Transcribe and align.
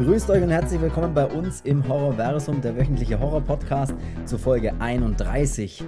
Grüßt 0.00 0.30
euch 0.30 0.42
und 0.42 0.48
herzlich 0.48 0.80
willkommen 0.80 1.12
bei 1.12 1.26
uns 1.26 1.60
im 1.60 1.86
Horrorversum, 1.86 2.62
der 2.62 2.74
wöchentliche 2.74 3.20
Horror-Podcast 3.20 3.92
zur 4.24 4.38
Folge 4.38 4.72
31. 4.78 5.84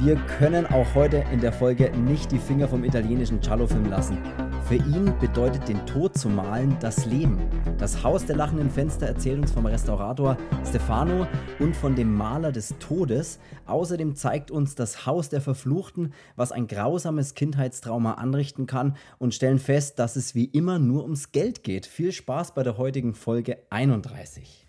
Wir 0.00 0.16
können 0.40 0.66
auch 0.66 0.92
heute 0.96 1.24
in 1.32 1.40
der 1.40 1.52
Folge 1.52 1.88
nicht 1.96 2.32
die 2.32 2.38
Finger 2.38 2.66
vom 2.66 2.82
italienischen 2.82 3.38
Giallo-Film 3.40 3.88
lassen. 3.88 4.18
Für 4.66 4.76
ihn 4.76 5.12
bedeutet 5.20 5.68
den 5.68 5.84
Tod 5.84 6.16
zu 6.16 6.30
malen 6.30 6.78
das 6.80 7.04
Leben. 7.04 7.38
Das 7.76 8.02
Haus 8.02 8.24
der 8.24 8.36
lachenden 8.36 8.70
Fenster 8.70 9.06
erzählt 9.06 9.38
uns 9.38 9.52
vom 9.52 9.66
Restaurator 9.66 10.38
Stefano 10.66 11.26
und 11.58 11.76
von 11.76 11.94
dem 11.94 12.14
Maler 12.14 12.50
des 12.50 12.74
Todes. 12.78 13.40
Außerdem 13.66 14.16
zeigt 14.16 14.50
uns 14.50 14.74
das 14.74 15.04
Haus 15.04 15.28
der 15.28 15.42
Verfluchten, 15.42 16.14
was 16.34 16.50
ein 16.50 16.66
grausames 16.66 17.34
Kindheitstrauma 17.34 18.14
anrichten 18.14 18.66
kann 18.66 18.96
und 19.18 19.34
stellen 19.34 19.58
fest, 19.58 19.98
dass 19.98 20.16
es 20.16 20.34
wie 20.34 20.46
immer 20.46 20.78
nur 20.78 21.02
ums 21.02 21.30
Geld 21.30 21.62
geht. 21.62 21.84
Viel 21.84 22.12
Spaß 22.12 22.54
bei 22.54 22.62
der 22.62 22.78
heutigen 22.78 23.12
Folge 23.12 23.58
31. 23.68 24.66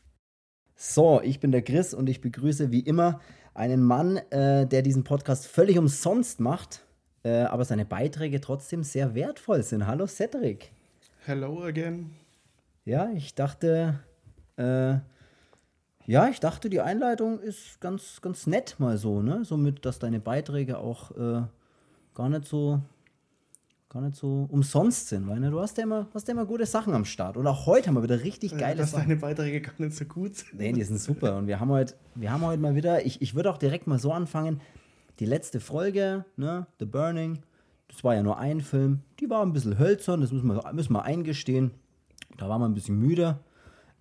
So, 0.75 1.21
ich 1.23 1.39
bin 1.39 1.53
der 1.53 1.61
Chris 1.61 1.93
und 1.93 2.09
ich 2.09 2.19
begrüße 2.19 2.69
wie 2.69 2.81
immer 2.81 3.21
einen 3.53 3.81
Mann, 3.81 4.17
äh, 4.17 4.67
der 4.67 4.81
diesen 4.81 5.05
Podcast 5.05 5.47
völlig 5.47 5.77
umsonst 5.77 6.41
macht 6.41 6.84
äh, 7.25 7.41
aber 7.41 7.65
seine 7.65 7.85
Beiträge 7.85 8.39
trotzdem 8.39 8.83
sehr 8.83 9.15
wertvoll 9.15 9.63
sind. 9.63 9.87
Hallo 9.87 10.05
Cedric. 10.05 10.71
Hello 11.25 11.63
again. 11.63 12.11
Ja, 12.85 13.09
ich 13.15 13.33
dachte, 13.33 13.99
äh, 14.57 14.97
ja, 16.05 16.29
ich 16.29 16.39
dachte, 16.39 16.69
die 16.69 16.81
Einleitung 16.81 17.39
ist 17.39 17.81
ganz, 17.81 18.21
ganz 18.21 18.45
nett 18.45 18.75
mal 18.77 18.99
so, 18.99 19.23
ne? 19.23 19.43
Somit, 19.43 19.85
dass 19.85 19.97
deine 19.97 20.19
Beiträge 20.19 20.77
auch 20.77 21.17
äh, 21.17 21.41
gar 22.13 22.29
nicht 22.29 22.45
so 22.45 22.81
gar 23.89 24.01
nicht 24.01 24.17
so 24.17 24.47
umsonst 24.51 25.07
sind, 25.07 25.25
weil 25.27 25.39
ne, 25.39 25.49
du 25.49 25.59
hast 25.61 25.77
ja, 25.77 25.83
immer, 25.83 26.09
hast 26.13 26.27
ja 26.27 26.33
immer 26.33 26.45
gute 26.45 26.65
Sachen 26.65 26.93
am 26.93 27.05
Start. 27.05 27.37
Und 27.37 27.47
auch 27.47 27.65
heute 27.65 27.87
haben 27.87 27.95
wir 27.95 28.03
wieder 28.03 28.23
richtig 28.23 28.57
geile 28.57 28.79
dass 28.79 28.91
Sachen. 28.91 29.09
Dass 29.09 29.21
deine 29.21 29.21
Beiträge 29.21 29.61
gar 29.61 29.73
nicht 29.77 29.95
so 29.95 30.03
gut 30.03 30.35
sind. 30.35 30.55
Nee, 30.55 30.73
die 30.73 30.83
sind 30.83 30.99
super. 30.99 31.37
Und 31.37 31.47
wir 31.47 31.61
haben 31.61 31.69
heute, 31.69 31.95
wir 32.13 32.29
haben 32.29 32.45
heute 32.45 32.61
mal 32.61 32.75
wieder, 32.75 33.05
ich, 33.05 33.21
ich 33.21 33.35
würde 33.35 33.49
auch 33.49 33.57
direkt 33.57 33.87
mal 33.87 33.97
so 33.97 34.11
anfangen, 34.11 34.59
die 35.19 35.25
letzte 35.25 35.59
Folge, 35.59 36.25
ne, 36.37 36.67
The 36.79 36.85
Burning, 36.85 37.39
das 37.87 38.03
war 38.03 38.15
ja 38.15 38.23
nur 38.23 38.37
ein 38.37 38.61
Film, 38.61 39.01
die 39.19 39.29
war 39.29 39.41
ein 39.41 39.53
bisschen 39.53 39.79
hölzern, 39.79 40.21
das 40.21 40.31
müssen 40.31 40.47
wir, 40.47 40.73
müssen 40.73 40.93
wir 40.93 41.03
eingestehen. 41.03 41.71
Da 42.37 42.49
waren 42.49 42.61
wir 42.61 42.67
ein 42.67 42.73
bisschen 42.73 42.99
müde. 42.99 43.39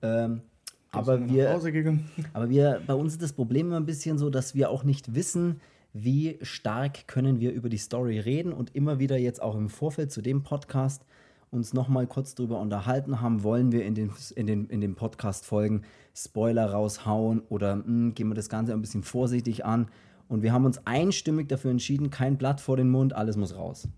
Ähm, 0.03 0.43
aber 0.91 1.29
wir, 1.29 1.51
aber 2.33 2.49
wir, 2.49 2.81
bei 2.87 2.95
uns 2.95 3.13
ist 3.13 3.23
das 3.23 3.33
Problem 3.33 3.69
immer 3.69 3.77
ein 3.77 3.87
bisschen 3.87 4.19
so, 4.19 4.31
dass 4.31 4.55
wir 4.55 4.71
auch 4.71 4.85
nicht 4.85 5.15
wissen, 5.15 5.61
wie 5.93 6.39
stark 6.43 7.07
können 7.07 7.39
wir 7.39 7.53
über 7.53 7.69
die 7.69 7.79
Story 7.79 8.19
reden 8.19 8.53
und 8.53 8.75
immer 8.75 8.99
wieder 8.99 9.17
jetzt 9.17 9.41
auch 9.41 9.55
im 9.55 9.69
Vorfeld 9.69 10.11
zu 10.11 10.23
dem 10.23 10.43
Podcast 10.43 11.05
uns 11.53 11.73
nochmal 11.73 12.09
kurz 12.09 12.35
drüber 12.35 12.59
unterhalten 12.59 13.21
haben, 13.21 13.45
wollen 13.45 13.71
wir 13.71 13.85
in 13.85 13.95
den, 13.95 14.11
in 14.35 14.47
den, 14.49 14.67
in 14.67 14.81
den 14.81 14.97
Podcast-Folgen 14.97 15.83
Spoiler 16.13 16.67
raushauen 16.67 17.43
oder 17.49 17.77
mh, 17.77 17.85
hm, 17.85 18.15
gehen 18.15 18.29
wir 18.29 18.35
das 18.35 18.49
Ganze 18.49 18.73
ein 18.73 18.81
bisschen 18.81 19.05
vorsichtig 19.05 19.65
an 19.65 19.87
und 20.29 20.43
wir 20.43 20.53
haben 20.53 20.65
uns 20.65 20.87
einstimmig 20.87 21.49
dafür 21.49 21.71
entschieden, 21.71 22.11
kein 22.11 22.37
Blatt 22.37 22.61
vor 22.61 22.77
den 22.77 22.91
Mund, 22.91 23.13
alles 23.13 23.37
muss 23.37 23.55
raus. 23.55 23.89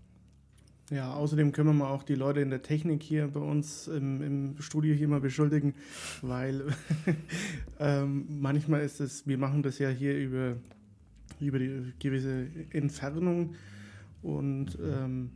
Ja, 0.89 1.13
außerdem 1.13 1.51
können 1.51 1.67
wir 1.67 1.73
mal 1.73 1.89
auch 1.89 2.03
die 2.03 2.15
Leute 2.15 2.39
in 2.39 2.49
der 2.49 2.61
Technik 2.61 3.03
hier 3.03 3.27
bei 3.27 3.41
uns 3.41 3.89
im, 3.89 4.21
im 4.21 4.55
Studio 4.61 4.95
hier 4.95 5.09
mal 5.09 5.19
beschuldigen, 5.19 5.73
weil 6.21 6.63
ähm, 7.79 8.25
manchmal 8.39 8.81
ist 8.81 9.01
es, 9.01 9.27
wir 9.27 9.37
machen 9.37 9.63
das 9.63 9.79
ja 9.79 9.89
hier 9.89 10.17
über, 10.17 10.55
über 11.41 11.59
die 11.59 11.91
gewisse 11.99 12.47
Entfernung 12.71 13.55
und 14.21 14.77
ähm, 14.81 15.31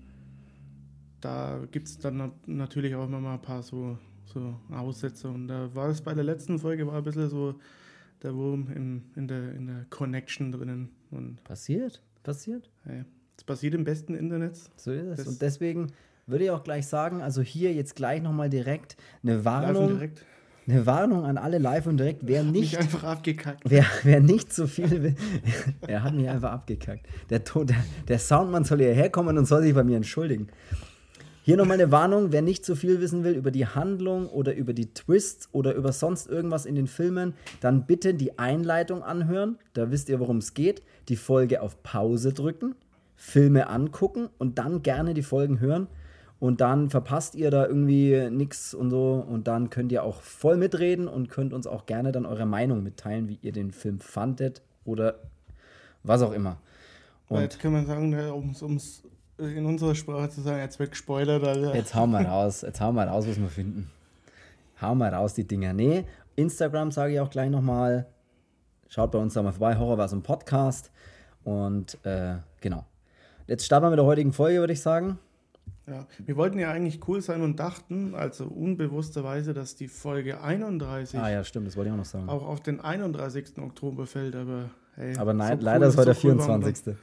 da 1.19 1.59
gibt 1.69 1.87
es 1.87 1.99
dann 1.99 2.31
natürlich 2.45 2.95
auch 2.95 3.05
immer 3.05 3.19
mal 3.19 3.33
ein 3.33 3.41
paar 3.41 3.61
so, 3.61 3.97
so 4.25 4.55
Aussätze 4.69 5.27
und 5.27 5.49
da 5.49 5.69
war 5.75 5.89
es 5.89 5.99
bei 6.01 6.13
der 6.13 6.23
letzten 6.23 6.59
Folge 6.59 6.87
war 6.87 6.95
ein 6.95 7.03
bisschen 7.03 7.29
so, 7.29 7.55
der 8.23 8.35
Wurm 8.35 8.67
in, 8.73 9.03
in, 9.15 9.27
der, 9.27 9.53
in 9.53 9.67
der 9.67 9.85
Connection 9.89 10.51
drinnen. 10.51 10.89
Und 11.09 11.43
passiert, 11.43 12.01
passiert. 12.23 12.69
Ja, 12.85 13.05
das 13.35 13.43
passiert 13.43 13.73
im 13.73 13.83
besten 13.83 14.13
Internet. 14.13 14.57
So 14.75 14.91
ist 14.91 15.07
es. 15.07 15.17
Das 15.17 15.27
und 15.27 15.41
deswegen 15.41 15.91
würde 16.27 16.45
ich 16.45 16.51
auch 16.51 16.63
gleich 16.63 16.87
sagen, 16.87 17.21
also 17.21 17.41
hier 17.41 17.73
jetzt 17.73 17.95
gleich 17.95 18.21
nochmal 18.21 18.49
direkt 18.49 18.95
eine 19.23 19.43
Warnung. 19.43 19.87
Direkt. 19.89 20.25
Eine 20.67 20.85
Warnung 20.85 21.25
an 21.25 21.39
alle 21.39 21.57
live 21.57 21.87
und 21.87 21.97
direkt, 21.97 22.21
wer 22.27 22.43
nicht. 22.43 22.73
Mich 22.73 22.79
einfach 22.79 23.03
abgekackt. 23.03 23.63
Wer, 23.67 23.83
wer 24.03 24.19
nicht 24.19 24.53
so 24.53 24.67
viel 24.67 25.03
will. 25.03 25.15
er 25.87 26.03
hat 26.03 26.13
mich 26.13 26.29
einfach 26.29 26.51
abgekackt. 26.51 27.07
Der, 27.31 27.39
der, 27.39 27.75
der 28.07 28.19
Soundmann 28.19 28.63
soll 28.63 28.77
hierher 28.77 29.09
kommen 29.09 29.37
und 29.39 29.45
soll 29.45 29.63
sich 29.63 29.73
bei 29.73 29.83
mir 29.83 29.97
entschuldigen. 29.97 30.47
Hier 31.43 31.57
nochmal 31.57 31.81
eine 31.81 31.91
Warnung, 31.91 32.31
wer 32.31 32.43
nicht 32.43 32.63
zu 32.63 32.75
viel 32.75 33.01
wissen 33.01 33.23
will 33.23 33.33
über 33.33 33.49
die 33.49 33.65
Handlung 33.65 34.27
oder 34.27 34.53
über 34.53 34.73
die 34.73 34.93
Twists 34.93 35.49
oder 35.51 35.73
über 35.73 35.91
sonst 35.91 36.29
irgendwas 36.29 36.67
in 36.67 36.75
den 36.75 36.85
Filmen, 36.85 37.33
dann 37.61 37.87
bitte 37.87 38.13
die 38.13 38.37
Einleitung 38.37 39.01
anhören. 39.01 39.57
Da 39.73 39.89
wisst 39.89 40.09
ihr, 40.09 40.19
worum 40.19 40.37
es 40.37 40.53
geht. 40.53 40.83
Die 41.09 41.15
Folge 41.15 41.63
auf 41.63 41.81
Pause 41.81 42.31
drücken, 42.31 42.75
Filme 43.15 43.69
angucken 43.69 44.29
und 44.37 44.59
dann 44.59 44.83
gerne 44.83 45.15
die 45.15 45.23
Folgen 45.23 45.59
hören. 45.59 45.87
Und 46.39 46.61
dann 46.61 46.91
verpasst 46.91 47.33
ihr 47.33 47.49
da 47.49 47.65
irgendwie 47.65 48.29
nichts 48.29 48.75
und 48.75 48.91
so. 48.91 49.25
Und 49.27 49.47
dann 49.47 49.71
könnt 49.71 49.91
ihr 49.91 50.03
auch 50.03 50.21
voll 50.21 50.57
mitreden 50.57 51.07
und 51.07 51.29
könnt 51.29 51.53
uns 51.53 51.65
auch 51.65 51.87
gerne 51.87 52.11
dann 52.11 52.27
eure 52.27 52.45
Meinung 52.45 52.83
mitteilen, 52.83 53.27
wie 53.27 53.39
ihr 53.41 53.51
den 53.51 53.71
Film 53.71 53.99
fandet 53.99 54.61
oder 54.85 55.15
was 56.03 56.21
auch 56.21 56.33
immer. 56.33 56.57
Und 57.29 57.41
jetzt 57.41 57.59
kann 57.59 57.71
man 57.71 57.87
sagen, 57.87 58.13
ums, 58.13 58.61
ums 58.61 59.03
in 59.41 59.65
unserer 59.65 59.95
Sprache 59.95 60.29
zu 60.29 60.41
sagen, 60.41 60.59
jetzt 60.59 60.79
wird 60.79 60.91
gespoilert. 60.91 61.43
Alter. 61.43 61.75
Jetzt 61.75 61.95
hauen 61.95 62.11
wir 62.11 62.21
raus, 62.21 62.61
jetzt 62.61 62.79
hauen 62.79 62.95
wir 62.95 63.05
raus, 63.05 63.27
was 63.27 63.39
wir 63.39 63.49
finden. 63.49 63.89
Hauen 64.81 64.97
wir 64.97 65.09
raus, 65.09 65.33
die 65.33 65.47
Dinger. 65.47 65.73
Nee, 65.73 66.05
Instagram 66.35 66.91
sage 66.91 67.13
ich 67.13 67.19
auch 67.19 67.29
gleich 67.29 67.49
nochmal. 67.49 68.07
Schaut 68.87 69.11
bei 69.11 69.19
uns 69.19 69.33
da 69.33 69.41
mal 69.41 69.51
vorbei, 69.51 69.77
Horrorversum 69.77 70.21
Podcast. 70.23 70.91
Und 71.43 72.03
äh, 72.05 72.35
genau. 72.59 72.85
Jetzt 73.47 73.65
starten 73.65 73.85
wir 73.85 73.89
mit 73.91 73.99
der 73.99 74.05
heutigen 74.05 74.33
Folge, 74.33 74.59
würde 74.59 74.73
ich 74.73 74.81
sagen. 74.81 75.17
Ja, 75.87 76.07
wir 76.19 76.37
wollten 76.37 76.59
ja 76.59 76.71
eigentlich 76.71 77.07
cool 77.07 77.21
sein 77.21 77.41
und 77.41 77.59
dachten, 77.59 78.15
also 78.15 78.45
unbewussterweise, 78.45 79.53
dass 79.53 79.75
die 79.75 79.87
Folge 79.87 80.41
31 80.41 81.19
ah, 81.19 81.29
ja, 81.29 81.43
stimmt, 81.43 81.67
das 81.67 81.75
wollte 81.75 81.89
ich 81.89 81.93
auch 81.93 81.97
noch 81.97 82.05
sagen. 82.05 82.29
auch 82.29 82.45
auf 82.45 82.61
den 82.61 82.79
31. 82.79 83.57
Oktober 83.57 84.05
fällt, 84.05 84.35
aber 84.35 84.69
hey. 85.01 85.17
Aber 85.17 85.33
nein, 85.33 85.59
so 85.59 85.65
leider 85.65 85.85
cool, 85.85 85.89
ist 85.89 85.97
heute 85.97 86.13
so 86.13 86.29
der 86.29 86.35
24. 86.47 86.87
Cool 86.87 86.95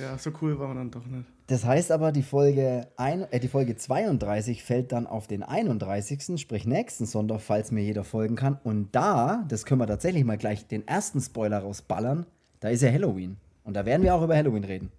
ja, 0.00 0.18
so 0.18 0.30
cool 0.40 0.58
war 0.58 0.68
man 0.68 0.76
dann 0.76 0.90
doch 0.90 1.06
nicht. 1.06 1.24
Das 1.46 1.64
heißt 1.64 1.92
aber, 1.92 2.12
die 2.12 2.22
Folge, 2.22 2.88
ein, 2.96 3.30
äh, 3.30 3.40
die 3.40 3.48
Folge 3.48 3.76
32 3.76 4.62
fällt 4.62 4.92
dann 4.92 5.06
auf 5.06 5.26
den 5.26 5.42
31., 5.42 6.40
sprich 6.40 6.66
nächsten 6.66 7.06
Sonntag, 7.06 7.40
falls 7.40 7.70
mir 7.70 7.82
jeder 7.82 8.04
folgen 8.04 8.36
kann. 8.36 8.58
Und 8.64 8.94
da, 8.94 9.44
das 9.48 9.64
können 9.64 9.80
wir 9.80 9.86
tatsächlich 9.86 10.24
mal 10.24 10.38
gleich 10.38 10.66
den 10.66 10.86
ersten 10.86 11.20
Spoiler 11.20 11.58
rausballern, 11.58 12.26
da 12.60 12.68
ist 12.68 12.82
ja 12.82 12.90
Halloween. 12.90 13.36
Und 13.64 13.74
da 13.74 13.86
werden 13.86 14.02
wir 14.02 14.14
auch 14.14 14.22
über 14.22 14.36
Halloween 14.36 14.64
reden. 14.64 14.90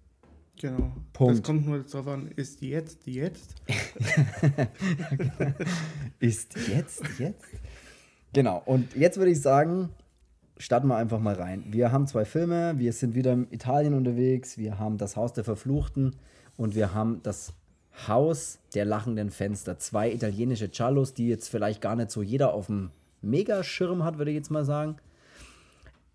Genau. 0.58 0.90
Punkt. 1.12 1.34
Das 1.34 1.42
kommt 1.42 1.66
nur 1.66 1.80
darauf 1.80 2.08
an, 2.08 2.30
ist 2.36 2.62
jetzt 2.62 3.06
jetzt? 3.06 3.54
ist 6.18 6.56
jetzt 6.68 7.02
jetzt? 7.18 7.44
Genau. 8.32 8.62
Und 8.64 8.94
jetzt 8.96 9.18
würde 9.18 9.32
ich 9.32 9.40
sagen, 9.40 9.90
starten 10.58 10.88
wir 10.88 10.96
einfach 10.96 11.20
mal 11.20 11.34
rein. 11.34 11.64
Wir 11.68 11.92
haben 11.92 12.06
zwei 12.06 12.24
Filme, 12.24 12.78
wir 12.78 12.92
sind 12.92 13.14
wieder 13.14 13.32
in 13.32 13.50
Italien 13.50 13.94
unterwegs, 13.94 14.58
wir 14.58 14.78
haben 14.78 14.98
das 14.98 15.16
Haus 15.16 15.32
der 15.32 15.44
Verfluchten 15.44 16.16
und 16.56 16.74
wir 16.74 16.94
haben 16.94 17.22
das 17.22 17.52
Haus 18.08 18.58
der 18.74 18.84
lachenden 18.84 19.30
Fenster. 19.30 19.78
Zwei 19.78 20.12
italienische 20.12 20.68
Giallos, 20.68 21.14
die 21.14 21.28
jetzt 21.28 21.48
vielleicht 21.48 21.80
gar 21.80 21.96
nicht 21.96 22.10
so 22.10 22.22
jeder 22.22 22.52
auf 22.52 22.66
dem 22.66 22.90
Megaschirm 23.22 24.04
hat, 24.04 24.18
würde 24.18 24.30
ich 24.30 24.36
jetzt 24.36 24.50
mal 24.50 24.64
sagen. 24.64 24.96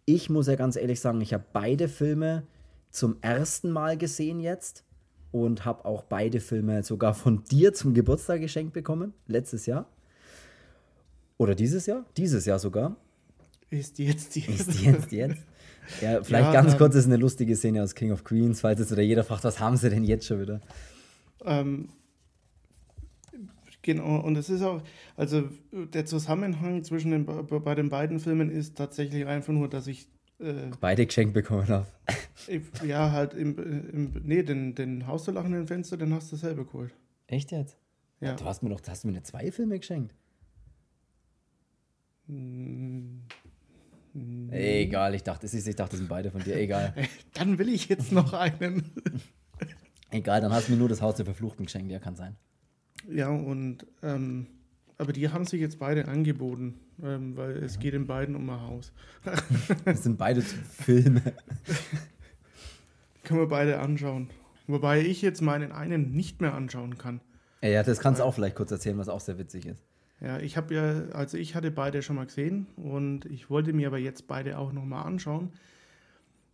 Ich 0.06 0.30
muss 0.30 0.48
ja 0.48 0.56
ganz 0.56 0.76
ehrlich 0.76 1.00
sagen, 1.00 1.22
ich 1.22 1.34
habe 1.34 1.44
beide 1.54 1.88
Filme 1.88 2.44
zum 2.90 3.18
ersten 3.22 3.72
Mal 3.72 3.98
gesehen 3.98 4.40
jetzt 4.40 4.84
und 5.32 5.66
habe 5.66 5.86
auch 5.86 6.04
beide 6.04 6.40
Filme 6.40 6.84
sogar 6.84 7.14
von 7.14 7.44
dir 7.46 7.74
zum 7.74 7.94
Geburtstag 7.94 8.42
geschenkt 8.42 8.74
bekommen, 8.74 9.14
letztes 9.28 9.66
Jahr. 9.66 9.88
Oder 11.38 11.56
dieses 11.56 11.86
Jahr? 11.86 12.06
Dieses 12.18 12.46
Jahr 12.46 12.60
sogar. 12.60 12.98
Ist 13.72 14.00
jetzt 14.00 14.36
jetzt. 14.36 14.70
Ist 14.70 14.82
jetzt 14.82 15.12
jetzt. 15.12 15.42
Ja, 16.02 16.22
vielleicht 16.24 16.48
ja, 16.48 16.52
ganz 16.52 16.74
ähm, 16.74 16.78
kurz, 16.78 16.94
das 16.94 17.06
ist 17.06 17.10
eine 17.10 17.18
lustige 17.18 17.56
Szene 17.56 17.82
aus 17.82 17.96
King 17.96 18.12
of 18.12 18.24
Queens, 18.26 18.60
falls 18.60 18.80
jetzt 18.80 18.92
oder 18.92 19.02
jeder 19.02 19.24
fragt, 19.24 19.46
was 19.46 19.60
haben 19.60 19.78
sie 19.78 19.90
denn 19.90 20.04
jetzt 20.04 20.26
schon 20.28 20.42
wieder? 20.42 20.60
Ähm, 21.46 21.88
genau, 23.82 24.20
und 24.20 24.36
es 24.36 24.50
ist 24.50 24.62
auch, 24.62 24.84
also 25.16 25.50
der 25.72 26.06
Zusammenhang 26.06 26.84
zwischen 26.84 27.12
den, 27.12 27.26
bei 27.26 27.74
den 27.74 27.90
beiden 27.90 28.20
Filmen 28.20 28.52
ist 28.52 28.76
tatsächlich 28.78 29.26
einfach 29.26 29.54
nur, 29.54 29.70
dass 29.70 29.88
ich 29.88 30.10
äh, 30.40 30.70
beide 30.82 31.06
geschenkt 31.06 31.34
bekommen 31.34 31.68
habe. 31.70 31.88
ja, 32.86 33.12
halt 33.12 33.34
im, 33.34 33.58
im 33.58 34.22
nee, 34.24 34.44
den, 34.44 34.76
den 34.76 35.08
Haus 35.08 35.24
der 35.24 35.34
lachenden 35.34 35.66
Fenster, 35.66 35.96
den 35.96 36.14
hast 36.14 36.30
du 36.30 36.36
selber 36.36 36.66
geholt. 36.66 36.94
Echt 37.28 37.52
jetzt? 37.54 37.78
Ja. 38.20 38.36
Du 38.36 38.44
hast 38.44 38.64
mir 38.64 38.70
doch, 38.70 38.82
hast 38.86 39.06
du 39.06 39.08
mir 39.08 39.24
zwei 39.24 39.50
Filme 39.50 39.80
geschenkt. 39.80 40.14
Hm. 42.28 43.24
Egal, 44.52 45.16
ich 45.16 45.24
dachte, 45.24 45.46
ich 45.48 45.76
dachte, 45.76 45.92
das 45.92 46.00
sind 46.00 46.10
beide 46.10 46.32
von 46.32 46.44
dir. 46.44 46.58
Egal. 46.58 46.94
Dann 47.34 47.58
will 47.58 47.70
ich 47.70 47.88
jetzt 47.88 48.12
noch 48.12 48.34
einen. 48.34 48.92
Egal, 50.14 50.42
dann 50.42 50.52
hast 50.52 50.68
du 50.68 50.74
mir 50.74 50.78
nur 50.78 50.90
das 50.90 51.02
Haus 51.02 51.16
der 51.16 51.24
Verfluchten 51.24 51.66
geschenkt, 51.66 51.90
ja, 51.90 51.98
kann 51.98 52.18
sein. 52.18 52.36
Ja, 53.10 53.30
und 53.30 53.86
ähm, 54.04 54.48
Aber 54.98 55.14
die 55.14 55.30
haben 55.30 55.46
sich 55.46 55.62
jetzt 55.62 55.80
beide 55.80 56.10
angeboten, 56.10 56.82
ähm, 57.02 57.38
weil 57.38 57.52
es 57.64 57.80
geht 57.80 57.94
in 57.94 58.08
beiden 58.08 58.36
um 58.36 58.50
ein 58.50 58.60
Haus. 58.60 58.92
Das 59.86 60.04
sind 60.04 60.18
beide 60.18 60.42
Filme. 60.42 61.22
Können 63.24 63.40
wir 63.40 63.48
beide 63.48 63.80
anschauen. 63.80 64.30
Wobei 64.68 65.00
ich 65.00 65.22
jetzt 65.22 65.42
meinen 65.42 65.72
einen 65.72 66.12
nicht 66.12 66.42
mehr 66.42 66.54
anschauen 66.56 66.98
kann. 66.98 67.22
Ja, 67.62 67.82
das 67.82 68.00
kannst 68.00 68.20
du 68.20 68.26
auch 68.26 68.34
vielleicht 68.34 68.56
kurz 68.56 68.72
erzählen, 68.72 68.98
was 68.98 69.08
auch 69.08 69.22
sehr 69.22 69.38
witzig 69.38 69.66
ist. 69.66 69.86
Ja, 70.22 70.40
ich 70.40 70.56
habe 70.56 70.74
ja, 70.76 71.16
also 71.16 71.38
ich 71.38 71.56
hatte 71.56 71.72
beide 71.72 72.02
schon 72.04 72.16
mal 72.16 72.26
gesehen 72.28 72.68
und 72.76 73.26
ich 73.26 73.50
wollte 73.50 73.74
mir 73.74 73.88
aber 73.88 73.98
jetzt 73.98 74.28
beide 74.28 74.58
auch 74.60 74.72
nochmal 74.72 75.06
anschauen. 75.06 75.52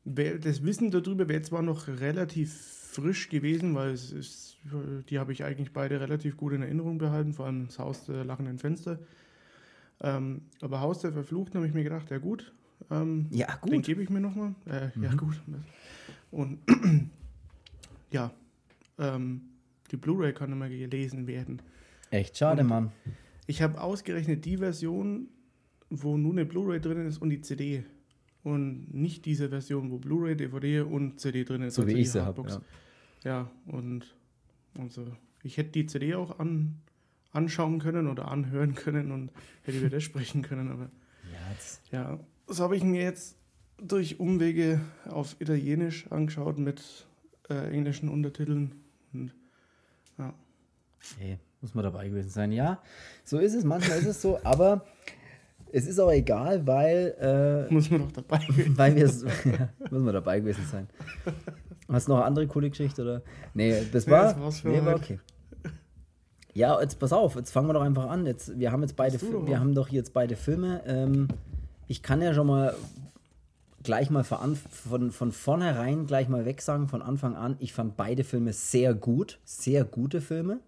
Das 0.06 0.64
Wissen 0.64 0.90
darüber 0.90 1.28
wäre 1.28 1.42
zwar 1.42 1.62
noch 1.62 1.88
relativ 1.90 2.54
frisch 2.54 3.28
gewesen, 3.28 3.76
weil 3.76 3.90
es 3.92 4.12
ist, 4.14 4.58
die 5.10 5.20
habe 5.20 5.34
ich 5.34 5.44
eigentlich 5.44 5.74
beide 5.74 6.00
relativ 6.00 6.38
gut 6.38 6.54
in 6.54 6.62
Erinnerung 6.62 6.98
behalten, 6.98 7.34
vor 7.34 7.46
allem 7.46 7.66
das 7.68 7.78
Haus 7.78 8.06
der 8.06 8.24
lachenden 8.24 8.58
Fenster. 8.58 9.00
Ähm, 10.00 10.44
aber 10.62 10.80
Haus 10.80 11.00
der 11.02 11.12
Verfluchten 11.12 11.56
habe 11.58 11.68
ich 11.68 11.74
mir 11.74 11.84
gedacht, 11.84 12.10
ja 12.10 12.20
gut, 12.20 12.54
ähm, 12.90 13.28
Ja, 13.32 13.48
den 13.66 13.74
gut. 13.78 13.86
gebe 13.86 14.02
ich 14.02 14.10
mir 14.10 14.22
nochmal. 14.22 14.56
Äh, 14.66 14.90
Ja, 15.02 15.12
Mhm. 15.12 15.18
gut. 15.18 15.42
Und 16.32 16.60
ja, 18.12 18.32
ähm, 18.98 19.42
die 19.92 19.98
Blu-ray 19.98 20.32
kann 20.34 20.52
immer 20.54 20.70
gelesen 20.70 21.28
werden. 21.28 21.62
Echt 22.12 22.38
schade, 22.38 22.62
Und- 22.62 22.70
Mann. 22.70 22.92
Ich 23.48 23.62
habe 23.62 23.82
ausgerechnet 23.82 24.46
die 24.46 24.58
Version, 24.58 25.30
wo 25.90 26.18
nur 26.18 26.34
eine 26.34 26.46
Blu-ray 26.46 26.80
drin 26.80 27.08
ist 27.08 27.18
und 27.18 27.30
die 27.30 27.42
CD. 27.42 27.84
Und 28.44 28.94
nicht 28.94 29.26
diese 29.26 29.50
Version, 29.50 29.90
wo 29.92 29.98
Blu-ray, 29.98 30.36
DVD 30.36 30.82
und 30.82 31.20
CD 31.20 31.44
drin 31.44 31.64
ist. 31.64 31.76
So 31.76 31.88
wie 31.88 31.92
also 31.92 31.98
ich 31.98 32.06
die 32.06 32.12
sie 32.12 32.26
habe. 32.26 32.48
Ja. 32.48 32.62
Ja, 33.24 33.52
und 33.66 34.16
also 34.78 35.06
ich 35.44 35.58
hätte 35.58 35.72
die 35.72 35.86
CD 35.86 36.16
auch 36.16 36.40
an, 36.40 36.82
anschauen 37.32 37.80
können 37.80 38.08
oder 38.08 38.30
anhören 38.30 38.76
können 38.76 39.12
und 39.12 39.32
hätte 39.64 39.80
über 39.80 39.90
das 39.90 40.04
sprechen 40.04 40.42
können. 40.44 40.70
Aber 40.72 40.90
Ja, 41.32 41.52
jetzt, 41.52 41.82
ja, 41.92 42.20
das 42.48 42.60
habe 42.60 42.78
ich 42.78 42.84
mir 42.84 43.02
jetzt 43.02 43.38
durch 43.78 44.20
Umwege 44.20 44.82
auf 45.06 45.36
Italienisch 45.40 46.08
angeschaut 46.12 46.58
mit 46.58 47.08
äh, 47.50 47.72
englischen 47.72 48.10
Untertiteln. 48.10 48.76
Und 49.14 49.34
ja, 50.18 50.34
hey, 51.18 51.40
muss 51.62 51.74
man 51.74 51.84
dabei 51.84 52.08
gewesen 52.08 52.30
sein. 52.30 52.52
Ja, 52.52 52.82
so 53.24 53.38
ist 53.40 53.54
es. 53.54 53.64
Manchmal 53.64 54.00
ist 54.00 54.08
es 54.08 54.22
so, 54.22 54.40
aber 54.44 54.86
es 55.72 55.86
ist 55.88 56.00
auch 56.00 56.12
egal, 56.12 56.66
weil, 56.66 57.68
äh, 57.70 57.74
muss 57.74 57.90
man 57.90 58.02
doch 58.02 58.12
dabei 58.12 58.40
weil 58.76 58.96
wir 58.96 59.06
es. 59.06 59.24
ja, 59.46 59.70
muss 59.90 60.02
man 60.02 60.14
dabei 60.14 60.40
gewesen 60.40 60.66
sein. 60.72 60.88
Hast 61.90 62.08
du 62.08 62.12
noch 62.12 62.18
eine 62.20 62.26
andere 62.26 62.48
coole 62.48 62.70
Geschichte? 62.70 63.02
Oder? 63.02 63.22
Nee, 63.54 63.84
das 63.92 64.06
Nee, 64.06 64.12
war. 64.12 64.24
das 64.34 64.40
war's 64.40 64.60
für 64.62 64.70
nee, 64.70 64.86
war 64.86 64.96
okay. 64.96 65.20
Ja, 66.54 66.82
jetzt 66.82 66.98
pass 67.00 67.14
auf, 67.14 67.36
jetzt 67.36 67.52
fangen 67.52 67.68
wir 67.70 67.74
doch 67.74 67.84
einfach 67.84 68.10
an. 68.10 68.26
Jetzt, 68.26 68.58
wir 68.60 68.72
haben 68.72 68.82
jetzt 68.82 68.96
beide, 68.96 69.20
wir 69.22 69.60
haben 69.60 69.76
doch 69.76 69.90
jetzt 69.90 70.14
beide 70.14 70.36
Filme. 70.36 70.82
Ähm, 70.88 71.28
ich 71.88 72.02
kann 72.02 72.22
ja 72.22 72.34
schon 72.34 72.48
mal 72.48 72.74
gleich 73.84 74.10
mal 74.10 74.24
von, 74.24 74.56
von, 74.56 75.12
von 75.12 75.32
vornherein 75.32 76.08
gleich 76.08 76.28
mal 76.30 76.46
weg 76.46 76.62
sagen, 76.62 76.88
von 76.88 77.02
Anfang 77.02 77.36
an, 77.36 77.56
ich 77.60 77.74
fand 77.74 77.96
beide 77.96 78.24
Filme 78.24 78.54
sehr 78.54 78.94
gut, 78.94 79.40
sehr 79.46 79.86
gute 79.86 80.20
Filme, 80.20 80.60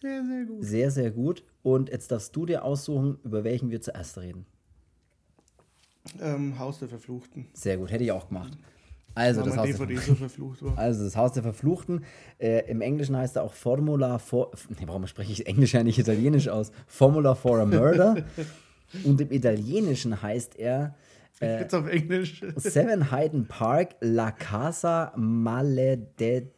Sehr, 0.00 0.24
sehr 0.24 0.44
gut. 0.44 0.64
sehr, 0.64 0.90
sehr 0.90 1.10
gut. 1.10 1.44
Und 1.62 1.90
jetzt 1.90 2.10
darfst 2.10 2.34
du 2.36 2.46
dir 2.46 2.64
aussuchen, 2.64 3.18
über 3.24 3.44
welchen 3.44 3.70
wir 3.70 3.80
zuerst 3.80 4.18
reden. 4.18 4.46
Ähm, 6.20 6.58
Haus 6.58 6.78
der 6.78 6.88
Verfluchten. 6.88 7.46
Sehr 7.54 7.78
gut, 7.78 7.90
hätte 7.90 8.04
ich 8.04 8.12
auch 8.12 8.28
gemacht. 8.28 8.58
Also, 9.14 9.42
das 9.42 9.56
Haus 9.56 9.66
der 9.68 9.86
DVD 9.86 9.96
so 10.00 10.14
verflucht 10.14 10.62
war. 10.62 10.76
Also 10.78 11.04
das 11.04 11.16
Haus 11.16 11.32
der 11.32 11.42
Verfluchten. 11.42 12.04
Äh, 12.38 12.68
Im 12.68 12.80
Englischen 12.80 13.16
heißt 13.16 13.36
er 13.36 13.44
auch 13.44 13.54
Formula 13.54 14.18
for. 14.18 14.50
Nee, 14.68 14.86
warum 14.86 15.06
spreche 15.06 15.32
ich 15.32 15.46
Englisch 15.46 15.72
ja 15.74 15.84
nicht 15.84 15.98
Italienisch 15.98 16.48
aus? 16.48 16.72
Formula 16.86 17.34
for 17.34 17.60
a 17.60 17.66
Murder. 17.66 18.24
Und 19.04 19.20
im 19.20 19.30
Italienischen 19.32 20.20
heißt 20.20 20.56
er 20.58 20.94
äh, 21.40 21.60
Jetzt 21.60 21.74
auf 21.74 21.88
Englisch. 21.88 22.42
Seven 22.56 23.10
Hayden 23.10 23.46
Park 23.46 23.96
La 24.00 24.30
Casa 24.30 25.12
Maledetal. 25.16 26.50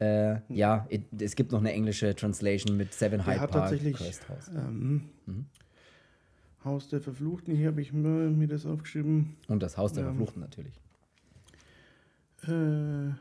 Äh, 0.00 0.40
ja, 0.48 0.86
it, 0.90 1.06
es 1.20 1.34
gibt 1.34 1.50
noch 1.52 1.58
eine 1.58 1.72
englische 1.72 2.14
Translation 2.14 2.76
mit 2.76 2.94
Seven 2.94 3.26
hat 3.26 3.36
Park 3.38 3.50
tatsächlich 3.50 3.98
House. 3.98 4.20
ähm, 4.54 5.08
Haus 6.64 6.88
der 6.88 7.00
Verfluchten. 7.00 7.54
Hier 7.54 7.68
habe 7.68 7.80
ich 7.80 7.92
mir, 7.92 8.30
mir 8.30 8.48
das 8.48 8.64
aufgeschrieben. 8.64 9.36
Und 9.48 9.62
das 9.62 9.76
Haus 9.76 9.92
der 9.92 10.04
ähm, 10.04 10.10
Verfluchten 10.10 10.40
natürlich. 10.40 10.74
Äh, 12.44 13.14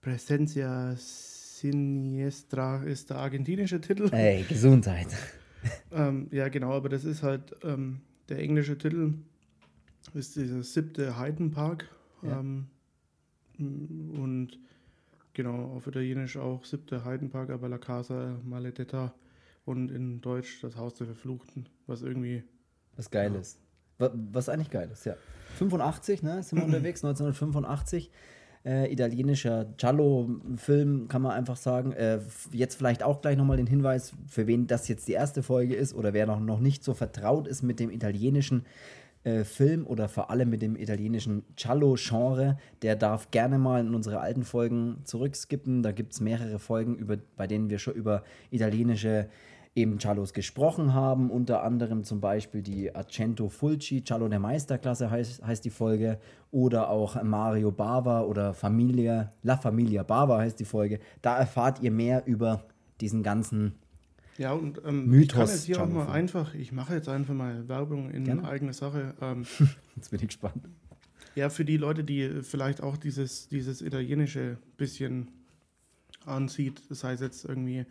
Presencia 0.00 0.94
Siniestra 0.96 2.82
ist 2.84 3.10
der 3.10 3.18
argentinische 3.18 3.80
Titel. 3.80 4.08
Ey, 4.12 4.44
Gesundheit. 4.44 5.08
Ähm, 5.90 6.28
ja, 6.30 6.48
genau, 6.48 6.74
aber 6.74 6.88
das 6.88 7.04
ist 7.04 7.24
halt 7.24 7.56
ähm, 7.64 8.00
der 8.28 8.38
englische 8.38 8.78
Titel. 8.78 9.14
Ist 10.14 10.36
dieser 10.36 10.62
siebte 10.62 11.18
Heidenpark. 11.18 11.88
Ja. 12.22 12.38
Ähm, 12.38 12.68
und 13.58 14.60
genau, 15.36 15.72
auf 15.76 15.86
Italienisch 15.86 16.36
auch 16.36 16.64
siebte 16.64 17.04
Heidenpark, 17.04 17.50
aber 17.50 17.68
La 17.68 17.78
Casa 17.78 18.36
Maledetta. 18.44 19.14
Und 19.64 19.90
in 19.90 20.20
Deutsch 20.20 20.60
das 20.62 20.76
Haus 20.76 20.94
der 20.94 21.06
Verfluchten, 21.06 21.68
was 21.86 22.02
irgendwie. 22.02 22.42
Was 22.96 23.10
geil 23.10 23.34
ist. 23.34 23.58
Wa- 23.98 24.12
Was 24.32 24.48
eigentlich 24.48 24.70
geil 24.70 24.88
ist, 24.92 25.04
ja. 25.06 25.14
85, 25.58 26.22
ne, 26.22 26.42
sind 26.42 26.58
wir 26.58 26.64
unterwegs, 26.70 27.04
1985. 27.04 28.10
Äh, 28.64 28.92
italienischer 28.92 29.64
Giallo-Film, 29.76 31.08
kann 31.08 31.22
man 31.22 31.32
einfach 31.32 31.56
sagen. 31.56 31.92
Äh, 31.92 32.20
jetzt 32.52 32.74
vielleicht 32.76 33.02
auch 33.02 33.20
gleich 33.20 33.36
nochmal 33.36 33.56
den 33.56 33.66
Hinweis, 33.66 34.12
für 34.26 34.46
wen 34.46 34.66
das 34.66 34.88
jetzt 34.88 35.06
die 35.08 35.12
erste 35.12 35.42
Folge 35.42 35.74
ist 35.76 35.94
oder 35.94 36.12
wer 36.14 36.26
noch, 36.26 36.40
noch 36.40 36.58
nicht 36.60 36.82
so 36.82 36.94
vertraut 36.94 37.46
ist 37.46 37.62
mit 37.62 37.78
dem 37.80 37.90
italienischen 37.90 38.64
äh, 39.26 39.42
Film 39.42 39.88
oder 39.88 40.08
vor 40.08 40.30
allem 40.30 40.50
mit 40.50 40.62
dem 40.62 40.76
italienischen 40.76 41.42
Giallo-Genre, 41.56 42.58
der 42.82 42.94
darf 42.94 43.32
gerne 43.32 43.58
mal 43.58 43.80
in 43.80 43.92
unsere 43.92 44.20
alten 44.20 44.44
Folgen 44.44 44.98
zurückskippen. 45.02 45.82
Da 45.82 45.90
gibt 45.90 46.12
es 46.12 46.20
mehrere 46.20 46.60
Folgen, 46.60 46.94
über, 46.94 47.16
bei 47.36 47.48
denen 47.48 47.68
wir 47.68 47.80
schon 47.80 47.94
über 47.94 48.22
italienische 48.52 49.28
eben 49.74 49.98
Giallos 49.98 50.32
gesprochen 50.32 50.94
haben, 50.94 51.30
unter 51.30 51.64
anderem 51.64 52.04
zum 52.04 52.20
Beispiel 52.20 52.62
die 52.62 52.94
Argento 52.94 53.48
Fulci, 53.48 54.02
Giallo 54.02 54.28
der 54.28 54.38
Meisterklasse 54.38 55.10
heißt, 55.10 55.44
heißt 55.44 55.64
die 55.64 55.70
Folge, 55.70 56.20
oder 56.52 56.88
auch 56.88 57.20
Mario 57.20 57.72
Bava 57.72 58.20
oder 58.20 58.54
Familia, 58.54 59.32
La 59.42 59.56
Familia 59.56 60.04
Bava 60.04 60.38
heißt 60.38 60.60
die 60.60 60.64
Folge. 60.64 61.00
Da 61.20 61.36
erfahrt 61.36 61.82
ihr 61.82 61.90
mehr 61.90 62.24
über 62.26 62.62
diesen 63.00 63.24
ganzen, 63.24 63.74
Ja, 64.38 64.52
und 64.52 64.80
ähm, 64.84 65.06
Mythos 65.06 65.22
ich 65.22 65.32
kann 65.32 65.48
jetzt 65.48 65.64
hier 65.64 65.82
auch 65.82 65.88
mal 65.88 66.08
einfach, 66.08 66.54
ich 66.54 66.72
mache 66.72 66.94
jetzt 66.94 67.08
einfach 67.08 67.34
mal 67.34 67.68
Werbung 67.68 68.10
in 68.10 68.24
Gerne. 68.24 68.46
eigener 68.46 68.72
Sache. 68.72 69.14
Ähm, 69.20 69.46
jetzt 69.96 70.10
bin 70.10 70.20
ich 70.20 70.28
gespannt. 70.28 70.68
Ja, 71.34 71.50
für 71.50 71.64
die 71.64 71.76
Leute, 71.76 72.04
die 72.04 72.42
vielleicht 72.42 72.82
auch 72.82 72.96
dieses, 72.96 73.48
dieses 73.48 73.82
italienische 73.82 74.58
bisschen 74.76 75.28
ansieht, 76.24 76.82
das 76.88 77.04
heißt 77.04 77.22
jetzt 77.22 77.44
irgendwie 77.44 77.86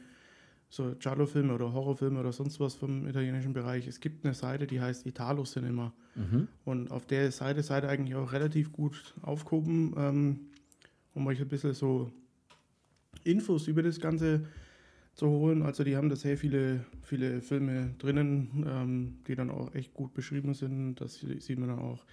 so 0.70 0.96
Giallo-Filme 1.00 1.54
oder 1.54 1.72
Horrorfilme 1.72 2.20
oder 2.20 2.34
sonst 2.34 2.60
was 2.60 2.76
vom 2.76 3.08
italienischen 3.08 3.54
Bereich. 3.54 3.88
Es 3.88 4.00
gibt 4.00 4.26
eine 4.26 4.34
Seite, 4.34 4.68
die 4.68 4.82
heißt 4.82 5.06
Italo 5.06 5.44
Cinema. 5.44 5.94
Mhm. 6.16 6.48
Und 6.66 6.92
auf 6.92 7.06
der 7.06 7.32
Seite 7.32 7.64
seid 7.64 7.84
ihr 7.84 7.90
eigentlich 7.90 8.16
auch 8.16 8.34
relativ 8.34 8.72
gut 8.72 9.14
aufgehoben, 9.22 9.94
ähm, 9.98 10.40
um 11.14 11.26
euch 11.28 11.40
ein 11.40 11.48
bisschen 11.48 11.74
so 11.74 12.12
Infos 13.24 13.68
über 13.68 13.84
das 13.84 14.00
Ganze 14.00 14.46
zu 15.16 15.30
holen. 15.30 15.64
Also 15.64 15.84
die 15.84 15.96
haben 15.96 16.10
da 16.10 16.16
sehr 16.16 16.38
viele, 16.38 16.86
viele 17.02 17.42
Filme 17.42 17.96
drinnen, 17.98 18.66
ähm, 18.68 19.18
die 19.28 19.36
dann 19.36 19.50
auch 19.50 19.74
echt 19.74 19.94
gut 19.94 20.14
beschrieben 20.14 20.54
sind. 20.54 21.02
Das 21.02 21.20
sieht 21.20 21.58
man 21.58 21.70
dann 21.70 21.80
auch 21.80 22.06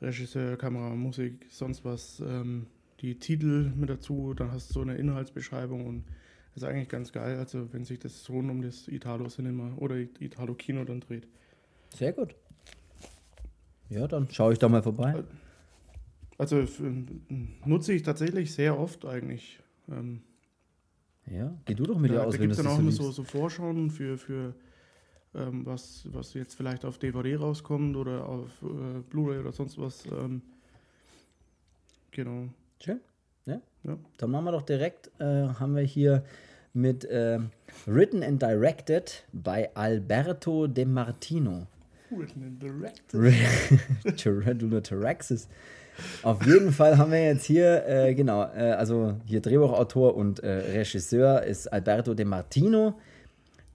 Regisseur, 0.00 0.56
Kamera, 0.56 0.94
Musik, 0.94 1.46
sonst 1.50 1.84
was. 1.84 2.20
Ähm, 2.20 2.66
die 3.00 3.18
Titel 3.18 3.72
mit 3.74 3.90
dazu, 3.90 4.32
dann 4.34 4.52
hast 4.52 4.70
du 4.70 4.74
so 4.74 4.80
eine 4.80 4.94
Inhaltsbeschreibung 4.96 5.86
und 5.86 6.04
das 6.54 6.62
ist 6.62 6.68
eigentlich 6.68 6.88
ganz 6.88 7.12
geil, 7.12 7.38
also 7.38 7.72
wenn 7.72 7.84
sich 7.84 7.98
das 7.98 8.28
rund 8.30 8.50
um 8.50 8.62
das 8.62 8.86
Italo-Cinema 8.86 9.74
oder 9.78 9.96
Italo-Kino 9.96 10.84
dann 10.84 11.00
dreht. 11.00 11.26
Sehr 11.94 12.12
gut. 12.12 12.36
Ja, 13.88 14.06
dann 14.06 14.30
schaue 14.30 14.52
ich 14.52 14.58
da 14.58 14.68
mal 14.68 14.82
vorbei. 14.82 15.24
Also 16.38 16.60
f- 16.60 16.82
nutze 17.64 17.92
ich 17.92 18.02
tatsächlich 18.02 18.52
sehr 18.52 18.78
oft 18.78 19.04
eigentlich. 19.04 19.60
Ähm, 19.90 20.22
Ja, 21.30 21.54
geh 21.64 21.74
du 21.74 21.84
doch 21.84 21.98
mit 21.98 22.10
dir 22.10 22.16
da 22.16 22.24
aus, 22.24 22.34
da 22.34 22.40
wenn 22.40 22.48
gibt 22.48 22.58
du 22.58 22.60
es 22.62 22.64
es 22.64 22.64
dann 22.64 22.72
so 22.72 22.76
auch 22.76 22.78
immer 22.80 22.90
liebst. 22.90 23.02
so, 23.02 23.10
so 23.12 23.24
Vorschauen 23.24 23.90
für, 23.90 24.18
für 24.18 24.54
ähm, 25.34 25.64
was, 25.64 26.06
was 26.12 26.34
jetzt 26.34 26.54
vielleicht 26.54 26.84
auf 26.84 26.98
DVD 26.98 27.36
rauskommt 27.36 27.96
oder 27.96 28.26
auf 28.28 28.50
äh, 28.62 29.00
Blu-ray 29.08 29.38
oder 29.38 29.52
sonst 29.52 29.78
was. 29.78 30.04
Ähm, 30.06 30.42
genau. 32.10 32.48
Schön. 32.80 33.00
Ja. 33.46 33.60
Ja. 33.84 33.96
Dann 34.18 34.30
machen 34.30 34.44
wir 34.44 34.52
doch 34.52 34.62
direkt, 34.62 35.10
äh, 35.18 35.24
haben 35.24 35.74
wir 35.74 35.82
hier 35.82 36.24
mit 36.74 37.04
äh, 37.04 37.38
Written 37.86 38.22
and 38.22 38.40
Directed 38.40 39.24
bei 39.32 39.74
Alberto 39.74 40.66
De 40.66 40.84
Martino. 40.84 41.66
Gerardo 44.16 44.80
Taraxis. 44.80 45.48
Auf 46.22 46.44
jeden 46.46 46.72
Fall 46.72 46.98
haben 46.98 47.12
wir 47.12 47.22
jetzt 47.22 47.44
hier, 47.44 47.86
äh, 47.86 48.14
genau, 48.14 48.42
äh, 48.44 48.72
also 48.72 49.14
hier 49.26 49.40
Drehbuchautor 49.40 50.14
und 50.16 50.40
äh, 50.40 50.48
Regisseur 50.78 51.42
ist 51.42 51.72
Alberto 51.72 52.14
De 52.14 52.24
Martino. 52.24 52.94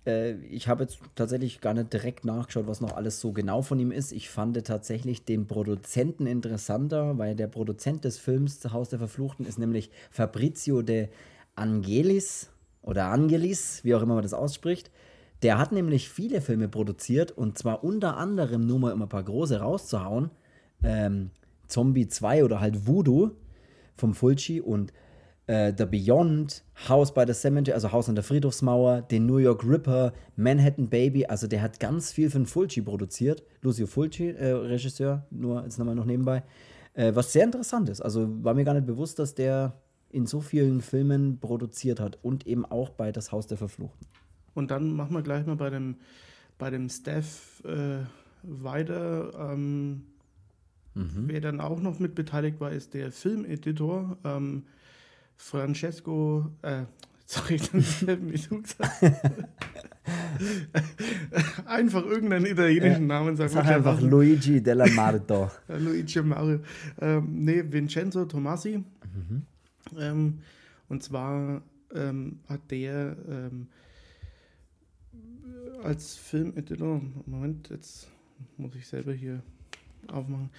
äh, 0.05 0.33
ich 0.49 0.67
habe 0.67 0.83
jetzt 0.83 0.99
tatsächlich 1.15 1.61
gar 1.61 1.73
nicht 1.73 1.93
direkt 1.93 2.25
nachgeschaut, 2.25 2.67
was 2.67 2.81
noch 2.81 2.95
alles 2.95 3.19
so 3.19 3.33
genau 3.33 3.61
von 3.61 3.79
ihm 3.79 3.91
ist. 3.91 4.11
Ich 4.11 4.29
fand 4.29 4.63
tatsächlich 4.65 5.25
den 5.25 5.47
Produzenten 5.47 6.25
interessanter, 6.25 7.17
weil 7.17 7.35
der 7.35 7.47
Produzent 7.47 8.03
des 8.05 8.17
Films 8.17 8.63
Haus 8.71 8.89
der 8.89 8.99
Verfluchten 8.99 9.45
ist 9.45 9.59
nämlich 9.59 9.91
Fabrizio 10.09 10.81
de 10.81 11.09
Angelis 11.55 12.49
oder 12.81 13.05
Angelis, 13.05 13.83
wie 13.83 13.93
auch 13.95 14.01
immer 14.01 14.15
man 14.15 14.23
das 14.23 14.33
ausspricht. 14.33 14.89
Der 15.43 15.59
hat 15.59 15.71
nämlich 15.71 16.09
viele 16.09 16.41
Filme 16.41 16.67
produziert 16.67 17.31
und 17.31 17.57
zwar 17.57 17.83
unter 17.83 18.17
anderem, 18.17 18.65
nur 18.65 18.79
mal 18.79 18.93
um 18.93 19.03
ein 19.03 19.09
paar 19.09 19.23
große 19.23 19.59
rauszuhauen, 19.59 20.31
ähm, 20.83 21.29
Zombie 21.67 22.07
2 22.07 22.43
oder 22.43 22.59
halt 22.59 22.87
Voodoo 22.87 23.31
vom 23.95 24.13
Fulci 24.13 24.61
und 24.61 24.93
äh, 25.47 25.73
The 25.77 25.85
Beyond, 25.85 26.63
House 26.87 27.13
by 27.13 27.23
the 27.25 27.33
Cemetery, 27.33 27.73
also 27.73 27.91
Haus 27.91 28.09
an 28.09 28.15
der 28.15 28.23
Friedhofsmauer, 28.23 29.01
den 29.01 29.25
New 29.25 29.37
York 29.37 29.63
Ripper, 29.63 30.13
Manhattan 30.35 30.89
Baby, 30.89 31.25
also 31.25 31.47
der 31.47 31.61
hat 31.61 31.79
ganz 31.79 32.11
viel 32.11 32.29
den 32.29 32.45
Fulci 32.45 32.81
produziert. 32.81 33.43
Lucio 33.61 33.87
Fulci, 33.87 34.29
äh, 34.29 34.51
Regisseur, 34.51 35.25
nur 35.31 35.63
jetzt 35.63 35.79
nochmal 35.79 35.95
noch 35.95 36.05
nebenbei. 36.05 36.43
Äh, 36.93 37.15
was 37.15 37.31
sehr 37.31 37.45
interessant 37.45 37.89
ist. 37.89 38.01
Also 38.01 38.27
war 38.43 38.53
mir 38.53 38.65
gar 38.65 38.73
nicht 38.73 38.85
bewusst, 38.85 39.19
dass 39.19 39.35
der 39.35 39.79
in 40.09 40.25
so 40.25 40.41
vielen 40.41 40.81
Filmen 40.81 41.39
produziert 41.39 41.99
hat 41.99 42.19
und 42.21 42.47
eben 42.47 42.65
auch 42.65 42.89
bei 42.89 43.11
Das 43.11 43.31
Haus 43.31 43.47
der 43.47 43.57
Verfluchten. 43.57 44.07
Und 44.53 44.71
dann 44.71 44.93
machen 44.93 45.13
wir 45.13 45.21
gleich 45.21 45.45
mal 45.45 45.55
bei 45.55 45.69
dem, 45.69 45.97
bei 46.57 46.69
dem 46.69 46.89
Staff 46.89 47.61
äh, 47.65 47.99
weiter. 48.43 49.31
Ähm, 49.53 50.03
mhm. 50.97 51.27
Wer 51.27 51.41
dann 51.41 51.59
auch 51.61 51.79
noch 51.79 51.99
mit 51.99 52.15
beteiligt 52.15 52.59
war, 52.59 52.71
ist 52.71 52.93
der 52.93 53.11
Filmeditor 53.11 54.17
ähm, 54.23 54.63
Francesco. 55.35 56.51
Äh, 56.61 56.83
sorry, 57.25 57.59
dann 58.05 58.33
Einfach 61.65 62.05
irgendeinen 62.05 62.45
italienischen 62.45 63.01
ja, 63.01 63.07
Namen 63.07 63.35
sagen. 63.35 63.49
Sag 63.49 63.67
einfach 63.67 63.99
Luigi 63.99 64.61
della 64.63 64.87
Mardo. 64.87 65.51
Luigi 65.67 66.21
Mario. 66.21 66.59
Ähm, 67.01 67.43
nee, 67.43 67.63
Vincenzo 67.67 68.23
Tomasi. 68.25 68.77
Mhm. 68.77 69.41
Ähm, 69.97 70.39
und 70.87 71.03
zwar 71.03 71.61
ähm, 71.93 72.39
hat 72.47 72.71
der 72.71 73.17
ähm, 73.29 73.67
als 75.83 76.15
Filmeditor, 76.15 77.01
Moment, 77.25 77.69
jetzt 77.69 78.09
muss 78.57 78.75
ich 78.75 78.87
selber 78.87 79.13
hier 79.13 79.41
aufmachen, 80.13 80.49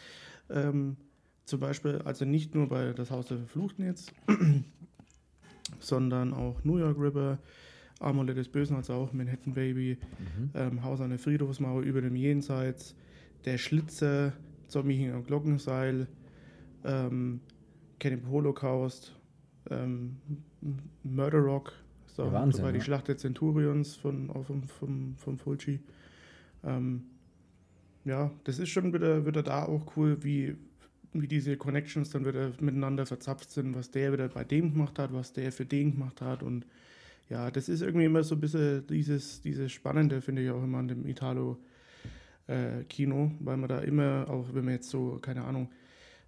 ähm, 0.50 0.96
zum 1.44 1.60
Beispiel, 1.60 2.02
also 2.04 2.24
nicht 2.24 2.54
nur 2.54 2.68
bei 2.68 2.92
Das 2.92 3.10
Haus 3.10 3.26
der 3.26 3.38
Verfluchten 3.38 3.84
jetzt, 3.84 4.12
sondern 5.78 6.34
auch 6.34 6.62
New 6.64 6.78
York 6.78 6.98
River, 6.98 7.38
Amulett 8.00 8.36
des 8.36 8.48
Bösen, 8.48 8.76
also 8.76 8.94
auch 8.94 9.12
Manhattan 9.12 9.54
Baby, 9.54 9.98
mhm. 10.18 10.50
ähm, 10.54 10.82
Haus 10.84 11.00
an 11.00 11.10
der 11.10 11.18
Friedhofsmauer 11.18 11.82
über 11.82 12.00
dem 12.00 12.16
Jenseits, 12.16 12.94
Der 13.44 13.58
Schlitzer, 13.58 14.32
Zombie 14.68 15.10
am 15.10 15.24
Glockenseil, 15.24 16.06
ähm, 16.84 17.40
Cannibal 17.98 18.30
Holocaust, 18.30 19.14
ähm, 19.70 20.16
Murder 21.02 21.38
Rock, 21.38 21.72
so, 22.06 22.32
Wahnsinn, 22.32 22.64
war 22.64 22.72
die 22.72 22.78
ja. 22.78 22.84
Schlacht 22.84 23.06
der 23.08 23.16
Centurions 23.16 23.94
von, 23.94 24.28
vom, 24.44 24.64
vom, 24.64 25.14
vom 25.16 25.38
Fulci. 25.38 25.80
Ähm, 26.64 27.04
ja, 28.08 28.30
das 28.44 28.58
ist 28.58 28.70
schon 28.70 28.92
wieder, 28.92 29.24
wieder 29.26 29.42
da 29.42 29.64
auch 29.64 29.96
cool, 29.96 30.22
wie, 30.24 30.56
wie 31.12 31.28
diese 31.28 31.56
Connections 31.56 32.10
dann 32.10 32.24
wieder 32.26 32.52
miteinander 32.60 33.04
verzapft 33.06 33.50
sind, 33.50 33.76
was 33.76 33.90
der 33.90 34.12
wieder 34.12 34.28
bei 34.28 34.44
dem 34.44 34.72
gemacht 34.72 34.98
hat, 34.98 35.12
was 35.12 35.32
der 35.34 35.52
für 35.52 35.66
den 35.66 35.92
gemacht 35.92 36.22
hat. 36.22 36.42
Und 36.42 36.66
ja, 37.28 37.50
das 37.50 37.68
ist 37.68 37.82
irgendwie 37.82 38.06
immer 38.06 38.22
so 38.22 38.34
ein 38.34 38.40
bisschen 38.40 38.86
dieses, 38.86 39.42
dieses 39.42 39.70
Spannende, 39.72 40.22
finde 40.22 40.42
ich 40.42 40.50
auch 40.50 40.64
immer 40.64 40.78
an 40.78 40.88
dem 40.88 41.06
Italo-Kino, 41.06 41.58
äh, 42.46 43.30
weil 43.40 43.56
man 43.58 43.68
da 43.68 43.80
immer, 43.80 44.26
auch 44.28 44.54
wenn 44.54 44.64
man 44.64 44.74
jetzt 44.74 44.88
so, 44.88 45.18
keine 45.20 45.44
Ahnung, 45.44 45.68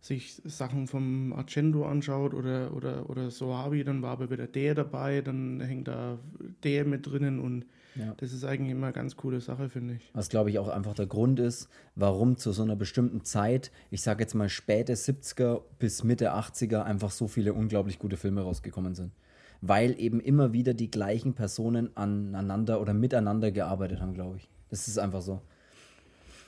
sich 0.02 0.40
Sachen 0.44 0.86
vom 0.86 1.32
Argento 1.32 1.86
anschaut 1.86 2.34
oder, 2.34 2.74
oder, 2.74 3.08
oder 3.08 3.30
Soavi, 3.30 3.84
dann 3.84 4.02
war 4.02 4.12
aber 4.12 4.30
wieder 4.30 4.46
der 4.46 4.74
dabei, 4.74 5.20
dann 5.20 5.60
hängt 5.60 5.88
da 5.88 6.18
der 6.62 6.84
mit 6.86 7.06
drinnen 7.06 7.38
und 7.38 7.64
ja. 7.94 8.14
das 8.16 8.32
ist 8.32 8.44
eigentlich 8.44 8.72
immer 8.72 8.86
eine 8.86 8.94
ganz 8.94 9.16
coole 9.16 9.40
Sache, 9.40 9.68
finde 9.68 9.94
ich. 9.94 10.10
Was, 10.14 10.28
glaube 10.28 10.50
ich, 10.50 10.58
auch 10.58 10.68
einfach 10.68 10.94
der 10.94 11.06
Grund 11.06 11.40
ist, 11.40 11.68
warum 11.94 12.36
zu 12.36 12.52
so 12.52 12.62
einer 12.62 12.76
bestimmten 12.76 13.24
Zeit, 13.24 13.70
ich 13.90 14.02
sage 14.02 14.22
jetzt 14.22 14.34
mal 14.34 14.48
späte 14.48 14.94
70er 14.94 15.62
bis 15.78 16.04
Mitte 16.04 16.34
80er, 16.34 16.82
einfach 16.82 17.10
so 17.10 17.28
viele 17.28 17.52
unglaublich 17.52 17.98
gute 17.98 18.16
Filme 18.16 18.42
rausgekommen 18.42 18.94
sind. 18.94 19.12
Weil 19.60 20.00
eben 20.00 20.20
immer 20.20 20.52
wieder 20.52 20.72
die 20.72 20.90
gleichen 20.90 21.34
Personen 21.34 21.94
aneinander 21.96 22.80
oder 22.80 22.94
miteinander 22.94 23.50
gearbeitet 23.50 24.00
haben, 24.00 24.14
glaube 24.14 24.38
ich. 24.38 24.48
Das 24.70 24.88
ist 24.88 24.98
einfach 24.98 25.20
so. 25.20 25.42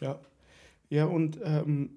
Ja. 0.01 0.19
Ja, 0.89 1.07
und 1.07 1.39
ähm, 1.43 1.91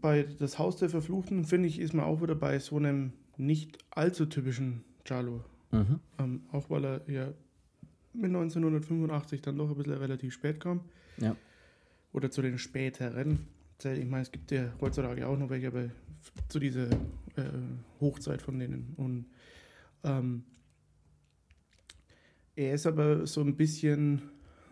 bei 0.00 0.26
Das 0.38 0.58
Haus 0.58 0.76
der 0.76 0.90
Verfluchten, 0.90 1.44
finde 1.44 1.68
ich, 1.68 1.78
ist 1.78 1.94
man 1.94 2.04
auch 2.04 2.22
wieder 2.22 2.34
bei 2.34 2.58
so 2.58 2.76
einem 2.76 3.12
nicht 3.36 3.78
allzu 3.90 4.26
typischen 4.26 4.84
Charlo. 5.04 5.44
Mhm. 5.70 6.00
Ähm, 6.18 6.42
auch 6.52 6.70
weil 6.70 6.84
er 6.84 7.00
ja 7.08 7.28
mit 8.12 8.26
1985 8.26 9.42
dann 9.42 9.58
doch 9.58 9.70
ein 9.70 9.76
bisschen 9.76 9.94
relativ 9.94 10.34
spät 10.34 10.60
kam. 10.60 10.80
Ja. 11.18 11.36
Oder 12.12 12.30
zu 12.30 12.42
den 12.42 12.58
späteren. 12.58 13.46
Ich 13.82 14.06
meine, 14.06 14.22
es 14.22 14.32
gibt 14.32 14.50
ja 14.50 14.72
heutzutage 14.80 15.26
auch 15.26 15.38
noch 15.38 15.50
welche, 15.50 15.68
aber 15.68 15.90
zu 16.48 16.58
dieser 16.58 16.90
äh, 16.90 17.50
Hochzeit 18.00 18.42
von 18.42 18.58
denen. 18.58 18.94
Und 18.96 19.26
ähm, 20.04 20.42
er 22.56 22.74
ist 22.74 22.86
aber 22.86 23.26
so 23.26 23.40
ein 23.40 23.56
bisschen, 23.56 24.22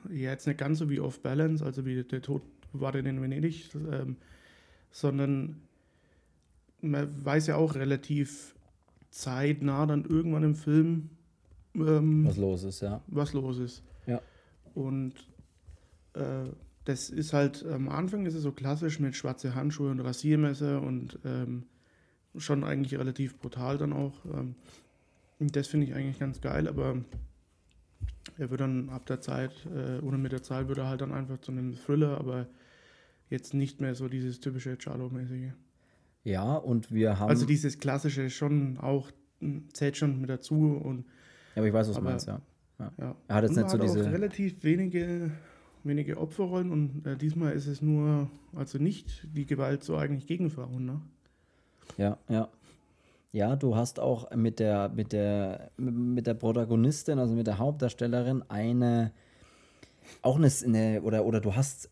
ja, 0.08 0.30
jetzt 0.30 0.46
nicht 0.46 0.58
ganz 0.58 0.78
so 0.78 0.90
wie 0.90 0.98
Off 0.98 1.20
Balance, 1.20 1.64
also 1.64 1.86
wie 1.86 2.02
der 2.02 2.22
Tod 2.22 2.42
war 2.72 2.92
denn 2.92 3.06
in 3.06 3.22
Venedig. 3.22 3.70
Ähm, 3.74 4.16
sondern 4.90 5.60
man 6.80 7.24
weiß 7.24 7.48
ja 7.48 7.56
auch 7.56 7.74
relativ 7.74 8.54
zeitnah 9.10 9.86
dann 9.86 10.04
irgendwann 10.04 10.42
im 10.42 10.54
Film, 10.54 11.10
ähm, 11.76 12.24
was 12.26 12.36
los 12.36 12.64
ist, 12.64 12.80
ja. 12.80 13.02
Was 13.06 13.32
los 13.32 13.58
ist. 13.58 13.82
Ja. 14.06 14.20
Und 14.74 15.14
äh, 16.14 16.50
das 16.84 17.10
ist 17.10 17.32
halt, 17.32 17.64
am 17.66 17.88
Anfang 17.88 18.26
ist 18.26 18.34
es 18.34 18.42
so 18.42 18.52
klassisch 18.52 19.00
mit 19.00 19.16
schwarze 19.16 19.54
Handschuhe 19.54 19.90
und 19.90 20.00
Rasiermesser 20.00 20.82
und 20.82 21.18
ähm, 21.24 21.64
schon 22.36 22.64
eigentlich 22.64 22.98
relativ 22.98 23.38
brutal 23.38 23.78
dann 23.78 23.92
auch. 23.92 24.24
Ähm, 24.26 24.54
das 25.38 25.66
finde 25.66 25.86
ich 25.86 25.94
eigentlich 25.94 26.18
ganz 26.18 26.40
geil, 26.40 26.68
aber 26.68 26.96
er 28.38 28.50
wird 28.50 28.60
dann 28.60 28.88
ab 28.90 29.06
der 29.06 29.20
Zeit, 29.20 29.52
äh, 29.74 29.98
oder 30.00 30.18
mit 30.18 30.32
der 30.32 30.42
Zeit 30.42 30.68
wird 30.68 30.78
er 30.78 30.88
halt 30.88 31.00
dann 31.00 31.12
einfach 31.12 31.40
zu 31.40 31.52
einem 31.52 31.74
Thriller, 31.74 32.18
aber 32.18 32.46
jetzt 33.30 33.54
nicht 33.54 33.80
mehr 33.80 33.94
so 33.94 34.08
dieses 34.08 34.40
typische 34.40 34.76
Charlo-mäßige. 34.76 35.52
Ja, 36.24 36.54
und 36.54 36.92
wir 36.92 37.18
haben. 37.18 37.28
Also 37.28 37.46
dieses 37.46 37.78
klassische 37.78 38.30
schon 38.30 38.78
auch, 38.78 39.10
hm, 39.40 39.68
zählt 39.72 39.96
schon 39.96 40.20
mit 40.20 40.30
dazu. 40.30 40.80
Und, 40.82 41.04
aber 41.56 41.66
ich 41.66 41.72
weiß, 41.72 41.88
was 41.88 41.96
du 41.96 42.02
meinst, 42.02 42.28
ja. 42.28 42.40
ja. 42.78 42.92
ja. 42.98 43.16
Er 43.28 43.34
hat 43.34 43.44
jetzt 43.44 43.56
und 43.56 43.62
nicht 43.62 43.70
so 43.70 43.78
diese. 43.78 44.12
Relativ 44.12 44.62
wenige, 44.62 45.30
wenige 45.84 46.18
Opferrollen 46.18 46.70
und 46.70 47.06
äh, 47.06 47.16
diesmal 47.16 47.52
ist 47.52 47.66
es 47.66 47.82
nur, 47.82 48.30
also 48.54 48.78
nicht 48.78 49.26
die 49.34 49.46
Gewalt 49.46 49.82
so 49.82 49.96
eigentlich 49.96 50.26
gegen 50.26 50.50
Frauen, 50.50 50.84
ne? 50.84 51.00
Ja, 51.96 52.18
ja. 52.28 52.48
Ja, 53.32 53.54
du 53.54 53.76
hast 53.76 54.00
auch 54.00 54.34
mit 54.34 54.60
der, 54.60 54.88
mit 54.88 55.12
der, 55.12 55.70
mit 55.76 56.26
der 56.26 56.34
Protagonistin, 56.34 57.18
also 57.18 57.34
mit 57.34 57.46
der 57.46 57.58
Hauptdarstellerin, 57.58 58.42
eine, 58.48 59.12
auch 60.22 60.36
eine, 60.36 60.50
eine 60.64 61.02
oder, 61.02 61.26
oder 61.26 61.40
du 61.40 61.54
hast 61.54 61.90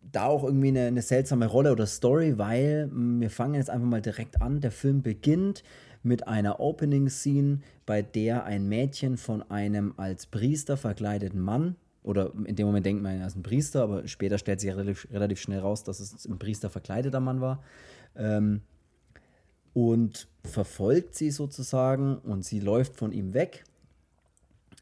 da 0.00 0.26
auch 0.26 0.44
irgendwie 0.44 0.68
eine, 0.68 0.86
eine, 0.86 1.02
seltsame 1.02 1.46
Rolle 1.46 1.72
oder 1.72 1.86
Story, 1.86 2.38
weil 2.38 2.86
mm, 2.86 3.20
wir 3.20 3.30
fangen 3.30 3.54
jetzt 3.54 3.68
einfach 3.68 3.86
mal 3.86 4.00
direkt 4.00 4.40
an. 4.40 4.60
Der 4.60 4.70
Film 4.70 5.02
beginnt 5.02 5.62
mit 6.06 6.26
einer 6.28 6.60
Opening-Scene, 6.60 7.60
bei 7.84 8.00
der 8.00 8.44
ein 8.44 8.68
Mädchen 8.68 9.16
von 9.16 9.42
einem 9.50 9.92
als 9.96 10.26
Priester 10.26 10.76
verkleideten 10.76 11.40
Mann, 11.40 11.76
oder 12.02 12.32
in 12.44 12.54
dem 12.54 12.66
Moment 12.66 12.86
denkt 12.86 13.02
man, 13.02 13.20
er 13.20 13.26
ist 13.26 13.36
ein 13.36 13.42
Priester, 13.42 13.82
aber 13.82 14.06
später 14.06 14.38
stellt 14.38 14.60
sich 14.60 14.70
relativ, 14.70 15.08
relativ 15.10 15.40
schnell 15.40 15.58
raus, 15.58 15.82
dass 15.82 15.98
es 15.98 16.24
ein 16.24 16.38
Priester 16.38 16.70
verkleideter 16.70 17.20
Mann 17.20 17.40
war, 17.40 17.62
ähm, 18.14 18.62
und 19.74 20.28
verfolgt 20.44 21.16
sie 21.16 21.30
sozusagen 21.30 22.16
und 22.18 22.44
sie 22.44 22.60
läuft 22.60 22.96
von 22.96 23.12
ihm 23.12 23.34
weg 23.34 23.64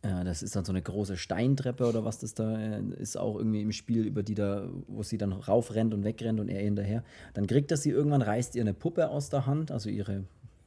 äh, 0.02 0.22
das 0.24 0.42
ist 0.42 0.54
dann 0.54 0.64
so 0.64 0.72
eine 0.72 0.82
große 0.82 1.16
Steintreppe 1.16 1.86
oder 1.86 2.04
was 2.04 2.18
das 2.18 2.34
da 2.34 2.58
äh, 2.58 2.82
ist, 2.98 3.16
auch 3.16 3.36
irgendwie 3.36 3.62
im 3.62 3.72
Spiel, 3.72 4.04
über 4.04 4.22
die 4.22 4.34
da, 4.34 4.68
wo 4.86 5.02
sie 5.02 5.18
dann 5.18 5.32
raufrennt 5.32 5.94
und 5.94 6.04
wegrennt 6.04 6.38
und 6.38 6.48
er 6.48 6.60
hinterher. 6.60 7.02
Dann 7.32 7.46
kriegt 7.46 7.70
er 7.70 7.76
sie 7.76 7.90
irgendwann, 7.90 8.22
reißt 8.22 8.54
ihr 8.54 8.62
eine 8.62 8.74
Puppe 8.74 9.08
aus 9.08 9.30
der 9.30 9.46
Hand, 9.46 9.70
also 9.70 9.88
ihre 9.88 10.24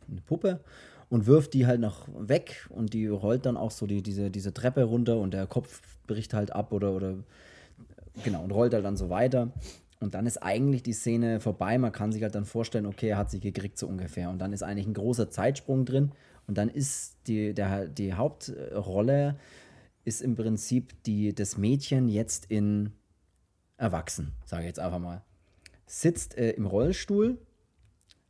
eine 0.10 0.22
Puppe, 0.22 0.62
und 1.10 1.26
wirft 1.26 1.54
die 1.54 1.66
halt 1.66 1.80
noch 1.80 2.08
weg 2.18 2.68
und 2.70 2.94
die 2.94 3.08
rollt 3.08 3.46
dann 3.46 3.58
auch 3.58 3.72
so 3.72 3.88
die, 3.88 4.02
diese, 4.02 4.30
diese 4.30 4.54
Treppe 4.54 4.84
runter 4.84 5.18
und 5.18 5.34
der 5.34 5.48
Kopf 5.48 5.82
bricht 6.06 6.34
halt 6.34 6.52
ab 6.52 6.74
oder, 6.74 6.92
oder 6.92 7.16
genau 8.24 8.44
und 8.44 8.52
rollt 8.52 8.74
halt 8.74 8.86
dann 8.86 8.98
so 8.98 9.10
weiter. 9.10 9.52
Und 10.00 10.14
dann 10.14 10.28
ist 10.28 10.38
eigentlich 10.38 10.84
die 10.84 10.94
Szene 10.94 11.40
vorbei. 11.40 11.78
Man 11.78 11.92
kann 11.92 12.12
sich 12.12 12.22
halt 12.22 12.36
dann 12.36 12.46
vorstellen, 12.46 12.86
okay, 12.86 13.10
er 13.10 13.18
hat 13.18 13.32
sie 13.32 13.40
gekriegt 13.40 13.80
so 13.80 13.88
ungefähr. 13.88 14.30
Und 14.30 14.38
dann 14.40 14.54
ist 14.54 14.62
eigentlich 14.62 14.86
ein 14.86 14.94
großer 14.94 15.30
Zeitsprung 15.32 15.86
drin 15.86 16.12
und 16.46 16.58
dann 16.58 16.70
ist 16.70 17.18
die, 17.26 17.54
der, 17.54 17.88
die 17.88 18.14
Hauptrolle 18.14 19.38
ist 20.06 20.22
im 20.22 20.36
Prinzip 20.36 21.04
die, 21.04 21.34
das 21.34 21.58
Mädchen 21.58 22.08
jetzt 22.08 22.46
in 22.46 22.92
erwachsen, 23.78 24.34
sage 24.46 24.64
ich 24.64 24.68
jetzt 24.68 24.80
einfach 24.80 25.00
mal. 25.00 25.24
Sitzt 25.86 26.38
äh, 26.38 26.52
im 26.52 26.66
Rollstuhl 26.66 27.38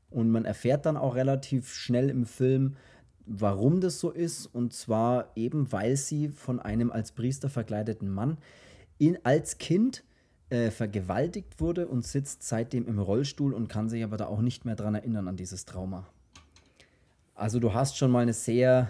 und 0.09 0.29
man 0.29 0.45
erfährt 0.45 0.85
dann 0.85 0.97
auch 0.97 1.15
relativ 1.15 1.73
schnell 1.73 2.09
im 2.09 2.25
Film, 2.25 2.75
warum 3.25 3.81
das 3.81 3.99
so 3.99 4.11
ist. 4.11 4.45
Und 4.47 4.73
zwar 4.73 5.31
eben, 5.35 5.71
weil 5.71 5.97
sie 5.97 6.29
von 6.29 6.59
einem 6.59 6.91
als 6.91 7.11
Priester 7.11 7.49
verkleideten 7.49 8.09
Mann 8.09 8.37
in, 8.97 9.17
als 9.23 9.57
Kind 9.57 10.03
äh, 10.49 10.71
vergewaltigt 10.71 11.59
wurde 11.59 11.87
und 11.87 12.05
sitzt 12.05 12.43
seitdem 12.43 12.87
im 12.87 12.99
Rollstuhl 12.99 13.53
und 13.53 13.67
kann 13.67 13.89
sich 13.89 14.03
aber 14.03 14.17
da 14.17 14.27
auch 14.27 14.41
nicht 14.41 14.65
mehr 14.65 14.75
dran 14.75 14.95
erinnern 14.95 15.27
an 15.27 15.35
dieses 15.35 15.65
Trauma. 15.65 16.07
Also 17.35 17.59
du 17.59 17.73
hast 17.73 17.97
schon 17.97 18.09
mal 18.09 18.21
eine 18.21 18.33
sehr 18.33 18.89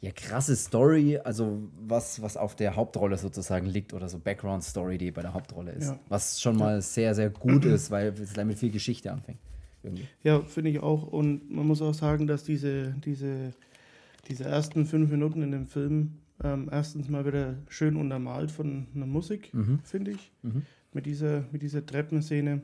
ja, 0.00 0.10
krasse 0.10 0.56
Story, 0.56 1.18
also 1.18 1.62
was, 1.86 2.22
was 2.22 2.36
auf 2.36 2.56
der 2.56 2.74
Hauptrolle 2.74 3.18
sozusagen 3.18 3.66
liegt 3.66 3.92
oder 3.92 4.08
so 4.08 4.18
Background-Story, 4.18 4.98
die 4.98 5.10
bei 5.10 5.22
der 5.22 5.34
Hauptrolle 5.34 5.72
ist. 5.72 5.90
Ja. 5.90 5.98
Was 6.08 6.40
schon 6.40 6.56
mal 6.56 6.80
sehr, 6.80 7.14
sehr 7.14 7.30
gut 7.30 7.64
ist, 7.64 7.90
weil 7.90 8.08
es 8.08 8.36
mit 8.36 8.58
viel 8.58 8.70
Geschichte 8.70 9.12
anfängt. 9.12 9.38
Irgendwie. 9.82 10.06
Ja, 10.22 10.42
finde 10.42 10.70
ich 10.70 10.80
auch. 10.80 11.04
Und 11.04 11.50
man 11.50 11.66
muss 11.66 11.82
auch 11.82 11.94
sagen, 11.94 12.26
dass 12.26 12.44
diese, 12.44 12.94
diese, 13.04 13.52
diese 14.28 14.44
ersten 14.44 14.86
fünf 14.86 15.10
Minuten 15.10 15.42
in 15.42 15.50
dem 15.50 15.66
Film 15.66 16.18
ähm, 16.42 16.68
erstens 16.70 17.08
mal 17.08 17.26
wieder 17.26 17.56
schön 17.68 17.96
untermalt 17.96 18.50
von 18.50 18.86
einer 18.94 19.06
Musik, 19.06 19.52
mhm. 19.54 19.80
finde 19.84 20.12
ich, 20.12 20.32
mhm. 20.42 20.62
mit, 20.92 21.06
dieser, 21.06 21.44
mit 21.52 21.62
dieser 21.62 21.84
Treppenszene. 21.84 22.62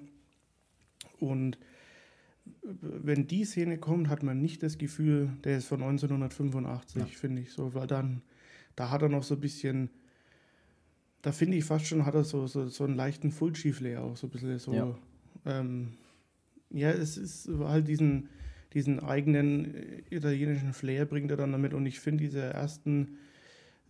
Und 1.21 1.59
wenn 2.63 3.27
die 3.27 3.45
Szene 3.45 3.79
kommt, 3.79 4.09
hat 4.09 4.23
man 4.23 4.41
nicht 4.41 4.63
das 4.63 4.79
Gefühl, 4.79 5.31
der 5.45 5.59
ist 5.59 5.67
von 5.67 5.83
1985, 5.83 7.03
ja. 7.03 7.07
finde 7.07 7.43
ich 7.43 7.53
so, 7.53 7.75
weil 7.75 7.87
dann, 7.87 8.23
da 8.77 8.91
hat 8.91 9.03
er 9.03 9.09
noch 9.09 9.23
so 9.23 9.35
ein 9.35 9.41
bisschen, 9.41 9.91
da 11.23 11.33
finde 11.33 11.57
ich 11.57 11.65
fast 11.65 11.87
schon, 11.87 12.07
hat 12.07 12.15
er 12.15 12.25
so, 12.25 12.47
so, 12.47 12.69
so 12.69 12.85
einen 12.85 12.97
leichten 12.97 13.31
Fulci-Flair 13.31 14.03
auch, 14.03 14.17
so 14.17 14.27
ein 14.27 14.31
bisschen 14.31 14.59
so, 14.59 14.73
ja, 14.73 14.95
ähm, 15.45 15.95
ja 16.71 16.91
es 16.91 17.17
ist 17.17 17.49
halt 17.49 17.89
diesen, 17.89 18.29
diesen 18.73 19.01
eigenen 19.01 19.75
äh, 19.75 20.03
italienischen 20.11 20.73
Flair 20.73 21.07
bringt 21.07 21.31
er 21.31 21.37
dann 21.37 21.53
damit 21.53 21.75
und 21.75 21.87
ich 21.87 22.01
finde 22.01 22.25
diese 22.25 22.43
ersten, 22.43 23.19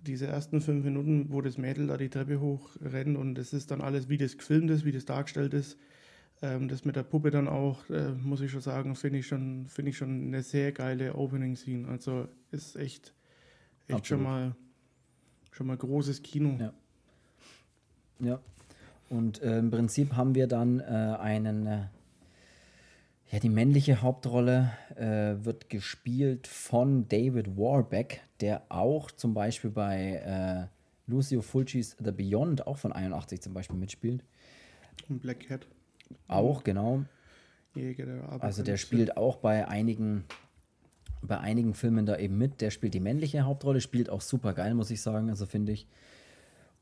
diese 0.06 0.26
ersten 0.26 0.60
fünf 0.60 0.84
Minuten, 0.84 1.26
wo 1.30 1.40
das 1.40 1.58
Mädel 1.58 1.88
da 1.88 1.96
die 1.96 2.08
Treppe 2.08 2.40
hoch 2.40 2.76
rennt 2.80 3.16
und 3.16 3.38
es 3.38 3.52
ist 3.52 3.70
dann 3.70 3.80
alles, 3.80 4.08
wie 4.08 4.18
das 4.18 4.38
gefilmt 4.38 4.70
ist, 4.70 4.84
wie 4.84 4.92
das 4.92 5.04
dargestellt 5.04 5.54
ist, 5.54 5.76
ähm, 6.42 6.68
das 6.68 6.84
mit 6.84 6.96
der 6.96 7.02
Puppe 7.02 7.30
dann 7.30 7.48
auch, 7.48 7.88
äh, 7.90 8.12
muss 8.12 8.40
ich 8.40 8.50
schon 8.50 8.60
sagen, 8.60 8.94
finde 8.94 9.18
ich, 9.18 9.26
schon, 9.26 9.66
find 9.66 9.88
ich 9.88 9.96
schon 9.96 10.28
eine 10.28 10.42
sehr 10.42 10.72
geile 10.72 11.14
Opening-Scene. 11.14 11.88
Also 11.88 12.28
ist 12.52 12.76
echt, 12.76 13.12
echt 13.88 14.06
schon 14.06 14.22
mal, 14.22 14.54
schon 15.50 15.66
mal 15.66 15.76
großes 15.76 16.22
Kino. 16.22 16.56
Ja. 16.60 16.72
Ja. 18.20 18.40
Und 19.08 19.42
äh, 19.42 19.58
im 19.58 19.70
Prinzip 19.70 20.14
haben 20.14 20.34
wir 20.34 20.46
dann 20.46 20.80
äh, 20.80 20.84
einen, 20.84 21.66
äh, 21.66 21.86
ja, 23.30 23.38
die 23.38 23.50
männliche 23.50 24.00
Hauptrolle 24.00 24.72
äh, 24.96 25.44
wird 25.44 25.68
gespielt 25.68 26.46
von 26.46 27.08
David 27.08 27.56
Warbeck, 27.56 28.22
der 28.40 28.62
auch 28.70 29.10
zum 29.10 29.34
Beispiel 29.34 29.70
bei 29.70 30.68
äh, 30.68 31.10
Lucio 31.10 31.42
Fulcis 31.42 31.96
The 32.02 32.12
Beyond, 32.12 32.66
auch 32.66 32.78
von 32.78 32.92
81 32.92 33.42
zum 33.42 33.54
Beispiel 33.54 33.76
mitspielt. 33.76 34.24
Und 35.08 35.20
Black 35.20 35.40
Cat. 35.40 35.66
Auch, 36.26 36.64
genau. 36.64 37.04
Jäger 37.74 38.06
der 38.06 38.42
also 38.42 38.62
der 38.62 38.78
spielt 38.78 39.16
auch 39.16 39.36
bei 39.36 39.68
einigen, 39.68 40.24
bei 41.22 41.38
einigen 41.38 41.74
Filmen 41.74 42.06
da 42.06 42.16
eben 42.16 42.38
mit. 42.38 42.60
Der 42.60 42.70
spielt 42.70 42.94
die 42.94 43.00
männliche 43.00 43.42
Hauptrolle, 43.42 43.80
spielt 43.80 44.08
auch 44.08 44.22
super 44.22 44.54
geil, 44.54 44.74
muss 44.74 44.90
ich 44.90 45.02
sagen, 45.02 45.28
also 45.28 45.44
finde 45.44 45.72
ich. 45.72 45.86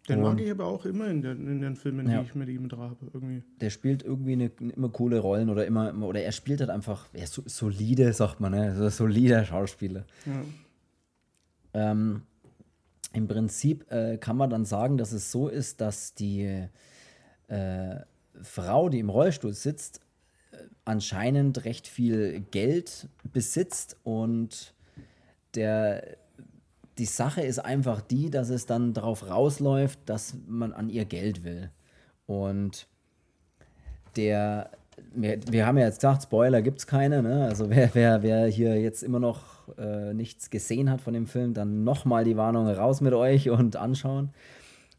Den 0.08 0.22
mag 0.22 0.40
ich 0.40 0.50
aber 0.50 0.66
auch 0.66 0.84
immer 0.84 1.08
in 1.08 1.22
den, 1.22 1.46
in 1.46 1.60
den 1.60 1.76
Filmen, 1.76 2.08
ja. 2.08 2.20
die 2.20 2.28
ich 2.28 2.34
mit 2.34 2.48
ihm 2.48 2.70
habe, 2.70 2.96
irgendwie. 3.12 3.42
Der 3.60 3.70
spielt 3.70 4.02
irgendwie 4.02 4.34
eine, 4.34 4.50
immer 4.74 4.88
coole 4.88 5.18
Rollen 5.18 5.50
oder 5.50 5.66
immer, 5.66 5.92
oder 6.02 6.22
er 6.22 6.32
spielt 6.32 6.60
halt 6.60 6.70
einfach, 6.70 7.06
er 7.12 7.24
ist 7.24 7.34
so, 7.34 7.42
solide, 7.46 8.12
sagt 8.12 8.40
man, 8.40 8.52
ne? 8.52 8.76
So 8.76 8.88
solider 8.88 9.44
Schauspieler. 9.44 10.04
Ja. 10.24 11.90
Ähm, 11.90 12.22
Im 13.12 13.26
Prinzip 13.26 13.90
äh, 13.90 14.16
kann 14.18 14.36
man 14.36 14.50
dann 14.50 14.64
sagen, 14.64 14.96
dass 14.96 15.12
es 15.12 15.32
so 15.32 15.48
ist, 15.48 15.80
dass 15.80 16.14
die 16.14 16.68
äh, 17.48 17.96
Frau, 18.42 18.88
die 18.88 19.00
im 19.00 19.10
Rollstuhl 19.10 19.54
sitzt, 19.54 20.00
äh, 20.52 20.58
anscheinend 20.84 21.64
recht 21.64 21.88
viel 21.88 22.40
Geld 22.50 23.08
besitzt 23.32 23.96
und 24.04 24.74
der, 25.54 26.16
die 26.98 27.04
Sache 27.04 27.42
ist 27.42 27.58
einfach 27.58 28.00
die, 28.00 28.30
dass 28.30 28.48
es 28.48 28.66
dann 28.66 28.94
darauf 28.94 29.28
rausläuft, 29.28 29.98
dass 30.06 30.34
man 30.46 30.72
an 30.72 30.88
ihr 30.88 31.04
Geld 31.04 31.44
will. 31.44 31.70
Und 32.26 32.86
der, 34.16 34.70
wir, 35.14 35.38
wir 35.50 35.66
haben 35.66 35.76
ja 35.76 35.84
jetzt 35.84 36.00
gesagt, 36.00 36.22
Spoiler 36.22 36.62
gibt 36.62 36.78
es 36.78 36.86
keine, 36.86 37.22
ne? 37.22 37.44
also 37.44 37.68
wer, 37.70 37.90
wer, 37.94 38.22
wer 38.22 38.46
hier 38.46 38.80
jetzt 38.80 39.02
immer 39.02 39.20
noch 39.20 39.68
äh, 39.78 40.14
nichts 40.14 40.48
gesehen 40.50 40.90
hat 40.90 41.00
von 41.00 41.12
dem 41.12 41.26
Film, 41.26 41.52
dann 41.52 41.84
nochmal 41.84 42.24
die 42.24 42.36
Warnung 42.36 42.66
raus 42.68 43.00
mit 43.00 43.12
euch 43.12 43.50
und 43.50 43.76
anschauen. 43.76 44.30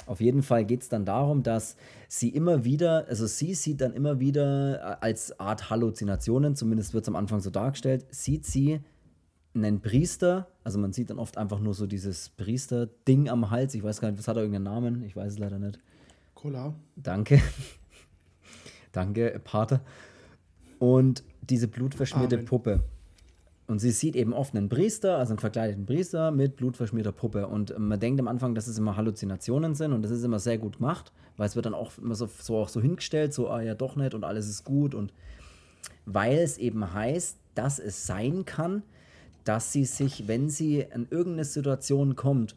Auf 0.06 0.22
jeden 0.22 0.44
Fall 0.44 0.64
geht 0.66 0.84
es 0.84 0.90
dann 0.90 1.04
darum, 1.04 1.44
dass 1.44 1.76
sie 2.08 2.30
immer 2.30 2.64
wieder, 2.64 3.06
also 3.10 3.26
sie 3.26 3.54
sieht 3.54 3.82
dann 3.82 3.94
immer 3.94 4.20
wieder 4.20 4.80
äh, 4.80 4.96
als 5.02 5.40
Art 5.40 5.70
Halluzinationen, 5.70 6.56
zumindest 6.56 6.94
wird 6.94 7.04
es 7.04 7.10
am 7.10 7.16
Anfang 7.16 7.40
so 7.40 7.50
dargestellt, 7.50 8.06
sieht 8.12 8.46
sie 8.46 8.82
einen 9.58 9.82
Priester, 9.82 10.48
also 10.64 10.80
man 10.80 10.94
sieht 10.94 11.10
dann 11.10 11.20
oft 11.20 11.38
einfach 11.38 11.60
nur 11.60 11.74
so 11.74 11.88
dieses 11.88 12.30
Priester-Ding 12.30 13.30
am 13.30 13.50
Hals, 13.52 13.76
ich 13.76 13.84
weiß 13.84 14.02
gar 14.02 14.10
nicht, 14.10 14.20
was 14.20 14.28
hat 14.28 14.38
er 14.38 14.44
irgendeinen 14.44 14.66
Namen? 14.66 15.04
Ich 15.04 15.16
weiß 15.16 15.34
es 15.34 15.40
leider 15.40 15.60
nicht. 15.60 15.80
Cola. 16.36 16.74
Danke. 16.96 17.42
Danke, 18.92 19.40
Pater. 19.44 19.82
Und 20.80 21.24
diese 21.42 21.68
blutverschmierte 21.68 22.36
Amen. 22.36 22.46
Puppe. 22.46 22.84
Und 23.68 23.80
sie 23.80 23.92
sieht 23.92 24.16
eben 24.16 24.34
oft 24.34 24.56
einen 24.56 24.70
Priester, 24.70 25.18
also 25.18 25.32
einen 25.32 25.40
verkleideten 25.40 25.86
Priester 25.86 26.32
mit 26.32 26.56
blutverschmierter 26.56 27.12
Puppe. 27.12 27.48
Und 27.48 27.78
man 27.78 28.00
denkt 28.00 28.20
am 28.20 28.30
Anfang, 28.30 28.56
dass 28.56 28.68
es 28.68 28.78
immer 28.78 28.96
Halluzinationen 28.96 29.76
sind 29.76 29.92
und 29.92 30.04
das 30.04 30.12
ist 30.12 30.24
immer 30.24 30.40
sehr 30.40 30.58
gut 30.58 30.78
gemacht, 30.78 31.12
weil 31.36 31.48
es 31.48 31.56
wird 31.56 31.66
dann 31.66 31.74
auch 31.74 31.92
immer 31.98 32.16
so, 32.16 32.28
so 32.28 32.58
auch 32.58 32.70
so 32.70 32.82
hingestellt, 32.82 33.34
so, 33.34 33.50
ah 33.50 33.62
ja, 33.62 33.76
doch 33.76 33.98
nicht 33.98 34.14
und 34.14 34.24
alles 34.24 34.48
ist 34.48 34.64
gut. 34.64 34.96
Und 34.96 35.12
weil 36.06 36.38
es 36.38 36.58
eben 36.58 36.94
heißt, 36.94 37.38
dass 37.56 37.80
es 37.80 38.08
sein 38.08 38.46
kann, 38.46 38.84
dass 39.48 39.72
sie 39.72 39.86
sich, 39.86 40.28
wenn 40.28 40.50
sie 40.50 40.82
in 40.82 41.08
irgendeine 41.10 41.46
Situation 41.46 42.16
kommt, 42.16 42.56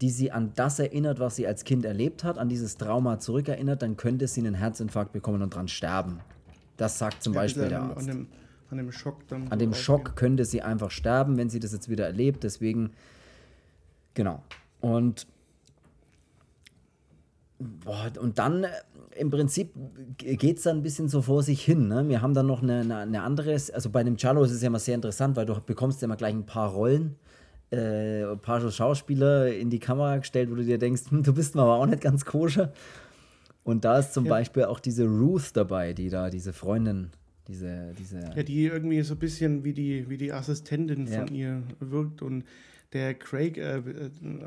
die 0.00 0.10
sie 0.10 0.32
an 0.32 0.52
das 0.56 0.80
erinnert, 0.80 1.20
was 1.20 1.36
sie 1.36 1.46
als 1.46 1.64
Kind 1.64 1.84
erlebt 1.84 2.24
hat, 2.24 2.38
an 2.38 2.48
dieses 2.48 2.76
Trauma 2.76 3.20
zurückerinnert, 3.20 3.82
dann 3.82 3.96
könnte 3.96 4.26
sie 4.26 4.40
einen 4.40 4.54
Herzinfarkt 4.54 5.12
bekommen 5.12 5.42
und 5.42 5.54
dran 5.54 5.68
sterben. 5.68 6.20
Das 6.76 6.98
sagt 6.98 7.22
zum 7.22 7.34
ja, 7.34 7.40
Beispiel 7.40 7.68
der 7.68 7.82
Arzt. 7.82 7.98
An 8.00 8.06
dem, 8.06 8.26
an 8.70 8.78
dem 8.78 8.90
Schock 8.90 9.28
dann. 9.28 9.48
An 9.48 9.58
dem 9.60 9.72
Schock 9.74 10.16
könnte 10.16 10.44
sie 10.44 10.62
einfach 10.62 10.90
sterben, 10.90 11.36
wenn 11.36 11.50
sie 11.50 11.60
das 11.60 11.72
jetzt 11.72 11.88
wieder 11.88 12.06
erlebt. 12.06 12.42
Deswegen, 12.42 12.90
genau. 14.14 14.42
Und, 14.80 15.28
boah, 17.58 18.10
und 18.20 18.38
dann 18.38 18.64
äh, 18.64 18.68
im 19.16 19.30
Prinzip 19.30 19.72
geht 20.18 20.58
es 20.58 20.64
dann 20.64 20.78
ein 20.78 20.82
bisschen 20.82 21.08
so 21.08 21.22
vor 21.22 21.42
sich 21.42 21.62
hin. 21.62 21.88
Ne? 21.88 22.08
Wir 22.08 22.22
haben 22.22 22.34
dann 22.34 22.46
noch 22.46 22.62
eine, 22.62 22.80
eine, 22.80 22.96
eine 22.98 23.22
andere, 23.22 23.52
also 23.52 23.90
bei 23.90 24.02
dem 24.02 24.16
Cello 24.16 24.42
ist 24.42 24.52
es 24.52 24.62
ja 24.62 24.68
immer 24.68 24.78
sehr 24.78 24.94
interessant, 24.94 25.36
weil 25.36 25.46
du 25.46 25.60
bekommst 25.60 26.02
ja 26.02 26.06
immer 26.06 26.16
gleich 26.16 26.34
ein 26.34 26.46
paar 26.46 26.70
Rollen. 26.70 27.16
Äh, 27.70 28.24
ein 28.24 28.38
paar 28.38 28.70
Schauspieler 28.70 29.52
in 29.52 29.70
die 29.70 29.78
Kamera 29.78 30.18
gestellt, 30.18 30.50
wo 30.50 30.54
du 30.54 30.64
dir 30.64 30.78
denkst, 30.78 31.10
hm, 31.10 31.22
du 31.22 31.32
bist 31.32 31.54
mal 31.54 31.62
aber 31.62 31.76
auch 31.76 31.86
nicht 31.86 32.02
ganz 32.02 32.24
koscher. 32.24 32.72
Und 33.62 33.84
da 33.84 33.98
ist 33.98 34.12
zum 34.12 34.26
ja. 34.26 34.30
Beispiel 34.30 34.64
auch 34.64 34.80
diese 34.80 35.06
Ruth 35.06 35.50
dabei, 35.54 35.92
die 35.92 36.10
da, 36.10 36.30
diese 36.30 36.52
Freundin 36.52 37.10
diese, 37.48 37.94
diese 37.98 38.20
ja, 38.20 38.42
die 38.42 38.66
irgendwie 38.66 39.02
so 39.02 39.14
ein 39.14 39.18
bisschen 39.18 39.64
wie 39.64 39.74
die, 39.74 40.08
wie 40.08 40.16
die 40.16 40.32
Assistentin 40.32 41.06
ja. 41.06 41.20
von 41.20 41.34
ihr 41.34 41.62
wirkt. 41.80 42.22
Und 42.22 42.44
der 42.92 43.14
Craig, 43.14 43.58
äh, 43.58 43.82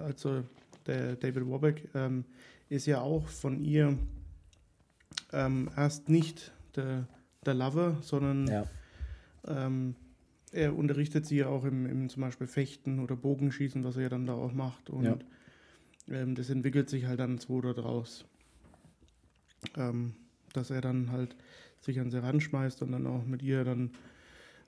also 0.04 0.44
der 0.86 1.16
David 1.16 1.48
Warbeck, 1.48 1.88
ähm, 1.94 2.26
ist 2.70 2.86
ja 2.86 3.02
auch 3.02 3.28
von 3.28 3.64
ihr 3.64 3.98
ähm, 5.34 5.70
erst 5.76 6.10
nicht 6.10 6.52
der, 6.76 7.08
der 7.46 7.54
Lover, 7.54 7.98
sondern 8.02 8.48
ja. 8.48 8.66
ähm, 9.48 9.96
er 10.52 10.76
unterrichtet 10.76 11.26
sie 11.26 11.38
ja 11.38 11.48
auch 11.48 11.66
im, 11.66 11.86
im 11.86 12.10
zum 12.10 12.22
Beispiel 12.22 12.48
Fechten 12.48 13.00
oder 13.00 13.16
Bogenschießen, 13.16 13.84
was 13.84 13.98
er 13.98 14.04
ja 14.04 14.10
dann 14.10 14.26
da 14.26 14.34
auch 14.34 14.54
macht. 14.54 14.90
Und 14.90 15.04
ja. 15.04 15.18
ähm, 16.10 16.36
das 16.36 16.50
entwickelt 16.50 16.90
sich 16.90 17.06
halt 17.06 17.20
dann 17.20 17.38
so 17.38 17.62
daraus. 17.62 18.26
Ähm, 19.76 20.14
dass 20.54 20.70
er 20.70 20.82
dann 20.82 21.12
halt 21.12 21.36
sich 21.82 22.00
an 22.00 22.10
sie 22.10 22.22
ranschmeißt 22.22 22.82
und 22.82 22.92
dann 22.92 23.06
auch 23.08 23.26
mit 23.26 23.44
ihr 23.44 23.64
dann 23.64 23.92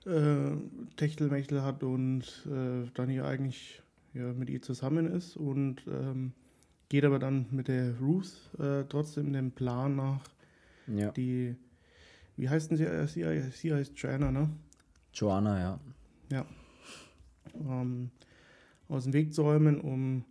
äh, 0.06 0.56
Techtelmechtel 0.96 1.62
hat 1.62 1.82
und 1.82 2.24
äh, 2.46 2.88
dann 2.94 3.08
hier 3.08 3.24
eigentlich 3.24 3.82
ja, 4.14 4.32
mit 4.32 4.50
ihr 4.50 4.62
zusammen 4.62 5.06
ist 5.06 5.36
und 5.36 5.82
ähm, 5.88 6.32
geht 6.90 7.04
aber 7.04 7.18
dann 7.18 7.46
mit 7.50 7.68
der 7.68 7.96
Ruth 7.98 8.50
äh, 8.58 8.84
trotzdem 8.86 9.32
dem 9.32 9.52
Plan 9.52 9.96
nach, 9.96 10.20
ja. 10.88 11.10
die, 11.12 11.56
wie 12.36 12.48
heißt 12.50 12.70
denn 12.70 12.76
sie? 12.76 12.84
Äh, 12.84 13.06
sie, 13.06 13.24
sie 13.52 13.72
heißt 13.72 13.96
Joanna, 13.96 14.30
ne? 14.30 14.50
Joanna, 15.14 15.58
ja. 15.58 15.80
Ja. 16.30 16.46
Ähm, 17.54 18.10
aus 18.88 19.04
dem 19.04 19.12
Weg 19.12 19.32
zu 19.32 19.42
räumen, 19.42 19.80
um 19.80 20.24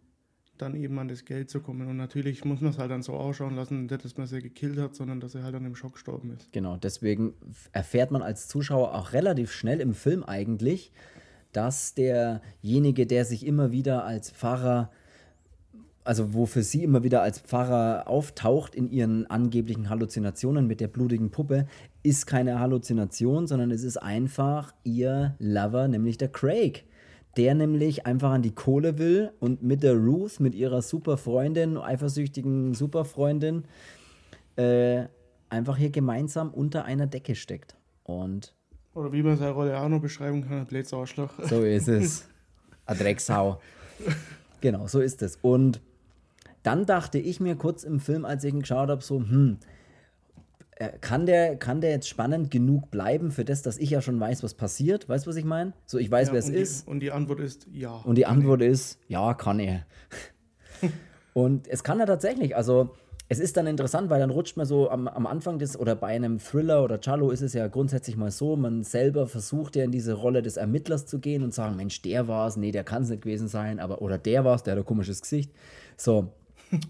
dann 0.57 0.75
eben 0.75 0.99
an 0.99 1.07
das 1.07 1.23
Geld 1.23 1.49
zu 1.49 1.61
kommen. 1.61 1.87
Und 1.87 1.95
natürlich 1.95 2.43
muss 2.43 2.59
man 2.59 2.71
es 2.71 2.77
halt 2.77 2.91
dann 2.91 3.03
so 3.03 3.13
ausschauen 3.13 3.55
lassen, 3.55 3.85
nicht, 3.85 4.03
dass 4.03 4.17
man 4.17 4.27
sie 4.27 4.41
gekillt 4.41 4.77
hat, 4.77 4.95
sondern 4.95 5.21
dass 5.21 5.35
er 5.35 5.43
halt 5.43 5.55
an 5.55 5.63
dem 5.63 5.75
Schock 5.75 5.93
gestorben 5.93 6.33
ist. 6.37 6.51
Genau, 6.51 6.75
deswegen 6.75 7.33
erfährt 7.71 8.11
man 8.11 8.21
als 8.21 8.49
Zuschauer 8.49 8.93
auch 8.93 9.13
relativ 9.13 9.53
schnell 9.53 9.79
im 9.79 9.93
Film 9.93 10.23
eigentlich, 10.23 10.91
dass 11.53 11.93
derjenige, 11.93 13.07
der 13.07 13.23
sich 13.23 13.45
immer 13.45 13.71
wieder 13.71 14.03
als 14.03 14.29
Pfarrer, 14.31 14.91
also 16.03 16.33
wo 16.33 16.45
für 16.45 16.63
sie 16.63 16.83
immer 16.83 17.03
wieder 17.03 17.21
als 17.21 17.39
Pfarrer 17.39 18.07
auftaucht 18.07 18.75
in 18.75 18.89
ihren 18.89 19.27
angeblichen 19.27 19.89
Halluzinationen 19.89 20.67
mit 20.67 20.79
der 20.79 20.87
blutigen 20.87 21.31
Puppe, 21.31 21.67
ist 22.03 22.25
keine 22.25 22.59
Halluzination, 22.59 23.47
sondern 23.47 23.71
es 23.71 23.83
ist 23.83 23.97
einfach 23.97 24.73
ihr 24.83 25.35
Lover, 25.39 25.87
nämlich 25.87 26.17
der 26.17 26.29
Craig 26.29 26.85
der 27.37 27.55
nämlich 27.55 28.05
einfach 28.05 28.31
an 28.31 28.41
die 28.41 28.53
Kohle 28.53 28.97
will 28.97 29.31
und 29.39 29.63
mit 29.63 29.83
der 29.83 29.95
Ruth, 29.95 30.39
mit 30.39 30.55
ihrer 30.55 30.81
super 30.81 31.17
Freundin, 31.17 31.77
eifersüchtigen 31.77 32.73
Superfreundin, 32.73 33.65
äh, 34.55 35.05
einfach 35.49 35.77
hier 35.77 35.89
gemeinsam 35.89 36.51
unter 36.51 36.85
einer 36.85 37.07
Decke 37.07 37.35
steckt. 37.35 37.77
Und 38.03 38.53
Oder 38.93 39.13
wie 39.13 39.23
man 39.23 39.37
seine 39.37 39.51
Rolle 39.51 39.79
auch 39.79 39.89
noch 39.89 40.01
beschreiben 40.01 40.47
kann, 40.47 40.67
ein 40.69 40.85
Arschloch. 40.91 41.31
So 41.47 41.63
ist 41.63 41.87
es. 41.87 42.27
Ein 42.85 42.97
Drecksau. 42.97 43.61
genau, 44.61 44.87
so 44.87 44.99
ist 44.99 45.21
es. 45.21 45.37
Und 45.43 45.79
dann 46.63 46.85
dachte 46.85 47.17
ich 47.17 47.39
mir 47.39 47.55
kurz 47.55 47.83
im 47.83 47.99
Film, 47.99 48.25
als 48.25 48.43
ich 48.43 48.53
ihn 48.53 48.61
geschaut 48.61 48.89
habe, 48.89 49.03
so, 49.03 49.19
hm, 49.19 49.57
äh, 50.79 50.97
kann 51.01 51.25
der, 51.25 51.57
kann 51.57 51.81
der 51.81 51.91
jetzt 51.91 52.07
spannend 52.07 52.51
genug 52.51 52.89
bleiben 52.89 53.31
für 53.31 53.43
das, 53.43 53.61
dass 53.61 53.77
ich 53.77 53.89
ja 53.89 54.01
schon 54.01 54.17
weiß, 54.19 54.43
was 54.43 54.53
passiert? 54.53 55.09
Weißt 55.09 55.25
du, 55.25 55.29
was 55.29 55.35
ich 55.35 55.45
meine? 55.45 55.73
So, 55.85 55.97
ich 55.97 56.09
weiß, 56.09 56.29
Ja, 56.29 56.33
wer 56.33 56.39
es 56.39 56.49
ist. 56.49 56.87
Und 56.87 57.01
die 57.01 57.11
Antwort 57.11 57.41
ist 57.41 57.67
ja. 57.71 57.91
Und 57.91 58.15
die 58.15 58.25
Antwort 58.25 58.61
ist, 58.61 58.97
ja, 59.09 59.33
kann 59.33 59.59
er. 59.59 59.85
und 61.33 61.67
es 61.67 61.83
kann 61.83 61.99
er 61.99 62.05
tatsächlich. 62.05 62.55
Also, 62.55 62.91
es 63.27 63.39
ist 63.39 63.57
dann 63.57 63.67
interessant, 63.67 64.09
weil 64.09 64.21
dann 64.21 64.31
rutscht 64.31 64.55
man 64.55 64.65
so 64.65 64.89
am, 64.89 65.07
am 65.07 65.27
Anfang 65.27 65.59
des, 65.59 65.77
oder 65.77 65.95
bei 65.95 66.07
einem 66.07 66.39
Thriller 66.39 66.81
oder 66.83 66.99
Cello 66.99 67.29
ist 67.29 67.41
es 67.41 67.53
ja 67.53 67.67
grundsätzlich 67.67 68.15
mal 68.15 68.31
so, 68.31 68.55
man 68.55 68.83
selber 68.83 69.27
versucht 69.27 69.75
ja 69.75 69.83
in 69.83 69.91
diese 69.91 70.13
Rolle 70.13 70.41
des 70.41 70.55
Ermittlers 70.57 71.05
zu 71.05 71.19
gehen 71.19 71.43
und 71.43 71.53
sagen, 71.53 71.75
Mensch, 71.75 72.01
der 72.01 72.27
war 72.27 72.47
es, 72.47 72.57
nee, 72.57 72.71
der 72.71 72.85
kann 72.85 73.03
es 73.03 73.09
nicht 73.09 73.21
gewesen 73.21 73.49
sein, 73.49 73.79
aber, 73.79 74.01
oder 74.01 74.17
der 74.17 74.45
war 74.45 74.55
es, 74.55 74.63
der 74.63 74.71
hat 74.71 74.79
ein 74.79 74.85
komisches 74.85 75.21
Gesicht. 75.21 75.51
So. 75.95 76.31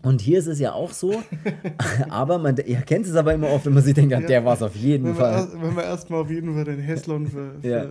Und 0.02 0.22
hier 0.22 0.39
ist 0.39 0.48
es 0.48 0.60
ja 0.60 0.74
auch 0.74 0.92
so, 0.92 1.24
aber 2.10 2.38
man 2.38 2.58
ihr 2.58 2.82
kennt 2.82 3.06
es 3.06 3.15
aber 3.15 3.34
immer 3.34 3.50
oft, 3.50 3.65
wenn 3.65 3.74
man 3.74 3.84
sich 3.84 3.94
denkt, 3.94 4.12
ja, 4.12 4.20
der 4.20 4.44
war 4.44 4.54
es 4.56 4.62
auf 4.62 4.76
jeden 4.76 5.06
wenn 5.06 5.12
wir, 5.13 5.20
Fall. 5.22 5.34
erst, 5.34 5.62
wenn 5.62 5.76
wir 5.76 5.84
erstmal 5.84 6.22
auf 6.22 6.30
jeden 6.32 6.54
Fall 6.54 6.65
den 6.65 6.80
Häslon 6.80 7.28
für. 7.28 7.52
für 7.62 7.68
Ja. 7.68 7.84
äh, 7.84 7.88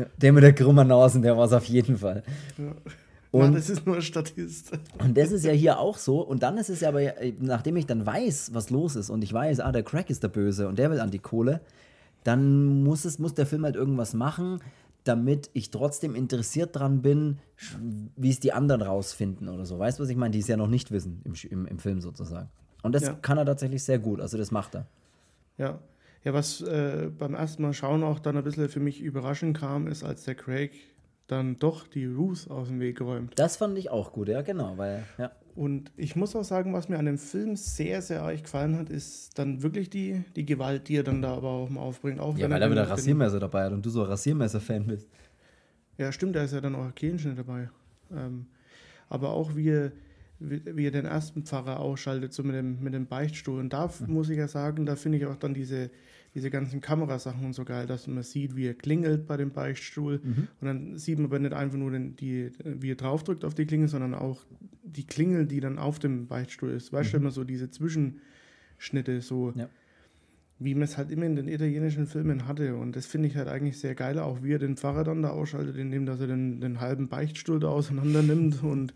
Ja, 0.00 0.06
der 0.16 0.32
mit 0.32 0.42
der 0.44 0.52
krummen 0.52 0.86
Nase, 0.88 1.20
der 1.20 1.36
war 1.36 1.46
es 1.46 1.52
auf 1.52 1.64
jeden 1.64 1.96
Fall. 1.98 2.22
ja. 2.58 2.72
Und- 3.30 3.40
Mann, 3.42 3.54
das 3.54 3.68
ist 3.68 3.84
nur 3.86 3.96
ein 3.96 4.02
Statist. 4.02 4.72
Und 4.98 5.16
das 5.18 5.32
ist 5.32 5.44
ja 5.44 5.52
hier 5.52 5.78
auch 5.78 5.98
so. 5.98 6.20
Und 6.22 6.42
dann 6.42 6.56
ist 6.56 6.70
es 6.70 6.80
ja 6.80 6.88
aber, 6.88 7.00
nachdem 7.40 7.76
ich 7.76 7.84
dann 7.84 8.06
weiß, 8.06 8.50
was 8.54 8.70
los 8.70 8.96
ist 8.96 9.10
und 9.10 9.22
ich 9.22 9.32
weiß, 9.32 9.60
ah, 9.60 9.70
der 9.70 9.82
Crack 9.82 10.08
ist 10.08 10.22
der 10.22 10.28
Böse 10.28 10.66
und 10.66 10.78
der 10.78 10.90
will 10.90 10.98
an 11.00 11.10
die 11.10 11.18
Kohle, 11.18 11.60
dann 12.24 12.82
muss, 12.84 13.04
es, 13.04 13.18
muss 13.18 13.34
der 13.34 13.44
Film 13.44 13.64
halt 13.64 13.76
irgendwas 13.76 14.14
machen, 14.14 14.60
damit 15.08 15.50
ich 15.54 15.70
trotzdem 15.70 16.14
interessiert 16.14 16.76
dran 16.76 17.02
bin, 17.02 17.38
wie 18.16 18.30
es 18.30 18.40
die 18.40 18.52
anderen 18.52 18.82
rausfinden 18.82 19.48
oder 19.48 19.64
so. 19.66 19.78
Weißt 19.78 19.98
du, 19.98 20.02
was 20.02 20.10
ich 20.10 20.16
meine? 20.16 20.32
Die 20.32 20.38
es 20.40 20.48
ja 20.48 20.56
noch 20.56 20.68
nicht 20.68 20.90
wissen 20.90 21.22
im, 21.24 21.34
im, 21.50 21.66
im 21.66 21.78
Film 21.78 22.00
sozusagen. 22.00 22.48
Und 22.82 22.94
das 22.94 23.04
Ja. 23.04 23.14
kann 23.14 23.38
er 23.38 23.46
tatsächlich 23.46 23.82
sehr 23.82 23.98
gut. 23.98 24.20
Also 24.20 24.38
das 24.38 24.50
macht 24.50 24.74
er. 24.76 24.86
Ja. 25.56 25.78
Ja, 26.24 26.34
was 26.34 26.60
äh, 26.60 27.10
beim 27.16 27.34
ersten 27.34 27.62
Mal 27.62 27.72
schauen 27.72 28.02
auch 28.02 28.18
dann 28.18 28.36
ein 28.36 28.44
bisschen 28.44 28.68
für 28.68 28.80
mich 28.80 29.00
überraschend 29.00 29.56
kam, 29.56 29.86
ist, 29.86 30.02
als 30.04 30.24
der 30.24 30.34
Craig 30.34 30.72
dann 31.28 31.58
doch 31.58 31.86
die 31.86 32.06
Ruth 32.06 32.50
aus 32.50 32.68
dem 32.68 32.80
Weg 32.80 33.00
räumt. 33.00 33.32
Das 33.38 33.56
fand 33.56 33.78
ich 33.78 33.90
auch 33.90 34.12
gut, 34.12 34.28
ja, 34.28 34.42
genau. 34.42 34.76
Weil, 34.78 35.04
ja. 35.16 35.30
Und 35.58 35.90
ich 35.96 36.14
muss 36.14 36.36
auch 36.36 36.44
sagen, 36.44 36.72
was 36.72 36.88
mir 36.88 37.00
an 37.00 37.06
dem 37.06 37.18
Film 37.18 37.56
sehr, 37.56 38.00
sehr 38.00 38.22
arg 38.22 38.44
gefallen 38.44 38.78
hat, 38.78 38.90
ist 38.90 39.36
dann 39.40 39.60
wirklich 39.60 39.90
die, 39.90 40.22
die 40.36 40.46
Gewalt, 40.46 40.86
die 40.86 40.94
er 40.94 41.02
dann 41.02 41.20
da 41.20 41.34
aber 41.34 41.48
auch 41.48 41.68
mal 41.68 41.80
aufbringt. 41.80 42.20
Auch 42.20 42.38
ja, 42.38 42.44
wenn 42.44 42.52
weil 42.52 42.62
er 42.62 42.68
er 42.68 42.70
wieder 42.70 42.88
Rasiermesser 42.88 43.40
dabei 43.40 43.64
hat 43.64 43.72
und 43.72 43.84
du 43.84 43.90
so 43.90 44.02
ein 44.02 44.06
Rasiermesser-Fan 44.06 44.86
bist. 44.86 45.08
Ja, 45.96 46.12
stimmt, 46.12 46.36
da 46.36 46.44
ist 46.44 46.54
ja 46.54 46.60
dann 46.60 46.76
auch 46.76 46.94
Kehlenschnitt 46.94 47.36
dabei. 47.36 47.70
Ähm, 48.12 48.46
aber 49.08 49.30
auch 49.30 49.56
wie 49.56 49.70
er, 49.70 49.90
wie, 50.40 50.62
wie 50.76 50.86
er 50.86 50.90
den 50.90 51.04
ersten 51.06 51.42
Pfarrer 51.44 51.80
ausschaltet, 51.80 52.32
so 52.32 52.42
mit 52.42 52.54
dem, 52.54 52.80
mit 52.82 52.94
dem 52.94 53.06
Beichtstuhl. 53.06 53.58
Und 53.60 53.72
da 53.72 53.86
f- 53.86 54.06
muss 54.06 54.28
ich 54.30 54.38
ja 54.38 54.48
sagen, 54.48 54.86
da 54.86 54.96
finde 54.96 55.18
ich 55.18 55.26
auch 55.26 55.36
dann 55.36 55.54
diese, 55.54 55.90
diese 56.34 56.50
ganzen 56.50 56.80
Kamerasachen 56.80 57.44
und 57.44 57.54
so 57.54 57.64
geil, 57.64 57.86
dass 57.86 58.06
man 58.06 58.22
sieht, 58.22 58.54
wie 58.54 58.66
er 58.66 58.74
klingelt 58.74 59.26
bei 59.26 59.36
dem 59.36 59.50
Beichtstuhl. 59.50 60.20
Und 60.60 60.66
dann 60.66 60.96
sieht 60.98 61.18
man 61.18 61.26
aber 61.26 61.38
nicht 61.38 61.54
einfach 61.54 61.78
nur, 61.78 61.90
den, 61.90 62.14
die, 62.16 62.52
wie 62.64 62.90
er 62.92 62.96
draufdrückt 62.96 63.44
auf 63.44 63.54
die 63.54 63.66
Klingel, 63.66 63.88
sondern 63.88 64.14
auch 64.14 64.44
die 64.84 65.04
Klingel, 65.06 65.46
die 65.46 65.60
dann 65.60 65.78
auf 65.78 65.98
dem 65.98 66.26
Beichtstuhl 66.28 66.70
ist. 66.70 66.92
Weißt 66.92 67.12
du, 67.12 67.16
immer 67.16 67.30
so 67.30 67.44
diese 67.44 67.70
Zwischenschnitte, 67.70 69.20
so 69.20 69.52
Ja. 69.56 69.68
wie 70.60 70.74
man 70.74 70.82
es 70.84 70.96
halt 70.98 71.10
immer 71.10 71.26
in 71.26 71.36
den 71.36 71.48
italienischen 71.48 72.06
Filmen 72.06 72.46
hatte. 72.46 72.76
Und 72.76 72.94
das 72.94 73.06
finde 73.06 73.28
ich 73.28 73.36
halt 73.36 73.48
eigentlich 73.48 73.78
sehr 73.78 73.94
geil, 73.94 74.18
auch 74.18 74.42
wie 74.42 74.52
er 74.52 74.58
den 74.58 74.76
Pfarrer 74.76 75.04
dann 75.04 75.22
da 75.22 75.30
ausschaltet, 75.30 75.76
indem 75.76 76.06
dass 76.06 76.20
er 76.20 76.26
den, 76.28 76.60
den 76.60 76.80
halben 76.80 77.08
Beichtstuhl 77.08 77.58
da 77.58 77.68
auseinander 77.68 78.22
nimmt 78.22 78.62
und 78.62 78.94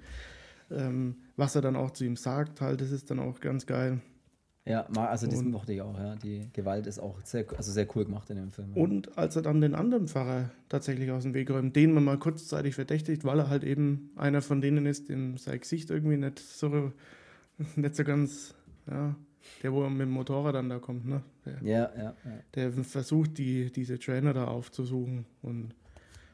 ähm, 0.76 1.16
was 1.36 1.54
er 1.54 1.62
dann 1.62 1.76
auch 1.76 1.90
zu 1.90 2.04
ihm 2.04 2.16
sagt, 2.16 2.60
halt, 2.60 2.80
das 2.80 2.90
ist 2.90 3.10
dann 3.10 3.18
auch 3.18 3.40
ganz 3.40 3.66
geil. 3.66 4.00
Ja, 4.64 4.86
also 4.86 5.26
das 5.26 5.42
mochte 5.42 5.72
ich 5.72 5.82
auch, 5.82 5.98
ja. 5.98 6.14
Die 6.14 6.48
Gewalt 6.52 6.86
ist 6.86 7.00
auch 7.00 7.20
sehr, 7.24 7.44
also 7.56 7.72
sehr 7.72 7.88
cool 7.96 8.04
gemacht 8.04 8.30
in 8.30 8.36
dem 8.36 8.52
Film. 8.52 8.72
ja. 8.74 8.80
Und 8.82 9.18
als 9.18 9.34
er 9.34 9.42
dann 9.42 9.60
den 9.60 9.74
anderen 9.74 10.06
Pfarrer 10.06 10.50
tatsächlich 10.68 11.10
aus 11.10 11.24
dem 11.24 11.34
Weg 11.34 11.50
räumt, 11.50 11.74
den 11.74 11.92
man 11.92 12.04
mal 12.04 12.18
kurzzeitig 12.18 12.76
verdächtigt, 12.76 13.24
weil 13.24 13.40
er 13.40 13.48
halt 13.50 13.64
eben 13.64 14.10
einer 14.14 14.40
von 14.40 14.60
denen 14.60 14.86
ist, 14.86 15.08
dem 15.08 15.36
sein 15.36 15.58
Gesicht 15.58 15.90
irgendwie 15.90 16.16
nicht 16.16 16.38
so, 16.38 16.92
nicht 17.74 17.96
so 17.96 18.04
ganz, 18.04 18.54
ja, 18.88 19.16
der, 19.64 19.72
wo 19.72 19.82
er 19.82 19.90
mit 19.90 20.02
dem 20.02 20.10
Motorrad 20.10 20.54
dann 20.54 20.68
da 20.68 20.78
kommt, 20.78 21.06
ne? 21.06 21.22
Der, 21.44 21.58
Ja, 21.62 21.90
ja, 21.96 22.14
ja. 22.24 22.32
der 22.54 22.72
versucht, 22.72 23.38
die, 23.38 23.72
diese 23.72 23.98
Trainer 23.98 24.32
da 24.32 24.44
aufzusuchen. 24.44 25.26
Und 25.42 25.74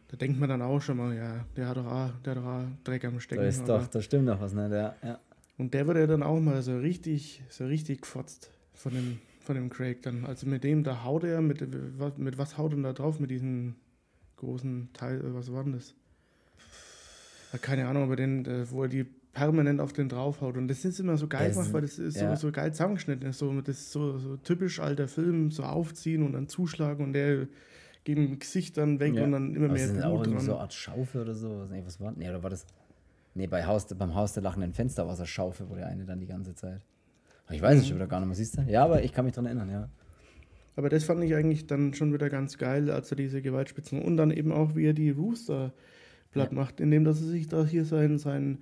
da 0.09 0.17
denkt 0.17 0.39
man 0.41 0.49
dann 0.49 0.63
auch 0.63 0.81
schon 0.81 0.97
mal, 0.97 1.15
ja, 1.15 1.45
der 1.57 1.69
hat 1.69 1.77
doch 1.77 1.87
auch, 1.87 2.11
der 2.25 2.35
hat 2.35 2.43
doch 2.43 2.47
auch 2.47 2.65
Dreck 2.85 3.05
am 3.05 3.21
Stecken. 3.21 3.43
Da 3.43 3.49
ist 3.49 3.69
doch, 3.69 3.87
da 3.87 4.01
stimmt 4.03 4.29
doch 4.29 4.41
was, 4.41 4.53
ne? 4.55 4.69
Der, 4.69 4.97
ja. 5.03 5.19
Und 5.59 5.75
der 5.75 5.87
wird 5.87 5.99
ja 5.99 6.07
dann 6.07 6.23
auch 6.23 6.41
mal 6.41 6.63
so 6.63 6.79
richtig, 6.79 7.43
so 7.49 7.67
richtig 7.67 8.03
gefotzt 8.03 8.51
von 8.75 8.93
dem, 8.95 9.19
von 9.41 9.55
dem 9.57 9.71
Craig 9.71 10.03
dann. 10.03 10.25
Also 10.25 10.47
mit 10.47 10.65
dem, 10.65 10.85
da 10.85 11.05
haut 11.05 11.25
er, 11.25 11.41
mit, 11.41 11.67
was- 11.99 12.17
mit 12.17 12.39
was 12.39 12.57
haut 12.59 12.73
er 12.73 12.83
da 12.83 12.93
drauf? 12.93 13.19
Mit 13.21 13.31
diesem 13.31 13.75
großen 14.37 14.89
Teil, 14.93 15.19
äh, 15.21 15.35
was 15.35 15.53
war 15.53 15.65
denn 15.65 15.73
das? 15.73 15.95
Ja, 17.53 17.59
keine 17.59 17.87
Ahnung, 17.89 18.05
aber 18.05 18.17
den, 18.17 18.45
äh, 18.47 18.71
wo 18.71 18.83
er 18.83 18.89
die 18.89 19.05
permanent 19.33 19.81
auf 19.81 19.93
den 19.93 20.09
draufhaut. 20.09 20.57
Und 20.57 20.69
das 20.69 20.85
ist 20.85 21.01
immer 21.01 21.17
so 21.17 21.29
geil 21.29 21.51
gemacht, 21.51 21.73
weil 21.73 21.81
das 21.83 21.99
ist 21.99 22.17
ja. 22.21 22.35
so, 22.37 22.49
so 22.49 22.53
geil 22.53 22.73
zusammengeschnitten 22.73 23.29
ist. 23.29 23.39
So, 23.39 23.61
das 23.61 23.79
ist 23.79 23.93
so, 23.93 24.19
so 24.19 24.37
typisch 24.37 24.81
alter 24.81 25.09
Film, 25.09 25.51
so 25.51 25.63
aufziehen 25.65 26.23
und 26.23 26.33
dann 26.33 26.49
zuschlagen 26.49 27.05
und 27.05 27.13
der 27.13 27.47
geht 28.09 28.31
mit 28.31 28.41
Gesicht 28.41 28.79
dann 28.79 29.01
weg 29.01 29.15
ja. 29.15 29.25
und 29.25 29.33
dann 29.33 29.55
immer 29.55 29.69
mehr 29.69 29.87
auch 29.87 29.93
Blut 29.93 30.27
irgendwie 30.27 30.31
dran. 30.31 30.41
so 30.41 30.53
eine 30.53 30.61
Art 30.63 30.73
Schaufel 30.73 31.21
oder 31.23 31.35
so. 31.35 31.67
Nee, 31.71 31.83
was 31.85 32.01
war 32.01 32.13
Nee, 32.17 32.29
oder 32.29 32.43
war 32.43 32.49
das. 32.49 32.67
Nee, 33.35 33.47
bei 33.47 33.67
Haus, 33.67 33.87
beim 33.87 34.15
Haus 34.15 34.33
der 34.33 34.43
lachenden 34.43 34.73
Fenster 34.73 35.07
war 35.07 35.13
es 35.13 35.21
eine 35.21 35.27
Schaufel, 35.27 35.69
wo 35.69 35.75
der 35.75 35.87
eine 35.87 36.05
dann 36.07 36.19
die 36.19 36.27
ganze 36.27 36.55
Zeit. 36.55 36.81
Ich 37.51 37.61
weiß 37.61 37.79
es 37.79 37.87
schon 37.87 37.97
wieder 37.97 38.07
gar 38.07 38.21
nicht 38.21 38.29
mehr, 38.29 38.37
siehst 38.37 38.57
du? 38.57 38.63
Ja, 38.63 38.85
aber 38.85 39.05
ich 39.05 39.13
kann 39.13 39.27
mich 39.27 39.35
dran 39.35 39.47
erinnern, 39.47 39.71
ja. 39.71 39.89
Aber 40.77 40.89
das 40.89 41.05
fand 41.05 41.23
ich 41.23 41.35
eigentlich 41.35 41.67
dann 41.67 41.93
schon 41.93 42.13
wieder 42.13 42.31
ganz 42.31 42.57
geil, 42.57 42.91
als 42.91 43.11
er 43.11 43.17
diese 43.17 43.43
Gewaltspitzen 43.43 44.01
und 44.01 44.17
dann 44.17 44.31
eben 44.31 44.53
auch, 44.53 44.75
wie 44.75 44.87
er 44.87 44.95
die 44.95 45.11
Rooster 45.11 45.73
platt 46.31 46.53
macht, 46.53 46.81
indem 46.81 47.05
dass 47.05 47.21
er 47.21 47.27
sich 47.27 47.49
da 47.49 47.65
hier 47.65 47.85
seinen, 47.85 48.19
seinen, 48.19 48.59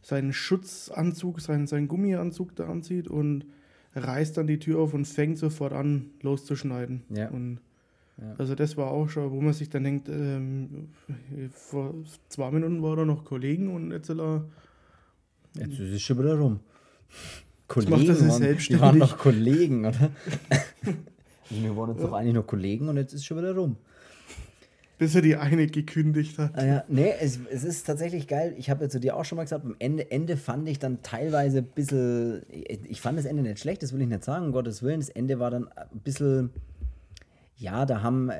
seinen 0.00 0.32
Schutzanzug, 0.32 1.40
seinen, 1.40 1.66
seinen 1.66 1.88
Gummianzug 1.88 2.54
da 2.56 2.68
anzieht 2.68 3.08
und 3.08 3.46
reißt 3.94 4.36
dann 4.36 4.46
die 4.46 4.58
Tür 4.58 4.80
auf 4.80 4.94
und 4.94 5.06
fängt 5.06 5.38
sofort 5.38 5.72
an, 5.72 6.10
loszuschneiden. 6.22 7.02
Ja. 7.10 7.28
Und 7.28 7.60
Ja. 8.18 8.34
Also 8.38 8.54
das 8.54 8.76
war 8.76 8.90
auch 8.90 9.08
schon, 9.08 9.30
wo 9.30 9.40
man 9.40 9.52
sich 9.52 9.68
dann 9.68 9.84
denkt, 9.84 10.08
ähm, 10.08 10.88
vor 11.52 11.94
zwei 12.28 12.50
Minuten 12.50 12.82
war 12.82 12.96
er 12.98 13.04
noch 13.04 13.24
Kollegen 13.24 13.74
und 13.74 13.92
jetzt 13.92 14.08
er 14.10 14.44
Jetzt 15.54 15.78
ist 15.78 15.92
es 15.94 16.02
schon 16.02 16.18
wieder 16.18 16.34
rum. 16.38 16.60
macht 17.10 17.68
Kollegen, 17.68 18.14
sich 18.14 18.28
waren, 18.28 18.40
die 18.40 18.46
selbstständig. 18.46 18.82
waren 18.82 18.98
noch 18.98 19.18
Kollegen, 19.18 19.86
oder? 19.86 20.10
Also 21.48 21.62
Wir 21.62 21.76
waren 21.76 21.90
jetzt 21.90 22.02
doch 22.02 22.12
eigentlich 22.12 22.34
noch 22.34 22.46
Kollegen 22.46 22.88
und 22.88 22.96
jetzt 22.96 23.12
ist 23.12 23.20
es 23.20 23.24
schon 23.26 23.38
wieder 23.38 23.54
rum. 23.54 23.76
bis 24.98 25.14
er 25.14 25.22
die 25.22 25.36
eine 25.36 25.68
gekündigt 25.68 26.38
hat. 26.38 26.50
Ah 26.56 26.66
ja, 26.66 26.84
nee, 26.88 27.12
es, 27.20 27.38
es 27.52 27.62
ist 27.62 27.86
tatsächlich 27.86 28.26
geil. 28.26 28.52
Ich 28.58 28.68
habe 28.68 28.84
ja 28.84 28.90
zu 28.90 28.98
dir 28.98 29.14
auch 29.16 29.24
schon 29.24 29.36
mal 29.36 29.44
gesagt, 29.44 29.64
am 29.64 29.76
Ende, 29.78 30.10
Ende 30.10 30.36
fand 30.36 30.68
ich 30.68 30.80
dann 30.80 31.02
teilweise 31.02 31.58
ein 31.58 31.66
bisschen. 31.66 32.42
Ich 32.88 33.00
fand 33.00 33.16
das 33.16 33.26
Ende 33.26 33.42
nicht 33.42 33.60
schlecht, 33.60 33.82
das 33.84 33.92
will 33.92 34.00
ich 34.02 34.08
nicht 34.08 34.24
sagen, 34.24 34.46
um 34.46 34.52
Gottes 34.52 34.82
Willen. 34.82 34.98
Das 34.98 35.08
Ende 35.10 35.38
war 35.38 35.50
dann 35.52 35.68
ein 35.68 36.00
bisschen. 36.02 36.50
Ja, 37.56 37.86
da 37.86 38.02
haben. 38.02 38.30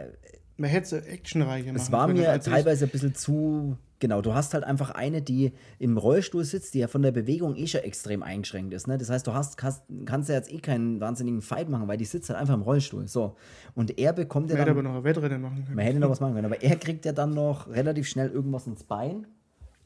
Man 0.59 0.71
hätte 0.71 0.97
es 0.97 1.07
actionreicher 1.07 1.67
machen 1.73 1.77
Es 1.77 1.93
war 1.93 2.07
können. 2.07 2.19
mir 2.21 2.41
teilweise 2.41 2.85
ein 2.87 2.91
bisschen 2.91 3.15
zu. 3.15 3.77
Genau, 3.99 4.21
du 4.21 4.35
hast 4.35 4.53
halt 4.53 4.63
einfach 4.65 4.91
eine, 4.91 5.23
die 5.23 5.53
im 5.79 5.97
Rollstuhl 5.97 6.45
sitzt, 6.45 6.75
die 6.75 6.81
ja 6.81 6.89
von 6.89 7.01
der 7.01 7.13
Bewegung 7.13 7.57
eh 7.57 7.67
schon 7.67 7.81
extrem 7.81 8.23
eingeschränkt 8.23 8.75
ist. 8.75 8.87
Ne? 8.87 8.99
Das 8.99 9.09
heißt, 9.09 9.27
du 9.27 9.33
hast, 9.33 9.63
hast, 9.63 9.85
kannst 10.05 10.29
ja 10.29 10.35
jetzt 10.35 10.53
eh 10.53 10.59
keinen 10.59 11.01
wahnsinnigen 11.01 11.41
Fight 11.41 11.71
machen, 11.71 11.89
weil 11.89 11.97
die 11.97 12.05
sitzt 12.05 12.29
halt 12.29 12.39
einfach 12.39 12.53
im 12.55 12.61
Rollstuhl. 12.61 13.09
So. 13.09 13.37
Und 13.75 13.99
er 13.99 14.13
bekommt 14.13 14.51
ja 14.51 14.57
Man 14.57 14.67
dann. 14.67 14.77
hätte 14.77 14.81
aber 14.81 14.83
noch 14.83 14.97
ein 14.99 15.05
Wettrennen 15.05 15.41
machen 15.41 15.65
können. 15.65 15.77
Man 15.77 15.85
hätte 15.87 15.99
noch 15.99 16.11
was 16.11 16.21
machen 16.21 16.35
können, 16.35 16.45
aber 16.45 16.63
er 16.63 16.77
kriegt 16.77 17.07
ja 17.07 17.13
dann 17.13 17.33
noch 17.33 17.69
relativ 17.69 18.07
schnell 18.07 18.29
irgendwas 18.31 18.67
ins 18.67 18.85
Bein 18.85 19.27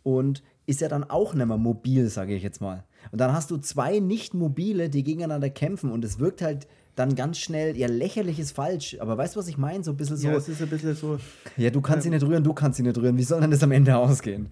und 0.03 0.43
ist 0.67 0.81
ja 0.81 0.89
dann 0.89 1.05
auch 1.05 1.35
nicht 1.35 1.47
mehr 1.47 1.57
mobil, 1.57 2.09
sage 2.09 2.35
ich 2.35 2.43
jetzt 2.43 2.61
mal. 2.61 2.85
Und 3.13 3.21
dann 3.21 3.33
hast 3.33 3.53
du 3.53 3.59
zwei 3.59 4.01
nicht 4.01 4.35
mobile, 4.35 4.89
die 4.91 5.05
gegeneinander 5.05 5.51
kämpfen 5.51 5.93
und 5.93 6.05
es 6.05 6.19
wirkt 6.19 6.43
halt 6.43 6.67
dann 7.01 7.15
ganz 7.15 7.39
schnell, 7.39 7.77
ja, 7.77 7.89
lächerlich 7.89 8.39
ist 8.39 8.53
falsch, 8.53 8.99
aber 9.01 9.17
weißt 9.17 9.35
du, 9.35 9.41
was 9.41 9.49
ich 9.49 9.57
meine? 9.57 9.83
So 9.83 9.93
ein 9.93 9.97
bisschen 9.97 10.19
so. 10.19 10.29
Ja, 10.29 10.35
es 10.35 10.49
ist 10.49 10.61
ein 10.61 10.69
bisschen 10.69 10.95
so. 10.95 11.19
Ja, 11.57 11.71
du 11.71 11.81
kannst 11.81 12.07
ähm, 12.07 12.13
ihn 12.13 12.19
nicht 12.19 12.29
rühren, 12.29 12.45
du 12.45 12.53
kannst 12.53 12.79
ihn 12.79 12.85
nicht 12.85 12.99
rühren. 12.99 13.17
Wie 13.17 13.23
soll 13.23 13.41
denn 13.41 13.51
das 13.51 13.63
am 13.63 13.73
Ende 13.73 13.97
ausgehen? 13.97 14.51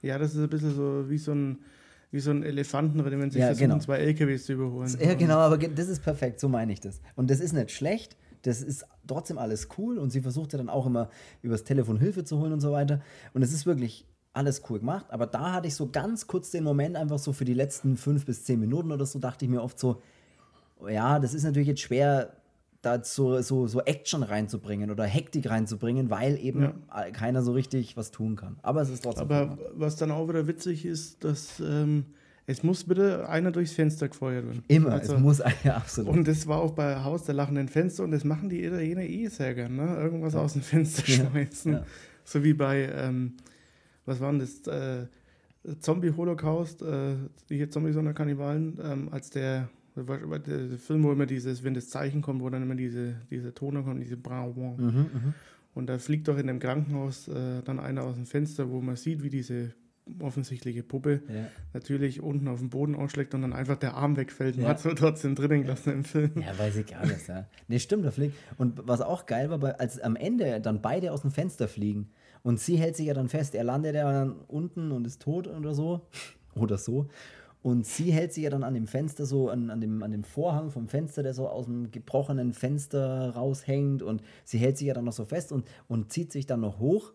Ja, 0.00 0.16
das 0.16 0.34
ist 0.34 0.40
ein 0.40 0.48
bisschen 0.48 0.74
so 0.76 1.10
wie 1.10 1.18
so 1.18 1.32
ein, 1.32 1.58
wie 2.12 2.20
so 2.20 2.30
ein 2.30 2.44
Elefantenrennen, 2.44 3.20
wenn 3.20 3.30
sich 3.32 3.40
ja, 3.40 3.52
genau. 3.52 3.78
zwei 3.80 3.98
LKWs 3.98 4.46
zu 4.46 4.52
überholen. 4.52 4.96
Ja, 5.00 5.14
genau, 5.14 5.38
aber 5.38 5.58
das 5.58 5.88
ist 5.88 6.02
perfekt, 6.02 6.38
so 6.38 6.48
meine 6.48 6.72
ich 6.72 6.80
das. 6.80 7.00
Und 7.16 7.30
das 7.30 7.40
ist 7.40 7.52
nicht 7.52 7.72
schlecht, 7.72 8.16
das 8.42 8.62
ist 8.62 8.86
trotzdem 9.08 9.36
alles 9.36 9.68
cool 9.76 9.98
und 9.98 10.10
sie 10.10 10.20
versucht 10.20 10.52
ja 10.52 10.58
dann 10.58 10.68
auch 10.68 10.86
immer 10.86 11.10
übers 11.42 11.64
Telefon 11.64 11.98
Hilfe 11.98 12.22
zu 12.22 12.38
holen 12.38 12.52
und 12.52 12.60
so 12.60 12.70
weiter. 12.70 13.00
Und 13.34 13.42
es 13.42 13.52
ist 13.52 13.66
wirklich 13.66 14.06
alles 14.34 14.62
cool 14.70 14.78
gemacht, 14.78 15.06
aber 15.08 15.26
da 15.26 15.52
hatte 15.52 15.66
ich 15.66 15.74
so 15.74 15.90
ganz 15.90 16.28
kurz 16.28 16.52
den 16.52 16.62
Moment, 16.62 16.94
einfach 16.94 17.18
so 17.18 17.32
für 17.32 17.44
die 17.44 17.54
letzten 17.54 17.96
fünf 17.96 18.24
bis 18.24 18.44
zehn 18.44 18.60
Minuten 18.60 18.92
oder 18.92 19.04
so, 19.04 19.18
dachte 19.18 19.44
ich 19.44 19.50
mir 19.50 19.62
oft 19.62 19.80
so, 19.80 20.00
ja, 20.88 21.18
das 21.18 21.34
ist 21.34 21.44
natürlich 21.44 21.68
jetzt 21.68 21.80
schwer, 21.80 22.36
da 22.82 23.02
so, 23.02 23.40
so, 23.40 23.66
so 23.66 23.80
Action 23.82 24.22
reinzubringen 24.22 24.90
oder 24.90 25.04
Hektik 25.04 25.50
reinzubringen, 25.50 26.10
weil 26.10 26.38
eben 26.38 26.62
ja. 26.62 27.10
keiner 27.10 27.42
so 27.42 27.52
richtig 27.52 27.96
was 27.96 28.10
tun 28.10 28.36
kann. 28.36 28.58
Aber 28.62 28.82
es 28.82 28.88
ist 28.88 29.02
trotzdem. 29.02 29.24
Aber 29.24 29.58
cool. 29.58 29.70
was 29.74 29.96
dann 29.96 30.10
auch 30.10 30.28
wieder 30.28 30.46
witzig 30.46 30.84
ist, 30.84 31.24
dass 31.24 31.60
ähm, 31.60 32.06
es 32.46 32.62
muss 32.62 32.84
bitte 32.84 33.28
einer 33.28 33.50
durchs 33.50 33.72
Fenster 33.72 34.08
gefeuert 34.08 34.46
werden. 34.46 34.62
Immer, 34.68 34.92
also, 34.92 35.14
es 35.14 35.20
muss 35.20 35.40
einer, 35.40 35.76
absolut. 35.76 36.12
Und 36.12 36.28
das 36.28 36.46
war 36.46 36.60
auch 36.60 36.72
bei 36.72 37.02
Haus 37.02 37.24
der 37.24 37.34
lachenden 37.34 37.68
Fenster 37.68 38.04
und 38.04 38.12
das 38.12 38.24
machen 38.24 38.48
die 38.48 38.64
Italiener 38.64 39.02
eh 39.02 39.26
sehr 39.26 39.54
gern, 39.54 39.76
ne? 39.76 39.96
Irgendwas 39.96 40.34
ja. 40.34 40.40
aus 40.40 40.52
dem 40.52 40.62
Fenster 40.62 41.04
schmeißen. 41.04 41.72
Ja. 41.72 41.84
So 42.24 42.44
wie 42.44 42.54
bei 42.54 42.90
ähm, 42.94 43.34
was 44.08 44.20
war 44.20 44.30
denn 44.30 44.40
das? 44.40 44.66
Äh, 44.66 45.06
Zombie-Holocaust, 45.80 46.82
äh, 46.82 47.16
hier 47.48 47.70
Zombies 47.70 47.96
unter 47.96 48.14
Kannibalen, 48.14 48.78
ähm, 48.82 49.08
als 49.10 49.30
der, 49.30 49.68
der, 50.04 50.78
Film, 50.78 51.02
wo 51.04 51.12
immer 51.12 51.26
dieses, 51.26 51.64
wenn 51.64 51.74
das 51.74 51.88
Zeichen 51.88 52.22
kommt, 52.22 52.42
wo 52.42 52.50
dann 52.50 52.62
immer 52.62 52.74
diese, 52.74 53.16
diese 53.30 53.54
Tone 53.54 53.82
kommen, 53.82 54.00
diese 54.00 54.16
Bra 54.16 54.46
mhm, 54.46 54.86
mhm, 54.86 55.34
Und 55.74 55.88
da 55.88 55.98
fliegt 55.98 56.28
doch 56.28 56.38
in 56.38 56.46
dem 56.46 56.58
Krankenhaus 56.58 57.28
äh, 57.28 57.62
dann 57.64 57.78
einer 57.78 58.02
aus 58.04 58.16
dem 58.16 58.26
Fenster, 58.26 58.70
wo 58.70 58.80
man 58.80 58.96
sieht, 58.96 59.22
wie 59.22 59.30
diese 59.30 59.74
offensichtliche 60.20 60.82
Puppe 60.82 61.20
ja. 61.28 61.48
natürlich 61.74 62.22
unten 62.22 62.48
auf 62.48 62.60
dem 62.60 62.70
Boden 62.70 62.94
ausschlägt 62.94 63.34
und 63.34 63.42
dann 63.42 63.52
einfach 63.52 63.76
der 63.76 63.94
Arm 63.94 64.16
wegfällt. 64.16 64.56
Man 64.56 64.64
ja. 64.64 64.70
hat 64.70 64.84
es 64.84 64.94
trotzdem 64.94 65.34
drinnen 65.34 65.62
gelassen 65.62 65.92
im 65.92 66.04
Film. 66.04 66.32
Ja, 66.36 66.58
weiß 66.58 66.76
ich 66.76 66.96
alles, 66.96 67.26
ja. 67.26 67.46
Nee, 67.68 67.78
stimmt, 67.78 68.06
da 68.06 68.10
fliegt. 68.10 68.34
Und 68.56 68.80
was 68.86 69.00
auch 69.00 69.26
geil 69.26 69.50
war, 69.50 69.80
als 69.80 70.00
am 70.00 70.16
Ende 70.16 70.60
dann 70.60 70.80
beide 70.80 71.12
aus 71.12 71.22
dem 71.22 71.30
Fenster 71.30 71.68
fliegen 71.68 72.08
und 72.42 72.58
sie 72.58 72.76
hält 72.76 72.96
sich 72.96 73.06
ja 73.06 73.14
dann 73.14 73.28
fest. 73.28 73.54
Er 73.54 73.64
landet 73.64 73.94
ja 73.94 74.10
dann 74.10 74.32
unten 74.46 74.92
und 74.92 75.06
ist 75.06 75.20
tot 75.20 75.46
oder 75.46 75.74
so. 75.74 76.06
oder 76.54 76.78
so. 76.78 77.08
Und 77.62 77.86
sie 77.86 78.12
hält 78.12 78.32
sich 78.32 78.44
ja 78.44 78.50
dann 78.50 78.62
an 78.62 78.74
dem 78.74 78.86
Fenster 78.86 79.26
so, 79.26 79.48
an, 79.48 79.70
an, 79.70 79.80
dem, 79.80 80.02
an 80.02 80.12
dem 80.12 80.22
Vorhang 80.22 80.70
vom 80.70 80.88
Fenster, 80.88 81.22
der 81.22 81.34
so 81.34 81.48
aus 81.48 81.64
dem 81.66 81.90
gebrochenen 81.90 82.52
Fenster 82.52 83.34
raushängt. 83.34 84.02
Und 84.02 84.22
sie 84.44 84.58
hält 84.58 84.78
sich 84.78 84.86
ja 84.86 84.94
dann 84.94 85.04
noch 85.04 85.12
so 85.12 85.24
fest 85.24 85.50
und, 85.52 85.66
und 85.88 86.12
zieht 86.12 86.32
sich 86.32 86.46
dann 86.46 86.60
noch 86.60 86.78
hoch. 86.78 87.12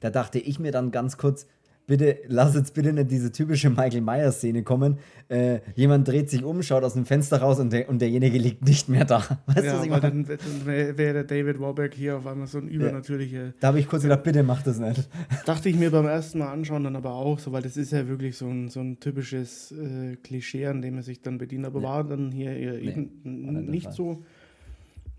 Da 0.00 0.10
dachte 0.10 0.38
ich 0.38 0.58
mir 0.58 0.72
dann 0.72 0.90
ganz 0.90 1.16
kurz, 1.16 1.46
bitte, 1.86 2.18
lass 2.26 2.54
jetzt 2.54 2.74
bitte 2.74 2.92
nicht 2.92 3.10
diese 3.10 3.30
typische 3.32 3.70
Michael 3.70 4.00
Myers-Szene 4.00 4.62
kommen. 4.62 4.98
Äh, 5.28 5.60
jemand 5.74 6.06
dreht 6.08 6.30
sich 6.30 6.44
um, 6.44 6.62
schaut 6.62 6.84
aus 6.84 6.94
dem 6.94 7.06
Fenster 7.06 7.38
raus 7.38 7.58
und, 7.58 7.72
der, 7.72 7.88
und 7.88 8.00
derjenige 8.00 8.38
liegt 8.38 8.64
nicht 8.64 8.88
mehr 8.88 9.04
da. 9.04 9.18
Weißt 9.46 9.64
ja, 9.64 9.82
du, 9.82 9.90
was? 9.90 10.00
Dann, 10.00 10.24
dann 10.24 10.66
wäre 10.66 10.94
der 10.96 11.24
David 11.24 11.60
Warbeck 11.60 11.94
hier 11.94 12.16
auf 12.16 12.26
einmal 12.26 12.46
so 12.46 12.58
ein 12.58 12.68
übernatürlicher. 12.68 13.54
Da 13.60 13.68
habe 13.68 13.80
ich 13.80 13.88
kurz 13.88 14.02
gedacht, 14.02 14.22
bitte 14.24 14.42
mach 14.42 14.62
das 14.62 14.78
nicht. 14.78 15.08
Dachte 15.46 15.68
ich 15.68 15.76
mir 15.76 15.90
beim 15.90 16.06
ersten 16.06 16.40
Mal 16.40 16.52
anschauen 16.52 16.84
dann 16.84 16.96
aber 16.96 17.12
auch 17.12 17.38
so, 17.38 17.52
weil 17.52 17.62
das 17.62 17.76
ist 17.76 17.92
ja 17.92 18.08
wirklich 18.08 18.36
so 18.36 18.48
ein, 18.48 18.68
so 18.68 18.80
ein 18.80 18.98
typisches 19.00 19.72
äh, 19.72 20.16
Klischee, 20.16 20.66
an 20.66 20.82
dem 20.82 20.96
er 20.96 21.02
sich 21.02 21.22
dann 21.22 21.38
bedient. 21.38 21.66
Aber 21.66 21.80
ja. 21.80 21.88
war 21.88 22.04
dann 22.04 22.32
hier 22.32 22.50
nee, 22.50 22.88
eben 22.88 23.66
nicht 23.70 23.92
so. 23.92 24.22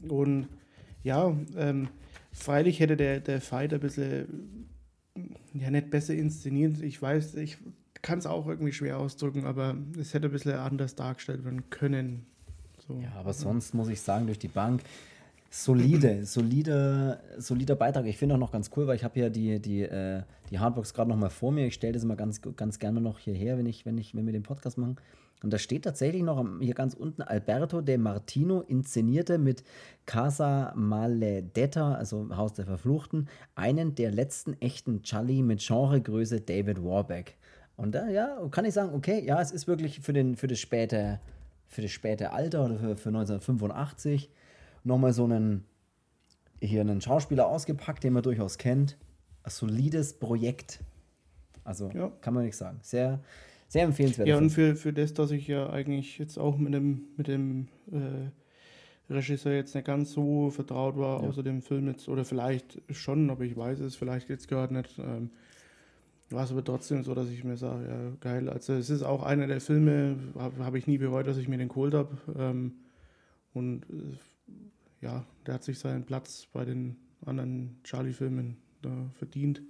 Und 0.08 0.47
ja, 1.03 1.36
ähm, 1.58 1.88
freilich 2.34 2.80
hätte 2.80 2.97
der, 2.97 3.19
der 3.19 3.41
Fight 3.41 3.73
ein 3.73 3.80
bisschen 3.80 4.67
ja, 5.53 5.71
nicht 5.71 5.89
besser 5.89 6.13
inszeniert. 6.13 6.82
Ich 6.82 7.01
weiß, 7.01 7.36
ich 7.36 7.58
kann 8.01 8.19
es 8.19 8.25
auch 8.25 8.47
irgendwie 8.47 8.73
schwer 8.73 8.97
ausdrücken, 8.99 9.45
aber 9.45 9.75
es 9.99 10.13
hätte 10.13 10.27
ein 10.27 10.32
bisschen 10.32 10.53
anders 10.53 10.95
dargestellt 10.95 11.43
werden 11.43 11.69
können. 11.69 12.25
So. 12.88 12.99
Ja, 13.01 13.13
aber 13.17 13.34
sonst 13.34 13.73
muss 13.73 13.89
ich 13.89 14.01
sagen, 14.01 14.27
durch 14.27 14.39
die 14.39 14.47
Bank 14.47 14.82
solide, 15.49 16.25
solide, 16.25 17.19
solider 17.38 17.75
Beitrag. 17.75 18.06
Ich 18.06 18.17
finde 18.17 18.36
auch 18.36 18.39
noch 18.39 18.51
ganz 18.51 18.71
cool, 18.75 18.88
weil 18.88 18.95
ich 18.95 19.03
habe 19.03 19.19
ja 19.19 19.30
die, 19.30 19.60
die, 19.60 19.82
äh, 19.82 20.23
die 20.49 20.60
Hardbox 20.60 20.93
gerade 20.93 21.10
noch 21.10 21.17
mal 21.17 21.30
vor 21.30 21.51
mir. 21.51 21.67
Ich 21.67 21.73
stelle 21.73 21.93
das 21.93 22.03
immer 22.03 22.15
ganz, 22.15 22.41
ganz 22.56 22.80
gerne 22.80 23.01
noch 23.01 23.19
hierher, 23.19 23.58
wenn, 23.58 23.65
ich, 23.65 23.86
wenn, 23.86 23.97
ich, 23.97 24.15
wenn 24.15 24.25
wir 24.25 24.34
den 24.34 24.43
Podcast 24.43 24.77
machen. 24.77 24.97
Und 25.43 25.54
da 25.54 25.60
steht 25.60 25.84
tatsächlich 25.84 26.23
noch 26.23 26.43
hier 26.60 26.73
ganz 26.73 26.95
unten 26.95 27.21
Alberto 27.21 27.82
de 27.82 27.97
Martino 27.97 28.62
inszenierte 28.62 29.38
mit 29.38 29.63
Casa 30.06 30.73
Maledetta, 30.76 31.93
also 31.93 32.36
Haus 32.36 32.54
der 32.54 32.65
Verfluchten, 32.65 33.28
einen 33.54 33.93
der 33.93 34.12
letzten 34.12 34.60
echten 34.62 35.04
Charlie 35.04 35.43
mit 35.43 35.65
Genregröße 35.65 36.41
David 36.41 36.84
Warbeck. 36.84 37.38
Und 37.76 37.93
da, 37.93 38.10
ja, 38.10 38.39
kann 38.50 38.65
ich 38.65 38.73
sagen, 38.73 38.95
okay, 38.95 39.23
ja, 39.23 39.39
es 39.39 39.52
ist 39.52 39.67
wirklich 39.67 40.00
für, 40.00 40.12
den, 40.12 40.36
für, 40.36 40.47
das, 40.47 40.60
späte, 40.60 41.19
für 41.67 41.84
das 41.84 41.91
späte 41.91 42.32
Alter 42.32 42.65
oder 42.65 42.80
für, 42.80 42.97
für 42.97 43.10
1985 43.10 44.32
nochmal 44.84 45.13
so 45.13 45.26
einen, 45.26 45.65
hier 46.60 46.82
einen 46.82 47.00
Schauspieler 47.00 47.45
ausgepackt, 47.45 48.04
den 48.04 48.13
man 48.13 48.23
durchaus 48.23 48.58
kennt. 48.58 48.97
Ein 49.43 49.52
solides 49.52 50.13
Projekt. 50.13 50.80
Also 51.63 51.91
ja. 51.93 52.12
kann 52.21 52.34
man 52.34 52.45
nicht 52.45 52.58
sagen. 52.58 52.80
Sehr, 52.82 53.19
sehr 53.67 53.84
empfehlenswert. 53.84 54.27
Ja, 54.27 54.38
und 54.38 54.49
für, 54.49 54.75
für 54.75 54.93
das, 54.93 55.13
dass 55.13 55.32
ich 55.32 55.47
ja 55.47 55.69
eigentlich 55.69 56.17
jetzt 56.17 56.38
auch 56.38 56.58
mit 56.58 56.73
dem, 56.73 57.08
mit 57.17 57.27
dem 57.27 57.67
äh, 57.91 59.13
Regisseur 59.13 59.53
jetzt 59.53 59.75
nicht 59.75 59.86
ganz 59.86 60.12
so 60.12 60.49
vertraut 60.49 60.97
war, 60.97 61.21
ja. 61.21 61.30
außer 61.30 61.43
dem 61.43 61.62
Film 61.62 61.88
jetzt, 61.88 62.08
oder 62.08 62.25
vielleicht 62.25 62.82
schon, 62.91 63.30
aber 63.30 63.43
ich 63.43 63.56
weiß 63.56 63.80
es 63.80 63.95
vielleicht 63.95 64.30
jetzt 64.30 64.47
gerade 64.47 64.73
nicht. 64.73 64.97
Ähm, 64.99 65.32
war 66.30 66.43
es 66.43 66.51
aber 66.51 66.63
trotzdem 66.63 67.03
so, 67.03 67.15
dass 67.15 67.30
ich 67.30 67.45
mir 67.45 67.56
sage, 67.56 67.88
ja, 67.88 68.12
geil. 68.19 68.49
Also 68.49 68.73
es 68.73 68.89
ist 68.89 69.03
auch 69.03 69.23
einer 69.23 69.47
der 69.47 69.62
Filme, 69.62 70.17
habe 70.38 70.65
hab 70.65 70.75
ich 70.75 70.86
nie 70.86 70.97
bereut, 70.97 71.25
dass 71.25 71.38
ich 71.38 71.47
mir 71.47 71.58
den 71.58 71.69
geholt 71.69 71.93
habe. 71.93 72.17
Ähm, 72.38 72.73
und 73.53 73.84
äh, 73.84 75.06
ja, 75.06 75.25
der 75.45 75.53
hat 75.53 75.63
sich 75.63 75.80
seinen 75.80 76.03
Platz 76.03 76.47
bei 76.51 76.65
den 76.65 76.97
anderen 77.25 77.80
Charlie-Filmen 77.84 78.58
verdient 79.13 79.62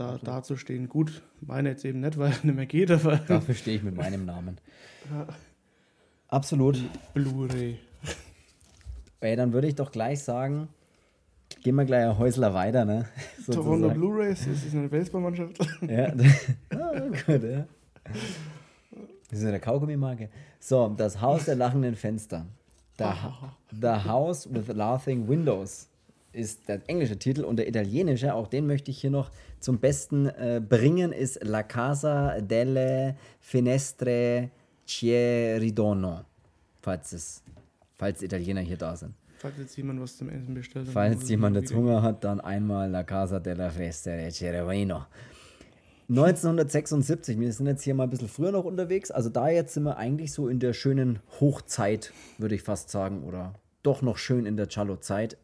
da 0.00 0.18
dazustehen. 0.18 0.88
Gut, 0.88 1.22
meine 1.40 1.70
jetzt 1.70 1.84
eben 1.84 2.00
nicht, 2.00 2.18
weil 2.18 2.30
es 2.32 2.42
nicht 2.44 2.56
mehr 2.56 2.66
geht, 2.66 2.90
aber. 2.90 3.16
Dafür 3.16 3.54
stehe 3.54 3.76
ich 3.76 3.82
mit 3.82 3.96
meinem 3.96 4.24
Namen. 4.24 4.58
Ja. 5.10 5.26
Absolut. 6.28 6.78
Blu-ray. 7.14 7.78
Ey, 9.20 9.34
dann 9.34 9.54
würde 9.54 9.66
ich 9.66 9.74
doch 9.74 9.90
gleich 9.90 10.22
sagen, 10.22 10.68
gehen 11.62 11.74
wir 11.74 11.86
gleich 11.86 12.04
ein 12.04 12.18
Häusler 12.18 12.52
weiter, 12.52 12.84
ne? 12.84 13.06
Toronto 13.46 13.88
Blu-rays, 13.88 14.46
das 14.46 14.62
ist 14.66 14.74
eine 14.74 14.88
Baseballmannschaft. 14.88 15.58
ja, 15.88 16.12
ah, 16.70 17.08
gut, 17.26 17.42
ja. 17.42 17.66
Das 19.30 19.38
ist 19.38 19.44
eine 19.44 19.58
Kaugummimarke. 19.58 20.28
So, 20.60 20.94
das 20.96 21.20
Haus 21.20 21.46
der 21.46 21.56
lachenden 21.56 21.96
Fenster. 21.96 22.46
The, 22.98 23.06
the 23.72 24.04
House 24.06 24.46
with 24.52 24.68
Laughing 24.68 25.26
Windows 25.26 25.89
ist 26.32 26.68
der 26.68 26.80
englische 26.88 27.18
Titel 27.18 27.44
und 27.44 27.56
der 27.56 27.68
italienische, 27.68 28.34
auch 28.34 28.46
den 28.46 28.66
möchte 28.66 28.90
ich 28.90 29.00
hier 29.00 29.10
noch 29.10 29.30
zum 29.58 29.78
Besten 29.78 30.26
äh, 30.26 30.62
bringen, 30.66 31.12
ist 31.12 31.42
La 31.42 31.62
Casa 31.62 32.40
delle 32.40 33.16
Finestre 33.40 34.50
Cieridono, 34.86 36.20
falls, 36.80 37.12
es, 37.12 37.42
falls 37.96 38.22
Italiener 38.22 38.60
hier 38.60 38.76
da 38.76 38.96
sind. 38.96 39.14
Falls 39.38 39.56
jetzt 39.58 39.76
jemand 39.76 40.00
was 40.00 40.16
zum 40.16 40.28
Essen 40.28 40.54
bestellt 40.54 40.86
hat. 40.86 40.92
Falls 40.92 41.28
jemand 41.28 41.56
jetzt 41.56 41.74
Hunger 41.74 42.02
hat, 42.02 42.24
dann 42.24 42.40
einmal 42.40 42.90
La 42.90 43.02
Casa 43.02 43.40
della 43.40 43.70
Finestre 43.70 44.28
Cieridono. 44.30 45.06
1976, 46.08 47.38
wir 47.38 47.52
sind 47.52 47.66
jetzt 47.66 47.84
hier 47.84 47.94
mal 47.94 48.04
ein 48.04 48.10
bisschen 48.10 48.26
früher 48.26 48.50
noch 48.50 48.64
unterwegs, 48.64 49.12
also 49.12 49.28
da 49.28 49.48
jetzt 49.48 49.74
sind 49.74 49.84
wir 49.84 49.96
eigentlich 49.96 50.32
so 50.32 50.48
in 50.48 50.58
der 50.58 50.72
schönen 50.72 51.20
Hochzeit, 51.38 52.12
würde 52.36 52.56
ich 52.56 52.62
fast 52.62 52.90
sagen, 52.90 53.22
oder 53.22 53.54
doch 53.84 54.02
noch 54.02 54.18
schön 54.18 54.44
in 54.44 54.56
der 54.56 54.68
Cello-Zeit. 54.68 55.36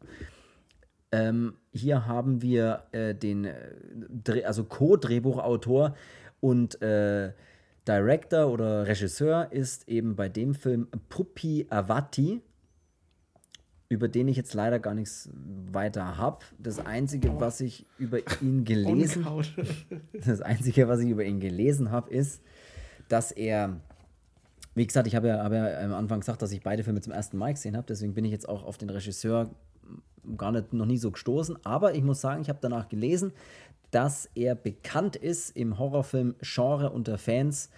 Ähm, 1.17 1.55
hier 1.73 2.07
haben 2.07 2.43
wir 2.43 2.83
äh, 2.93 3.15
den, 3.15 3.47
äh, 3.47 4.43
also 4.45 4.65
Co-Drehbuchautor 4.65 5.95
und 6.41 6.83
äh, 6.83 7.33
Director 7.89 8.49
oder 8.49 8.87
Regisseur 8.87 9.51
ist 9.51 9.89
eben 9.89 10.15
bei 10.15 10.29
dem 10.29 10.55
Film 10.55 10.89
Pupi 11.09 11.67
Avati, 11.71 12.43
über 13.89 14.09
den 14.09 14.29
ich 14.29 14.37
jetzt 14.37 14.53
leider 14.53 14.79
gar 14.79 14.93
nichts 14.93 15.31
weiter 15.73 16.19
habe. 16.19 16.45
Das 16.59 16.85
Einzige, 16.85 17.41
was 17.41 17.63
ich 17.63 17.87
über 17.99 18.19
ihn 18.43 18.65
gelesen 18.65 19.25
das 20.13 20.43
Einzige, 20.43 20.87
was 20.87 21.01
ich 21.01 21.09
über 21.09 21.25
ihn 21.25 21.41
gelesen 21.41 21.93
habe, 21.93 22.11
ist, 22.11 22.43
dass 23.09 23.33
er 23.33 23.81
wie 24.75 24.87
gesagt, 24.87 25.07
ich 25.07 25.17
habe 25.17 25.29
ja, 25.29 25.43
hab 25.43 25.55
ja 25.55 25.81
am 25.81 25.95
Anfang 25.95 26.21
gesagt, 26.21 26.43
dass 26.43 26.53
ich 26.53 26.63
beide 26.63 26.85
Filme 26.85 27.01
zum 27.01 27.15
ersten 27.15 27.39
Mal 27.39 27.55
gesehen 27.55 27.79
habe. 27.79 27.87
Deswegen 27.87 28.13
bin 28.13 28.27
ich 28.27 28.31
jetzt 28.33 28.47
auch 28.47 28.63
auf 28.63 28.77
den 28.77 28.91
Regisseur 28.91 29.49
gar 30.37 30.53
nicht, 30.53 30.73
noch 30.73 30.87
nie 30.87 30.99
so 30.99 31.11
gestoßen. 31.11 31.59
Aber 31.65 31.95
ich 31.95 32.03
muss 32.03 32.21
sagen, 32.21 32.43
ich 32.43 32.49
habe 32.49 32.59
danach 32.61 32.89
gelesen, 32.89 33.33
dass 33.91 34.29
er 34.35 34.55
bekannt 34.55 35.17
ist 35.17 35.57
im 35.57 35.79
Horrorfilm-Genre 35.79 36.91
unter 36.91 37.19
Fans 37.19 37.71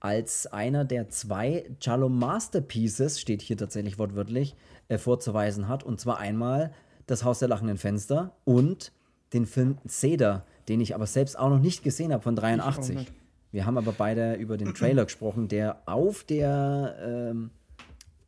als 0.00 0.48
einer 0.48 0.84
der 0.84 1.10
zwei 1.10 1.64
Giallo 1.78 2.08
Masterpieces, 2.08 3.20
steht 3.20 3.40
hier 3.40 3.56
tatsächlich 3.56 3.98
wortwörtlich, 3.98 4.56
äh, 4.88 4.98
vorzuweisen 4.98 5.68
hat. 5.68 5.84
Und 5.84 6.00
zwar 6.00 6.18
einmal 6.18 6.72
Das 7.06 7.24
Haus 7.24 7.40
der 7.40 7.48
lachenden 7.48 7.78
Fenster 7.78 8.36
und 8.44 8.92
den 9.32 9.44
Film 9.44 9.78
Cedar, 9.88 10.44
den 10.68 10.80
ich 10.80 10.94
aber 10.94 11.06
selbst 11.06 11.36
auch 11.38 11.50
noch 11.50 11.58
nicht 11.58 11.82
gesehen 11.82 12.12
habe 12.12 12.22
von 12.22 12.36
83. 12.36 13.12
Wir 13.50 13.66
haben 13.66 13.76
aber 13.76 13.92
beide 13.92 14.34
über 14.34 14.56
den 14.56 14.72
Trailer 14.72 15.04
gesprochen, 15.04 15.48
der 15.48 15.82
auf 15.86 16.24
der 16.24 16.96
ähm, 17.04 17.50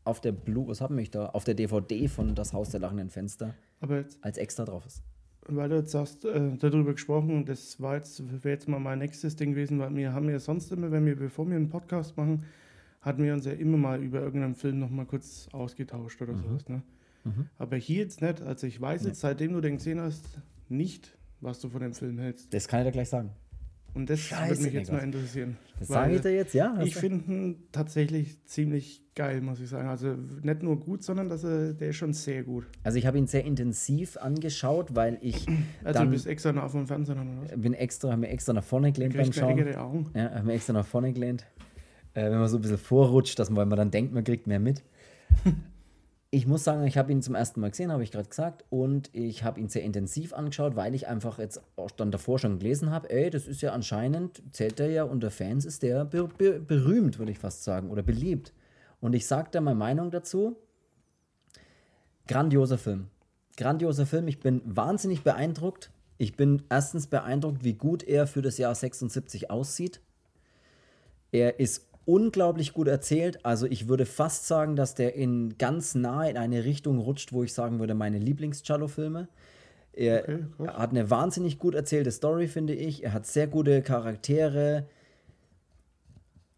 auf 0.04 0.20
der 0.20 0.32
Blue, 0.32 0.68
was 0.68 0.80
haben 0.80 0.96
wir 0.96 1.04
da? 1.04 1.26
Auf 1.26 1.44
der 1.44 1.54
DVD 1.54 2.08
von 2.08 2.34
Das 2.34 2.52
Haus 2.52 2.70
der 2.70 2.80
lachenden 2.80 3.10
Fenster 3.10 3.54
als 4.22 4.38
extra 4.38 4.64
drauf 4.64 4.86
ist. 4.86 5.02
Weil 5.46 5.68
du 5.68 5.76
jetzt 5.76 5.90
sagst, 5.90 6.24
äh, 6.24 6.56
darüber 6.56 6.92
gesprochen, 6.92 7.44
das 7.44 7.80
war 7.80 7.96
jetzt, 7.96 8.22
wäre 8.42 8.54
jetzt 8.54 8.66
mal 8.66 8.80
mein 8.80 8.98
nächstes 8.98 9.36
Ding 9.36 9.50
gewesen, 9.50 9.78
weil 9.78 9.94
wir 9.94 10.12
haben 10.12 10.30
ja 10.30 10.38
sonst 10.38 10.72
immer, 10.72 10.90
wenn 10.90 11.04
wir, 11.04 11.16
bevor 11.16 11.46
wir 11.46 11.56
einen 11.56 11.68
Podcast 11.68 12.16
machen, 12.16 12.44
hatten 13.02 13.22
wir 13.22 13.34
uns 13.34 13.44
ja 13.44 13.52
immer 13.52 13.76
mal 13.76 14.02
über 14.02 14.20
irgendeinen 14.20 14.54
Film 14.54 14.78
nochmal 14.78 15.04
kurz 15.04 15.48
ausgetauscht 15.52 16.20
oder 16.22 16.32
mhm. 16.32 16.42
sowas. 16.42 16.68
Ne? 16.68 16.82
Mhm. 17.24 17.46
Aber 17.58 17.76
hier 17.76 17.98
jetzt 17.98 18.22
nicht. 18.22 18.40
Also 18.40 18.66
ich 18.66 18.80
weiß 18.80 19.04
jetzt, 19.04 19.20
seitdem 19.20 19.52
du 19.52 19.60
den 19.60 19.76
gesehen 19.76 20.00
hast, 20.00 20.24
nicht, 20.70 21.16
was 21.40 21.60
du 21.60 21.68
von 21.68 21.82
dem 21.82 21.92
Film 21.92 22.18
hältst. 22.18 22.52
Das 22.54 22.66
kann 22.66 22.80
ich 22.80 22.86
dir 22.86 22.92
gleich 22.92 23.10
sagen. 23.10 23.30
Und 23.94 24.10
das 24.10 24.20
Scheiße, 24.20 24.50
würde 24.50 24.62
mich 24.62 24.72
jetzt 24.72 24.92
mal 24.92 24.98
interessieren. 24.98 25.56
Das 25.78 25.88
sage 25.88 26.16
ich 26.16 26.20
dir 26.20 26.34
jetzt, 26.34 26.52
ja? 26.52 26.76
Ich 26.82 26.96
finde 26.96 27.32
ihn 27.32 27.56
tatsächlich 27.70 28.44
ziemlich 28.44 29.02
geil, 29.14 29.40
muss 29.40 29.60
ich 29.60 29.68
sagen. 29.68 29.88
Also 29.88 30.16
nicht 30.42 30.62
nur 30.62 30.80
gut, 30.80 31.04
sondern 31.04 31.28
dass 31.28 31.44
er, 31.44 31.74
der 31.74 31.90
ist 31.90 31.96
schon 31.96 32.12
sehr 32.12 32.42
gut. 32.42 32.66
Also 32.82 32.98
ich 32.98 33.06
habe 33.06 33.18
ihn 33.18 33.28
sehr 33.28 33.44
intensiv 33.44 34.16
angeschaut, 34.16 34.96
weil 34.96 35.18
ich. 35.20 35.46
Also 35.84 35.98
dann, 35.98 36.06
du 36.08 36.12
bist 36.12 36.26
extra 36.26 36.52
nach 36.52 36.70
dem 36.72 36.86
Fernsehen 36.86 37.20
oder 37.20 37.52
was? 37.52 37.60
Bin 37.60 37.72
extra, 37.74 38.10
habe 38.10 38.22
mir 38.22 38.28
extra 38.28 38.52
nach 38.52 38.64
vorne 38.64 38.90
gelehnt 38.90 39.16
beim 39.16 39.32
Schauen. 39.32 39.74
Augen. 39.76 40.10
Ja, 40.14 40.30
habe 40.34 40.46
mir 40.46 40.54
extra 40.54 40.72
nach 40.72 40.86
vorne 40.86 41.12
gelehnt. 41.12 41.46
Äh, 42.14 42.30
wenn 42.30 42.38
man 42.38 42.48
so 42.48 42.58
ein 42.58 42.62
bisschen 42.62 42.78
vorrutscht, 42.78 43.38
dass 43.38 43.50
man, 43.50 43.58
weil 43.58 43.66
man 43.66 43.78
dann 43.78 43.90
denkt, 43.90 44.12
man 44.12 44.24
kriegt 44.24 44.46
mehr 44.46 44.60
mit. 44.60 44.82
ich 46.34 46.48
muss 46.48 46.64
sagen, 46.64 46.84
ich 46.84 46.98
habe 46.98 47.12
ihn 47.12 47.22
zum 47.22 47.36
ersten 47.36 47.60
Mal 47.60 47.70
gesehen, 47.70 47.92
habe 47.92 48.02
ich 48.02 48.10
gerade 48.10 48.28
gesagt, 48.28 48.64
und 48.68 49.08
ich 49.12 49.44
habe 49.44 49.60
ihn 49.60 49.68
sehr 49.68 49.84
intensiv 49.84 50.32
angeschaut, 50.32 50.74
weil 50.74 50.92
ich 50.92 51.06
einfach 51.06 51.38
jetzt 51.38 51.62
auch 51.76 51.92
dann 51.92 52.10
davor 52.10 52.40
schon 52.40 52.58
gelesen 52.58 52.90
habe, 52.90 53.08
ey, 53.08 53.30
das 53.30 53.46
ist 53.46 53.62
ja 53.62 53.72
anscheinend, 53.72 54.42
zählt 54.50 54.80
er 54.80 54.90
ja 54.90 55.04
unter 55.04 55.30
Fans, 55.30 55.64
ist 55.64 55.84
der 55.84 56.04
ber 56.04 56.26
ber 56.26 56.58
berühmt, 56.58 57.20
würde 57.20 57.30
ich 57.30 57.38
fast 57.38 57.62
sagen, 57.62 57.88
oder 57.88 58.02
beliebt. 58.02 58.52
Und 59.00 59.12
ich 59.12 59.28
sage 59.28 59.50
da 59.52 59.60
meine 59.60 59.78
Meinung 59.78 60.10
dazu. 60.10 60.56
Grandioser 62.26 62.78
Film. 62.78 63.10
Grandioser 63.56 64.04
Film. 64.04 64.26
Ich 64.26 64.40
bin 64.40 64.60
wahnsinnig 64.64 65.22
beeindruckt. 65.22 65.92
Ich 66.18 66.34
bin 66.34 66.64
erstens 66.68 67.06
beeindruckt, 67.06 67.62
wie 67.62 67.74
gut 67.74 68.02
er 68.02 68.26
für 68.26 68.42
das 68.42 68.58
Jahr 68.58 68.74
76 68.74 69.52
aussieht. 69.52 70.00
Er 71.30 71.60
ist 71.60 71.86
unglaublich 72.06 72.72
gut 72.72 72.88
erzählt. 72.88 73.44
Also 73.44 73.66
ich 73.66 73.88
würde 73.88 74.06
fast 74.06 74.46
sagen, 74.46 74.76
dass 74.76 74.94
der 74.94 75.14
in 75.14 75.56
ganz 75.58 75.94
nah 75.94 76.26
in 76.28 76.36
eine 76.36 76.64
Richtung 76.64 76.98
rutscht, 76.98 77.32
wo 77.32 77.42
ich 77.42 77.52
sagen 77.52 77.78
würde, 77.78 77.94
meine 77.94 78.18
Lieblings-Cello-Filme. 78.18 79.28
Er 79.92 80.22
okay, 80.58 80.68
hat 80.68 80.90
eine 80.90 81.10
wahnsinnig 81.10 81.58
gut 81.58 81.74
erzählte 81.74 82.10
Story, 82.10 82.48
finde 82.48 82.74
ich. 82.74 83.04
Er 83.04 83.12
hat 83.12 83.26
sehr 83.26 83.46
gute 83.46 83.80
Charaktere. 83.82 84.86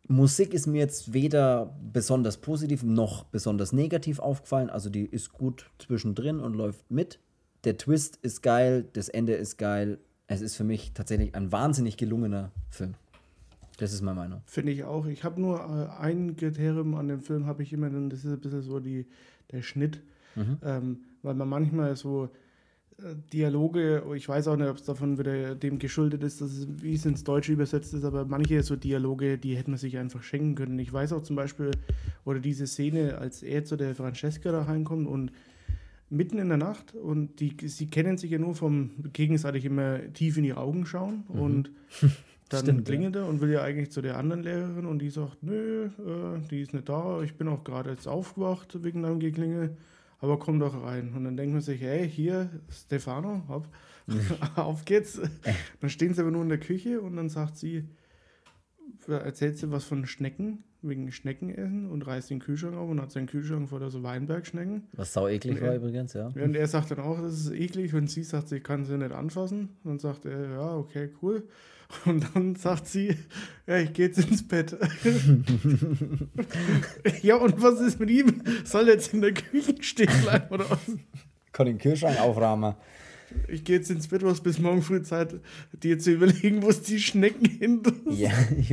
Musik 0.09 0.55
ist 0.55 0.67
mir 0.67 0.79
jetzt 0.79 1.13
weder 1.13 1.75
besonders 1.93 2.39
positiv 2.39 2.83
noch 2.83 3.25
besonders 3.25 3.73
negativ 3.73 4.19
aufgefallen. 4.21 4.71
Also 4.71 4.89
die 4.89 5.05
ist 5.05 5.33
gut 5.33 5.71
zwischendrin 5.79 6.41
und 6.41 6.55
läuft 6.55 6.91
mit. 6.91 7.19
Der 7.65 7.77
Twist 7.77 8.19
ist 8.23 8.43
geil, 8.43 8.87
das 8.93 9.09
Ende 9.09 9.35
ist 9.35 9.59
geil. 9.59 9.99
Es 10.29 10.41
ist 10.41 10.57
für 10.57 10.65
mich 10.65 10.93
tatsächlich 10.95 11.35
ein 11.35 11.53
wahnsinnig 11.53 11.97
gelungener 11.97 12.53
Film. 12.71 12.95
Das 13.77 13.93
ist 13.93 14.03
meine 14.03 14.21
Meinung. 14.21 14.43
Finde 14.47 14.73
ich 14.73 14.85
auch. 14.85 15.07
Ich 15.07 15.25
habe 15.25 15.41
nur 15.41 15.59
äh, 15.59 16.03
ein 16.03 16.37
Kriterium 16.37 16.95
an 16.95 17.09
dem 17.09 17.21
Film, 17.21 17.47
habe 17.47 17.63
ich 17.63 17.73
immer, 17.73 17.91
das 17.91 18.25
ist 18.25 18.33
ein 18.33 18.41
bisschen 18.41 18.63
so 18.63 18.81
die, 18.81 19.07
der 19.53 19.63
Schnitt. 19.63 20.03
Mhm. 20.35 20.59
Ähm, 20.63 20.99
weil 21.23 21.35
man 21.35 21.49
manchmal 21.49 21.97
so 21.97 22.31
äh, 22.99 23.15
Dialoge, 23.33 24.03
ich 24.15 24.29
weiß 24.29 24.49
auch 24.49 24.57
nicht, 24.57 24.69
ob 24.69 24.77
es 24.77 24.85
davon 24.85 25.19
wieder 25.19 25.55
dem 25.55 25.79
geschuldet 25.79 26.23
ist, 26.23 26.41
dass 26.41 26.53
es, 26.53 26.67
wie 26.83 26.95
es 26.95 27.05
ins 27.05 27.25
Deutsche 27.25 27.53
übersetzt 27.53 27.93
ist, 27.95 28.05
aber 28.05 28.25
manche 28.25 28.63
so 28.63 28.77
Dialoge, 28.77 29.39
die 29.39 29.57
hätte 29.57 29.71
man 29.71 29.79
sich 29.79 29.99
einfach 29.99 30.23
schenken 30.23 30.55
können. 30.55 30.79
Ich 30.79 30.93
weiß 30.93 31.13
auch 31.13 31.23
zum 31.23 31.37
Beispiel, 31.37 31.71
oder 32.25 32.41
diese 32.41 32.67
Szene, 32.67 33.19
als 33.19 33.43
er 33.43 33.65
zu 33.65 33.77
der 33.77 33.95
Francesca 33.95 34.53
da 34.53 34.63
reinkommt 34.63 35.07
und 35.07 35.33
mitten 36.09 36.39
in 36.39 36.49
der 36.49 36.59
Nacht 36.59 36.95
und 36.95 37.41
die, 37.41 37.57
sie 37.69 37.89
kennen 37.89 38.17
sich 38.17 38.31
ja 38.31 38.39
nur 38.39 38.55
vom 38.55 38.91
gegenseitig 39.13 39.65
immer 39.65 40.13
tief 40.13 40.37
in 40.37 40.45
die 40.45 40.55
Augen 40.55 40.87
schauen 40.87 41.25
mhm. 41.29 41.41
und 41.41 41.71
Dann 42.49 42.61
Stimmt, 42.61 42.87
klingelt 42.87 43.17
ja. 43.17 43.23
er 43.23 43.29
und 43.29 43.41
will 43.41 43.51
ja 43.51 43.63
eigentlich 43.63 43.91
zu 43.91 44.03
der 44.03 44.17
anderen 44.17 44.43
Lehrerin 44.43 44.87
und 44.87 45.01
die 45.01 45.11
sagt, 45.11 45.43
nö, 45.43 45.87
äh, 45.87 46.39
die 46.49 46.61
ist 46.61 46.73
nicht 46.73 46.89
da, 46.89 47.21
ich 47.23 47.37
bin 47.37 47.49
auch 47.49 47.65
gerade 47.65 47.91
jetzt 47.91 48.07
aufgewacht 48.07 48.85
wegen 48.85 49.03
deinem 49.03 49.19
Geklingel, 49.19 49.77
aber 50.21 50.39
komm 50.39 50.61
doch 50.61 50.81
rein. 50.85 51.13
Und 51.17 51.25
dann 51.25 51.37
denkt 51.37 51.55
man 51.55 51.63
sich, 51.63 51.81
hey, 51.81 52.09
hier, 52.09 52.49
Stefano, 52.71 53.43
hopp, 53.49 53.69
auf 54.57 54.85
geht's. 54.85 55.21
Dann 55.81 55.91
stehen 55.91 56.15
sie 56.15 56.21
aber 56.21 56.31
nur 56.31 56.43
in 56.43 56.49
der 56.49 56.61
Küche 56.61 57.01
und 57.01 57.17
dann 57.17 57.29
sagt 57.29 57.57
sie, 57.57 57.89
erzählt 59.07 59.59
sie 59.59 59.71
was 59.71 59.85
von 59.85 60.07
Schnecken, 60.07 60.65
wegen 60.83 61.11
Schneckenessen 61.11 61.91
und 61.91 62.07
reißt 62.07 62.31
den 62.31 62.41
Kühlschrank 62.41 62.77
auf 62.77 62.89
und 62.89 63.01
hat 63.01 63.11
seinen 63.11 63.27
Kühlschrank 63.27 63.69
voller 63.69 63.91
so 63.91 64.03
Weinbergschnecken. 64.03 64.85
Was 64.93 65.13
sau 65.13 65.29
eklig 65.29 65.61
war 65.61 65.75
übrigens, 65.75 66.13
ja. 66.15 66.27
Und 66.29 66.55
er 66.57 66.67
sagt 66.67 66.91
dann 66.91 67.01
auch, 67.01 67.21
das 67.21 67.35
ist 67.35 67.53
eklig 67.53 67.95
und 67.95 68.11
sie 68.11 68.23
sagt, 68.23 68.49
sie 68.49 68.61
kann 68.61 68.85
sie 68.85 68.97
nicht 68.97 69.13
anfassen. 69.13 69.71
Und 69.85 69.91
dann 69.91 69.99
sagt 69.99 70.25
er, 70.27 70.51
ja, 70.51 70.77
okay, 70.77 71.11
cool. 71.23 71.45
Und 72.05 72.27
dann 72.35 72.57
sagt 72.57 72.89
sie, 72.89 73.17
ja, 73.69 73.79
ich 73.79 73.93
gehe 73.93 74.09
jetzt 74.09 74.19
ins 74.19 74.43
Bett. 74.49 74.73
ja, 77.23 77.37
und 77.37 77.63
was 77.63 77.81
ist 77.81 78.01
mit 78.01 78.11
ihm? 78.11 78.43
Soll 78.65 78.89
er 78.89 78.95
jetzt 78.95 79.15
in 79.15 79.21
der 79.21 79.33
Küche 79.33 79.81
stehen 79.83 80.11
bleiben 80.23 80.53
oder 80.53 80.69
was? 80.69 80.81
Kann 81.53 81.67
den 81.67 81.79
Kühlschrank 81.79 82.21
aufrahmen 82.21 82.75
ich 83.49 83.65
gehe 83.65 83.77
jetzt 83.77 83.91
ins 83.91 84.09
Bett, 84.09 84.23
was 84.23 84.41
bis 84.41 84.59
morgen 84.59 84.83
früh 84.83 85.03
Zeit, 85.03 85.35
dir 85.83 85.99
zu 85.99 86.13
überlegen, 86.13 86.63
wo 86.63 86.69
es 86.69 86.83
die 86.83 86.99
Schnecken 86.99 87.49
hin 87.49 87.83
ja, 88.11 88.31
ich, 88.59 88.73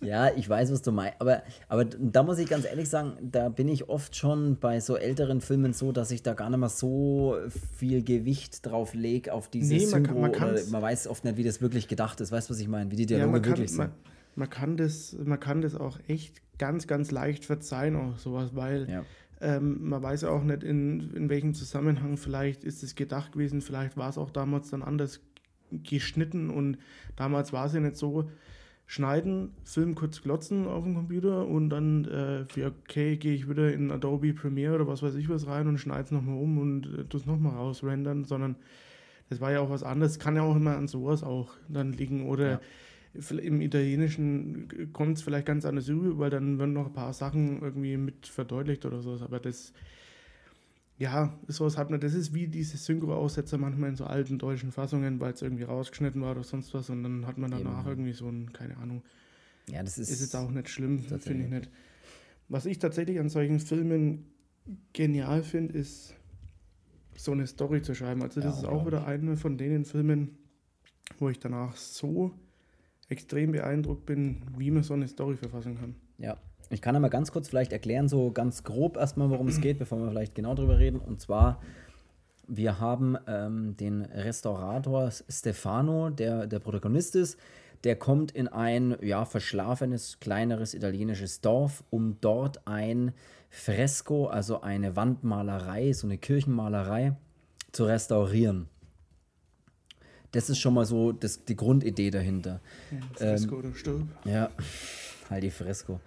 ja, 0.00 0.30
ich 0.34 0.48
weiß, 0.48 0.72
was 0.72 0.82
du 0.82 0.92
meinst. 0.92 1.20
Aber, 1.20 1.42
aber 1.68 1.84
da 1.84 2.22
muss 2.22 2.38
ich 2.38 2.48
ganz 2.48 2.64
ehrlich 2.64 2.88
sagen, 2.88 3.12
da 3.22 3.48
bin 3.48 3.68
ich 3.68 3.88
oft 3.88 4.16
schon 4.16 4.58
bei 4.58 4.80
so 4.80 4.96
älteren 4.96 5.40
Filmen 5.40 5.72
so, 5.72 5.92
dass 5.92 6.10
ich 6.10 6.22
da 6.22 6.34
gar 6.34 6.50
nicht 6.50 6.58
mehr 6.58 6.68
so 6.68 7.36
viel 7.76 8.02
Gewicht 8.02 8.64
drauf 8.64 8.94
lege 8.94 9.32
auf 9.32 9.48
diese 9.48 9.74
nee, 9.74 9.86
man. 9.86 10.02
Kann, 10.02 10.20
man, 10.20 10.32
man 10.70 10.82
weiß 10.82 11.08
oft 11.08 11.24
nicht, 11.24 11.36
wie 11.36 11.44
das 11.44 11.60
wirklich 11.60 11.88
gedacht 11.88 12.20
ist. 12.20 12.32
Weißt 12.32 12.48
du, 12.48 12.54
was 12.54 12.60
ich 12.60 12.68
meine? 12.68 12.90
Wie 12.90 12.96
die 12.96 13.06
Dialoge 13.06 13.38
ja, 13.38 13.44
wirklich 13.44 13.76
kann, 13.76 13.76
sind. 13.76 13.78
Man, 13.78 13.92
man, 14.36 14.50
kann 14.50 14.76
das, 14.76 15.16
man 15.22 15.40
kann 15.40 15.62
das 15.62 15.74
auch 15.74 15.98
echt 16.06 16.40
ganz, 16.58 16.86
ganz 16.86 17.10
leicht 17.10 17.44
verzeihen, 17.44 17.96
auch 17.96 18.18
sowas, 18.18 18.50
weil 18.54 18.88
ja. 18.90 19.04
Ähm, 19.40 19.88
man 19.88 20.02
weiß 20.02 20.24
auch 20.24 20.42
nicht, 20.42 20.64
in, 20.64 21.14
in 21.14 21.28
welchem 21.28 21.54
Zusammenhang 21.54 22.16
vielleicht 22.16 22.64
ist 22.64 22.82
es 22.82 22.94
gedacht 22.94 23.32
gewesen, 23.32 23.60
vielleicht 23.60 23.96
war 23.96 24.08
es 24.08 24.18
auch 24.18 24.30
damals 24.30 24.70
dann 24.70 24.82
anders 24.82 25.20
geschnitten 25.70 26.50
und 26.50 26.78
damals 27.16 27.52
war 27.52 27.66
es 27.66 27.74
ja 27.74 27.80
nicht 27.80 27.96
so, 27.96 28.28
schneiden, 28.88 29.52
Film 29.64 29.94
kurz 29.94 30.22
glotzen 30.22 30.66
auf 30.66 30.82
dem 30.82 30.94
Computer 30.94 31.46
und 31.46 31.68
dann, 31.68 32.06
äh, 32.06 32.64
okay, 32.64 33.18
gehe 33.18 33.34
ich 33.34 33.46
wieder 33.46 33.70
in 33.70 33.92
Adobe 33.92 34.32
Premiere 34.32 34.76
oder 34.76 34.88
was 34.88 35.02
weiß 35.02 35.14
ich 35.16 35.28
was 35.28 35.46
rein 35.46 35.68
und 35.68 35.76
schneide 35.76 36.04
es 36.04 36.10
nochmal 36.10 36.38
um 36.38 36.58
und 36.58 36.86
äh, 36.86 37.04
das 37.06 37.26
nochmal 37.26 37.54
rausrendern, 37.54 38.24
sondern 38.24 38.56
das 39.28 39.42
war 39.42 39.52
ja 39.52 39.60
auch 39.60 39.68
was 39.68 39.82
anderes, 39.82 40.18
kann 40.18 40.36
ja 40.36 40.42
auch 40.42 40.56
immer 40.56 40.74
an 40.74 40.88
sowas 40.88 41.22
auch 41.22 41.50
dann 41.68 41.92
liegen 41.92 42.26
oder 42.26 42.50
ja. 42.50 42.60
Im 43.30 43.60
Italienischen 43.60 44.92
kommt 44.92 45.16
es 45.16 45.22
vielleicht 45.22 45.46
ganz 45.46 45.64
anders 45.64 45.88
rüber, 45.88 46.18
weil 46.18 46.30
dann 46.30 46.58
werden 46.58 46.72
noch 46.72 46.86
ein 46.86 46.92
paar 46.92 47.12
Sachen 47.12 47.60
irgendwie 47.60 47.96
mit 47.96 48.26
verdeutlicht 48.26 48.84
oder 48.84 49.02
sowas. 49.02 49.22
Aber 49.22 49.40
das, 49.40 49.72
ja, 50.98 51.36
sowas 51.48 51.76
hat 51.76 51.90
man, 51.90 52.00
das 52.00 52.14
ist 52.14 52.32
wie 52.32 52.46
diese 52.46 52.76
Synchro-Aussetzer 52.76 53.58
manchmal 53.58 53.90
in 53.90 53.96
so 53.96 54.04
alten 54.04 54.38
deutschen 54.38 54.70
Fassungen, 54.70 55.18
weil 55.18 55.32
es 55.32 55.42
irgendwie 55.42 55.64
rausgeschnitten 55.64 56.22
war 56.22 56.32
oder 56.32 56.44
sonst 56.44 56.72
was 56.74 56.90
und 56.90 57.02
dann 57.02 57.26
hat 57.26 57.38
man 57.38 57.50
danach 57.50 57.80
Eben. 57.80 57.88
irgendwie 57.88 58.12
so 58.12 58.28
ein, 58.28 58.52
keine 58.52 58.76
Ahnung. 58.76 59.02
Ja, 59.68 59.82
das 59.82 59.98
ist. 59.98 60.10
Ist 60.10 60.20
jetzt 60.20 60.36
auch 60.36 60.50
nicht 60.50 60.68
schlimm, 60.68 61.00
finde 61.00 61.44
ich 61.44 61.50
nicht. 61.50 61.70
Was 62.48 62.66
ich 62.66 62.78
tatsächlich 62.78 63.20
an 63.20 63.28
solchen 63.28 63.60
Filmen 63.60 64.26
genial 64.92 65.42
finde, 65.42 65.76
ist 65.76 66.14
so 67.16 67.32
eine 67.32 67.46
Story 67.46 67.82
zu 67.82 67.94
schreiben. 67.94 68.22
Also, 68.22 68.40
das 68.40 68.54
ja, 68.54 68.60
ist 68.62 68.66
auch 68.68 68.86
wieder 68.86 69.06
eine 69.06 69.36
von 69.36 69.58
den 69.58 69.84
Filmen, 69.84 70.38
wo 71.18 71.28
ich 71.28 71.38
danach 71.38 71.76
so 71.76 72.32
extrem 73.08 73.52
beeindruckt 73.52 74.06
bin, 74.06 74.42
wie 74.56 74.70
man 74.70 74.82
so 74.82 74.94
eine 74.94 75.08
Story 75.08 75.36
verfassen 75.36 75.78
kann. 75.78 75.94
Ja, 76.18 76.36
ich 76.70 76.82
kann 76.82 76.94
einmal 76.94 77.10
ganz 77.10 77.32
kurz 77.32 77.48
vielleicht 77.48 77.72
erklären, 77.72 78.08
so 78.08 78.30
ganz 78.30 78.64
grob 78.64 78.96
erstmal, 78.96 79.30
worum 79.30 79.48
es 79.48 79.60
geht, 79.60 79.78
bevor 79.78 79.98
wir 79.98 80.10
vielleicht 80.10 80.34
genau 80.34 80.54
drüber 80.54 80.78
reden. 80.78 80.98
Und 80.98 81.20
zwar, 81.20 81.62
wir 82.46 82.80
haben 82.80 83.16
ähm, 83.26 83.76
den 83.78 84.02
Restaurator 84.02 85.10
Stefano, 85.28 86.10
der 86.10 86.46
der 86.46 86.58
Protagonist 86.58 87.16
ist. 87.16 87.38
Der 87.84 87.96
kommt 87.96 88.32
in 88.32 88.48
ein 88.48 88.96
ja, 89.00 89.24
verschlafenes, 89.24 90.18
kleineres 90.20 90.74
italienisches 90.74 91.40
Dorf, 91.40 91.84
um 91.90 92.20
dort 92.20 92.66
ein 92.66 93.12
Fresko, 93.50 94.26
also 94.26 94.60
eine 94.60 94.96
Wandmalerei, 94.96 95.92
so 95.92 96.06
eine 96.06 96.18
Kirchenmalerei, 96.18 97.14
zu 97.72 97.84
restaurieren. 97.84 98.68
Das 100.32 100.50
ist 100.50 100.58
schon 100.58 100.74
mal 100.74 100.84
so 100.84 101.12
das, 101.12 101.44
die 101.44 101.56
Grundidee 101.56 102.10
dahinter. 102.10 102.60
Ja, 102.90 102.98
Fresco 103.14 103.54
ähm, 103.54 103.60
oder 103.60 103.74
Stirb. 103.74 104.02
Ja, 104.24 104.50
halt 105.30 105.42
die 105.42 105.50
Fresco. 105.50 106.00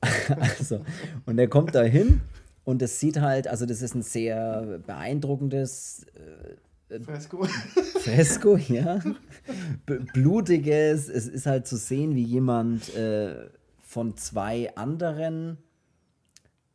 also, 0.38 0.84
und 1.26 1.38
er 1.38 1.48
kommt 1.48 1.74
da 1.74 1.82
hin 1.82 2.22
und 2.64 2.82
es 2.82 2.98
sieht 2.98 3.20
halt, 3.20 3.46
also 3.46 3.66
das 3.66 3.82
ist 3.82 3.94
ein 3.94 4.02
sehr 4.02 4.80
beeindruckendes 4.86 6.06
äh, 6.14 6.56
Fresko. 7.00 7.44
Fresko, 7.44 8.56
ja. 8.68 9.00
Blutiges. 9.86 11.08
Es 11.08 11.26
ist 11.26 11.46
halt 11.46 11.66
zu 11.66 11.76
sehen, 11.76 12.14
wie 12.14 12.22
jemand 12.22 12.94
äh, 12.94 13.48
von 13.80 14.16
zwei 14.16 14.74
anderen 14.76 15.58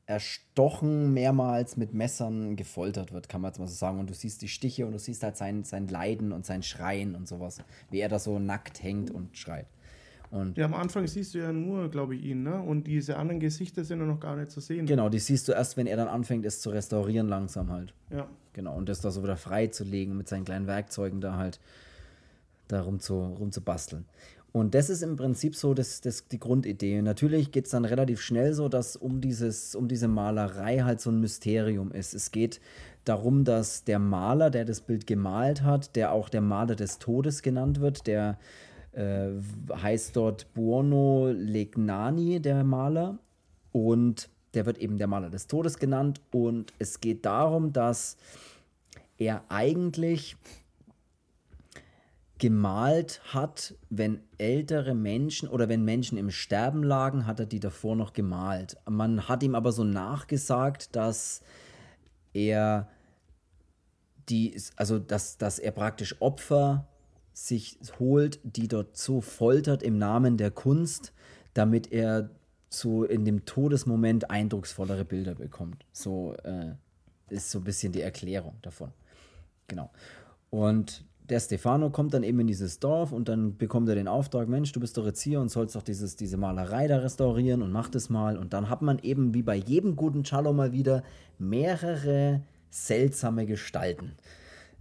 erstochen, 0.08 1.14
mehrmals 1.14 1.76
mit 1.76 1.93
Messern 1.93 2.55
gefoltert 2.55 3.12
wird, 3.12 3.28
kann 3.28 3.41
man 3.41 3.51
jetzt 3.51 3.60
mal 3.60 3.68
so 3.68 3.76
sagen. 3.76 3.99
Und 3.99 4.10
du 4.10 4.14
siehst 4.14 4.41
die 4.41 4.47
Stiche 4.47 4.86
und 4.86 4.93
du 4.93 4.99
siehst 4.99 5.22
halt 5.22 5.38
sein, 5.38 5.66
sein 5.66 5.88
Leiden 5.88 6.32
und 6.32 6.45
sein 6.45 6.64
Schreien 6.64 7.14
und 7.14 7.28
sowas, 7.28 7.62
wie 7.91 7.99
er 7.99 8.10
da 8.10 8.18
so 8.18 8.39
nackt 8.39 8.82
hängt 8.82 9.12
und 9.12 9.38
schreit. 9.38 9.68
Und 10.32 10.58
ja, 10.58 10.66
am 10.66 10.74
Anfang 10.74 11.08
siehst 11.08 11.34
du 11.34 11.39
ja 11.39 11.51
nur, 11.53 11.89
glaube 11.89 12.16
ich, 12.16 12.24
ihn, 12.24 12.43
ne? 12.43 12.62
Und 12.62 12.88
diese 12.88 13.18
anderen 13.18 13.39
Gesichter 13.39 13.84
sind 13.84 13.99
ja 13.99 14.05
noch 14.05 14.20
gar 14.20 14.36
nicht 14.36 14.51
zu 14.51 14.60
sehen. 14.60 14.86
Genau, 14.86 15.10
die 15.10 15.20
siehst 15.20 15.47
du 15.47 15.53
erst, 15.53 15.78
wenn 15.78 15.88
er 15.88 15.97
dann 15.97 16.08
anfängt, 16.08 16.45
es 16.45 16.62
zu 16.62 16.70
restaurieren, 16.70 17.28
langsam 17.28 17.72
halt. 17.72 17.93
Ja. 18.10 18.28
Genau, 18.53 18.76
und 18.76 18.89
das 18.89 19.01
da 19.01 19.12
so 19.12 19.24
wieder 19.24 19.38
freizulegen 19.38 20.18
mit 20.18 20.28
seinen 20.28 20.45
kleinen 20.45 20.68
Werkzeugen 20.68 21.22
da 21.22 21.38
halt 21.38 21.60
da 22.68 22.82
rum 22.82 22.99
zu, 22.99 23.20
rum 23.20 23.51
zu 23.51 23.62
basteln. 23.62 24.05
Und 24.52 24.74
das 24.74 24.89
ist 24.89 25.04
im 25.04 25.18
Prinzip 25.18 25.56
so 25.56 25.74
das, 25.74 26.02
das, 26.02 26.28
die 26.28 26.39
Grundidee. 26.39 27.02
Natürlich 27.02 27.52
geht 27.52 27.66
es 27.66 27.72
dann 27.72 27.86
relativ 27.86 28.22
schnell 28.22 28.54
so, 28.54 28.70
dass 28.70 28.95
um, 28.95 29.22
dieses, 29.22 29.76
um 29.76 29.88
diese 29.88 30.08
Malerei 30.08 30.80
halt 30.80 31.02
so 31.02 31.12
ein 31.12 31.20
Mysterium 31.20 31.91
ist. 31.91 32.14
Es 32.14 32.32
geht 32.32 32.60
darum, 33.04 33.43
dass 33.43 33.84
der 33.84 34.00
Maler, 34.00 34.50
der 34.50 34.66
das 34.66 34.82
Bild 34.82 35.06
gemalt 35.06 35.62
hat, 35.64 35.95
der 35.95 36.12
auch 36.12 36.30
der 36.30 36.41
Maler 36.41 36.76
des 36.76 36.98
Todes 36.98 37.41
genannt 37.41 37.82
wird, 37.82 38.08
der 38.08 38.39
äh, 38.93 39.30
heißt 39.72 40.16
dort 40.16 40.54
Buono 40.54 41.30
Legnani, 41.32 42.39
der 42.41 42.64
Maler. 42.64 43.20
Und 43.72 44.30
der 44.54 44.66
wird 44.66 44.80
eben 44.80 44.98
der 44.98 45.08
Maler 45.08 45.30
des 45.30 45.48
Todes 45.48 45.78
genannt. 45.78 46.22
Und 46.32 46.74
es 46.80 47.00
geht 47.00 47.26
darum, 47.26 47.74
dass 47.74 48.18
er 49.18 49.43
eigentlich 49.50 50.36
gemalt 52.39 53.21
hat, 53.33 53.75
wenn 53.89 54.21
ältere 54.38 54.93
Menschen 54.93 55.49
oder 55.49 55.69
wenn 55.69 55.83
Menschen 55.83 56.17
im 56.17 56.29
Sterben 56.29 56.83
lagen, 56.83 57.25
hat 57.25 57.39
er 57.39 57.45
die 57.45 57.59
davor 57.59 57.95
noch 57.95 58.13
gemalt. 58.13 58.77
Man 58.89 59.27
hat 59.27 59.43
ihm 59.43 59.55
aber 59.55 59.71
so 59.71 59.83
nachgesagt, 59.83 60.95
dass 60.95 61.41
er 62.33 62.88
die, 64.29 64.59
also 64.75 64.99
dass, 64.99 65.38
dass 65.38 65.59
er 65.59 65.71
praktisch 65.71 66.21
Opfer 66.21 66.88
sich 67.33 67.79
holt, 67.99 68.39
die 68.43 68.67
dort 68.67 68.97
so 68.97 69.21
foltert 69.21 69.83
im 69.83 69.97
Namen 69.97 70.38
der 70.38 70.51
Kunst, 70.51 71.13
damit 71.53 71.91
er 71.91 72.29
so 72.69 73.03
in 73.03 73.25
dem 73.25 73.45
Todesmoment 73.45 74.29
eindrucksvollere 74.29 75.05
Bilder 75.05 75.35
bekommt. 75.35 75.85
So 75.91 76.35
äh, 76.43 76.73
ist 77.29 77.51
so 77.51 77.59
ein 77.59 77.63
bisschen 77.63 77.91
die 77.93 78.01
Erklärung 78.01 78.55
davon. 78.61 78.91
Genau. 79.67 79.91
Und 80.49 81.05
der 81.30 81.39
Stefano 81.39 81.89
kommt 81.89 82.13
dann 82.13 82.23
eben 82.23 82.39
in 82.39 82.47
dieses 82.47 82.80
Dorf 82.80 83.11
und 83.11 83.28
dann 83.28 83.57
bekommt 83.57 83.89
er 83.89 83.95
den 83.95 84.07
Auftrag, 84.07 84.47
Mensch, 84.47 84.71
du 84.71 84.80
bist 84.80 84.97
doch 84.97 85.05
jetzt 85.05 85.21
hier 85.21 85.41
und 85.41 85.49
sollst 85.49 85.75
doch 85.75 85.84
dieses, 85.84 86.15
diese 86.15 86.38
Malerei 86.38 86.88
da 86.88 86.99
restaurieren 86.99 87.61
und 87.61 87.71
mach 87.71 87.89
das 87.89 88.09
mal. 88.09 88.38
Und 88.38 88.53
dann 88.53 88.69
hat 88.69 88.82
man 88.82 88.99
eben 88.99 89.34
wie 89.34 89.43
bei 89.43 89.55
jedem 89.55 89.95
guten 89.95 90.23
Cello 90.23 90.53
mal 90.53 90.71
wieder 90.71 91.03
mehrere 91.38 92.41
seltsame 92.69 93.45
Gestalten. 93.45 94.13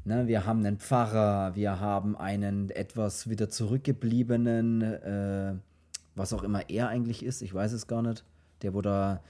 Ne, 0.05 0.29
wir 0.29 0.47
haben 0.47 0.65
einen 0.65 0.79
Pfarrer, 0.79 1.57
wir 1.57 1.81
haben 1.81 2.17
einen 2.17 2.71
etwas 2.71 3.29
wieder 3.29 3.49
zurückgebliebenen, 3.49 4.83
äh, 4.83 5.55
was 6.15 6.33
auch 6.33 6.45
immer 6.45 6.71
er 6.71 6.89
eigentlich 6.89 7.25
ist, 7.25 7.43
ich 7.43 7.53
weiß 7.53 7.73
es 7.73 7.89
gar 7.89 8.03
nicht, 8.03 8.25
der 8.63 8.73
wo 8.73 8.83
da 8.83 9.21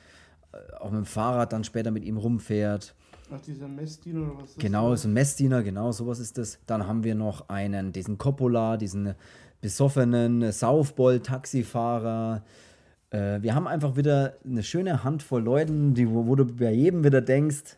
äh, 0.53 0.75
auch 0.75 0.91
mit 0.91 0.99
dem 0.99 1.07
Fahrrad 1.07 1.55
dann 1.55 1.65
später 1.65 1.91
mit 1.91 2.05
ihm 2.05 2.19
rumfährt. 2.19 2.95
Ach, 3.31 3.41
dieser 3.41 3.67
Messdiener 3.69 4.21
oder 4.23 4.43
was 4.43 4.51
ist 4.51 4.59
Genau, 4.59 4.91
das? 4.91 5.03
so 5.03 5.09
ein 5.09 5.15
Messdiener, 5.15 5.63
genau, 5.63 5.91
sowas 5.93 6.19
ist 6.21 6.39
das. 6.39 6.59
Dann 6.67 6.87
haben 6.87 7.03
wir 7.05 7.15
noch 7.15 7.49
einen, 7.49 7.93
diesen 7.93 8.19
Coppola, 8.19 8.77
diesen 8.77 9.15
besoffenen 9.61 10.53
Saufbold-Taxifahrer. 10.53 12.45
Äh, 13.11 13.43
wir 13.43 13.55
haben 13.55 13.67
einfach 13.67 13.97
wieder 13.97 14.37
eine 14.45 14.63
schöne 14.63 15.03
Handvoll 15.05 15.43
Leuten, 15.43 15.95
die, 15.95 16.09
wo, 16.09 16.27
wo 16.27 16.35
du 16.37 16.45
bei 16.45 16.73
jedem 16.73 17.03
wieder 17.05 17.21
denkst, 17.21 17.77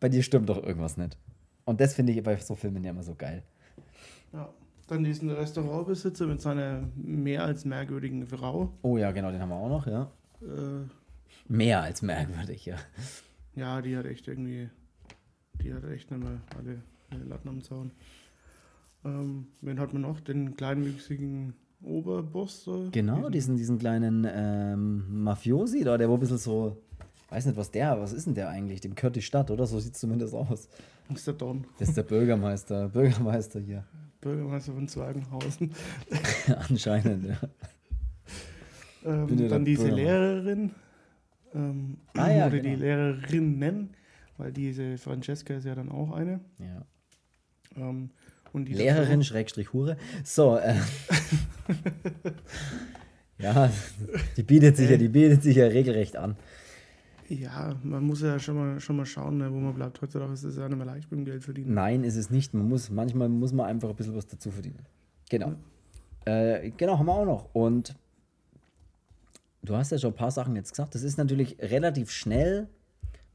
bei 0.00 0.08
dir 0.08 0.22
stimmt 0.22 0.48
doch 0.48 0.62
irgendwas 0.62 0.96
nicht. 0.96 1.16
Und 1.64 1.80
das 1.80 1.94
finde 1.94 2.12
ich 2.12 2.22
bei 2.22 2.36
so 2.36 2.54
Filmen 2.54 2.82
ja 2.82 2.90
immer 2.90 3.02
so 3.02 3.14
geil. 3.14 3.42
Ja. 4.32 4.48
Dann 4.88 5.04
diesen 5.04 5.28
Restaurantbesitzer 5.30 6.26
mit 6.26 6.40
seiner 6.40 6.82
mehr 6.96 7.44
als 7.44 7.66
merkwürdigen 7.66 8.26
Frau. 8.26 8.72
Oh 8.80 8.96
ja, 8.96 9.12
genau, 9.12 9.30
den 9.30 9.40
haben 9.42 9.50
wir 9.50 9.56
auch 9.56 9.68
noch, 9.68 9.86
ja. 9.86 10.10
Äh, 10.40 10.86
mehr 11.46 11.82
als 11.82 12.00
merkwürdig, 12.00 12.64
ja. 12.64 12.76
Ja, 13.54 13.82
die 13.82 13.94
hat 13.98 14.06
echt 14.06 14.26
irgendwie, 14.28 14.70
die 15.62 15.72
hat 15.72 15.84
echt 15.84 16.10
nicht 16.10 16.22
mehr 16.22 16.40
alle, 16.56 16.82
Latten 17.24 17.48
am 17.48 17.62
Zaun. 17.62 17.90
Ähm, 19.04 19.46
wen 19.60 19.78
hat 19.78 19.92
man 19.92 20.02
noch? 20.02 20.20
Den 20.20 20.56
kleinwüchsigen 20.56 21.54
Oberboss? 21.82 22.68
Genau, 22.92 23.28
diesen, 23.30 23.56
diesen 23.56 23.78
kleinen 23.78 24.26
ähm, 24.30 25.22
Mafiosi 25.22 25.84
da, 25.84 25.96
der 25.96 26.08
wo 26.08 26.14
ein 26.14 26.20
bisschen 26.20 26.38
so, 26.38 26.76
weiß 27.30 27.46
nicht, 27.46 27.56
was 27.56 27.70
der, 27.70 28.00
was 28.00 28.12
ist 28.12 28.26
denn 28.26 28.34
der 28.34 28.48
eigentlich? 28.48 28.80
Dem 28.80 28.94
gehört 28.94 29.16
die 29.16 29.22
Stadt, 29.22 29.50
oder? 29.50 29.66
So 29.66 29.78
sieht 29.78 29.94
es 29.94 30.00
zumindest 30.00 30.34
aus. 30.34 30.68
Das 31.08 31.18
ist 31.18 31.26
der 31.26 31.34
Don. 31.34 31.64
Das 31.78 31.88
ist 31.88 31.96
der 31.96 32.02
Bürgermeister, 32.02 32.88
Bürgermeister 32.92 33.60
hier. 33.60 33.84
Bürgermeister 34.20 34.72
von 34.72 34.88
Zwagenhausen. 34.88 35.72
Anscheinend, 36.68 37.24
ja. 37.24 37.38
Ähm, 39.04 39.48
dann 39.48 39.64
diese 39.64 39.88
Lehrerin. 39.88 40.72
Ähm, 41.54 41.96
ah, 42.14 42.30
ja, 42.30 42.46
oder 42.46 42.58
genau. 42.58 42.74
die 42.74 42.82
Lehrerin 42.82 43.58
nennen, 43.58 43.90
weil 44.38 44.52
diese 44.52 44.96
Francesca 44.98 45.54
ist 45.54 45.64
ja 45.64 45.74
dann 45.74 45.90
auch 45.90 46.12
eine. 46.12 46.40
Ja. 46.58 46.86
Ähm, 47.76 48.10
und 48.52 48.68
Lehrerin, 48.68 49.22
Schrägstrich 49.22 49.72
Hure. 49.72 49.96
So, 50.24 50.56
äh, 50.56 50.74
ja, 53.38 53.70
die 54.36 54.42
bietet 54.42 54.76
sich 54.76 54.88
ja, 54.88 54.96
die 54.96 55.08
bietet 55.08 55.42
sich 55.42 55.56
ja 55.56 55.66
regelrecht 55.66 56.16
an. 56.16 56.36
Ja, 57.28 57.76
man 57.82 58.04
muss 58.04 58.22
ja 58.22 58.38
schon 58.38 58.56
mal, 58.56 58.80
schon 58.80 58.96
mal 58.96 59.04
schauen, 59.04 59.36
ne, 59.36 59.52
wo 59.52 59.56
man 59.58 59.74
bleibt. 59.74 60.00
Heutzutage 60.00 60.32
ist 60.32 60.44
es 60.44 60.56
ja 60.56 60.66
nicht 60.66 60.78
mehr 60.78 60.86
leicht 60.86 61.10
mit 61.10 61.20
dem 61.20 61.24
Geld 61.26 61.44
verdienen. 61.44 61.74
Nein, 61.74 62.04
ist 62.04 62.16
es 62.16 62.30
nicht. 62.30 62.54
Man 62.54 62.68
muss, 62.68 62.88
manchmal 62.88 63.28
muss 63.28 63.52
man 63.52 63.66
einfach 63.66 63.90
ein 63.90 63.96
bisschen 63.96 64.16
was 64.16 64.26
dazu 64.26 64.50
verdienen. 64.50 64.86
Genau. 65.28 65.52
Ja. 66.26 66.54
Äh, 66.54 66.70
genau, 66.70 66.98
haben 66.98 67.06
wir 67.06 67.12
auch 67.12 67.26
noch. 67.26 67.54
Und 67.54 67.94
du 69.62 69.76
hast 69.76 69.92
ja 69.92 69.98
schon 69.98 70.12
ein 70.12 70.16
paar 70.16 70.30
Sachen 70.30 70.56
jetzt 70.56 70.70
gesagt. 70.70 70.94
Das 70.94 71.02
ist 71.02 71.18
natürlich 71.18 71.58
relativ 71.60 72.10
schnell, 72.10 72.68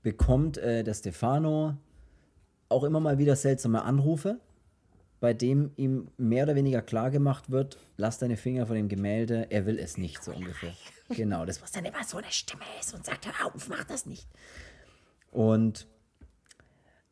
bekommt 0.04 0.58
äh, 0.58 0.84
der 0.84 0.94
Stefano 0.94 1.78
auch 2.70 2.84
immer 2.84 3.00
mal 3.00 3.18
wieder 3.18 3.36
seltsame 3.36 3.84
Anrufe 3.84 4.40
bei 5.24 5.34
dem 5.34 5.72
ihm 5.78 6.10
mehr 6.18 6.44
oder 6.44 6.56
weniger 6.56 6.82
klar 6.82 7.10
gemacht 7.10 7.50
wird, 7.50 7.78
lass 7.96 8.20
deine 8.20 8.36
Finger 8.36 8.68
von 8.68 8.76
dem 8.76 8.90
Gemälde, 8.90 9.48
er 9.52 9.66
will 9.66 9.80
es 9.80 9.98
nicht, 9.98 10.22
so 10.22 10.34
ungefähr. 10.34 10.74
Genau, 11.10 11.46
das 11.46 11.62
was 11.62 11.72
dann 11.72 11.86
immer 11.86 12.04
so 12.04 12.18
eine 12.18 12.30
Stimme 12.30 12.64
ist 12.82 12.94
und 12.94 13.06
sagt, 13.06 13.26
hör 13.26 13.46
auf, 13.46 13.70
mach 13.70 13.86
das 13.86 14.06
nicht. 14.06 14.28
Und 15.32 15.88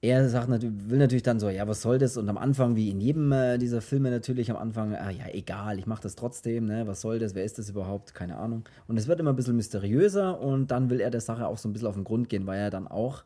er 0.03 0.27
sagt 0.29 0.49
will 0.49 0.97
natürlich 0.97 1.21
dann 1.21 1.39
so, 1.39 1.49
ja, 1.49 1.67
was 1.67 1.83
soll 1.83 1.99
das? 1.99 2.17
Und 2.17 2.27
am 2.27 2.37
Anfang, 2.37 2.75
wie 2.75 2.89
in 2.89 2.99
jedem 2.99 3.31
äh, 3.31 3.59
dieser 3.59 3.81
Filme 3.81 4.09
natürlich, 4.09 4.49
am 4.49 4.57
Anfang, 4.57 4.95
ah, 4.95 5.11
ja, 5.11 5.27
egal, 5.31 5.77
ich 5.77 5.85
mach 5.85 5.99
das 5.99 6.15
trotzdem, 6.15 6.65
ne? 6.65 6.87
Was 6.87 7.01
soll 7.01 7.19
das? 7.19 7.35
Wer 7.35 7.43
ist 7.43 7.59
das 7.59 7.69
überhaupt? 7.69 8.15
Keine 8.15 8.37
Ahnung. 8.37 8.63
Und 8.87 8.97
es 8.97 9.07
wird 9.07 9.19
immer 9.19 9.29
ein 9.29 9.35
bisschen 9.35 9.55
mysteriöser 9.55 10.41
und 10.41 10.71
dann 10.71 10.89
will 10.89 11.01
er 11.01 11.11
der 11.11 11.21
Sache 11.21 11.45
auch 11.45 11.59
so 11.59 11.69
ein 11.69 11.73
bisschen 11.73 11.87
auf 11.87 11.93
den 11.93 12.03
Grund 12.03 12.29
gehen, 12.29 12.47
weil 12.47 12.59
er 12.59 12.69
dann 12.71 12.87
auch 12.87 13.23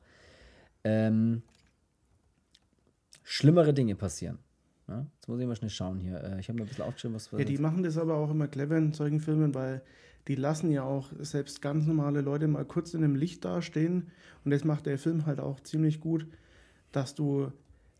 ähm, 0.84 1.44
schlimmere 3.24 3.74
Dinge 3.74 3.96
passieren. 3.96 4.40
Ja, 4.90 5.06
jetzt 5.16 5.30
muss 5.30 5.40
ich 5.40 5.48
mal 5.48 5.56
schnell 5.56 5.70
schauen 5.70 6.02
hier. 6.02 6.22
Äh, 6.22 6.42
ich 6.42 6.50
habe 6.50 6.58
mir 6.58 6.66
ein 6.66 6.68
bisschen 6.68 6.84
aufgeschrieben, 6.84 7.16
was 7.16 7.32
wir. 7.32 7.40
Ja, 7.40 7.46
die 7.46 7.58
machen 7.58 7.84
das 7.84 7.98
aber 7.98 8.16
auch 8.16 8.32
immer 8.32 8.50
clever 8.50 8.78
in 8.78 8.92
solchen 8.92 9.22
Filmen, 9.22 9.56
weil 9.56 9.82
die 10.28 10.36
lassen 10.36 10.72
ja 10.72 10.84
auch 10.84 11.10
selbst 11.20 11.62
ganz 11.62 11.86
normale 11.86 12.20
Leute 12.20 12.50
mal 12.50 12.66
kurz 12.66 12.94
in 12.94 13.04
einem 13.04 13.16
Licht 13.16 13.46
dastehen. 13.46 14.12
Und 14.44 14.52
das 14.52 14.66
macht 14.66 14.88
der 14.88 14.98
Film 14.98 15.26
halt 15.26 15.40
auch 15.40 15.62
ziemlich 15.62 16.02
gut, 16.02 16.28
dass 16.92 17.16
du 17.16 17.52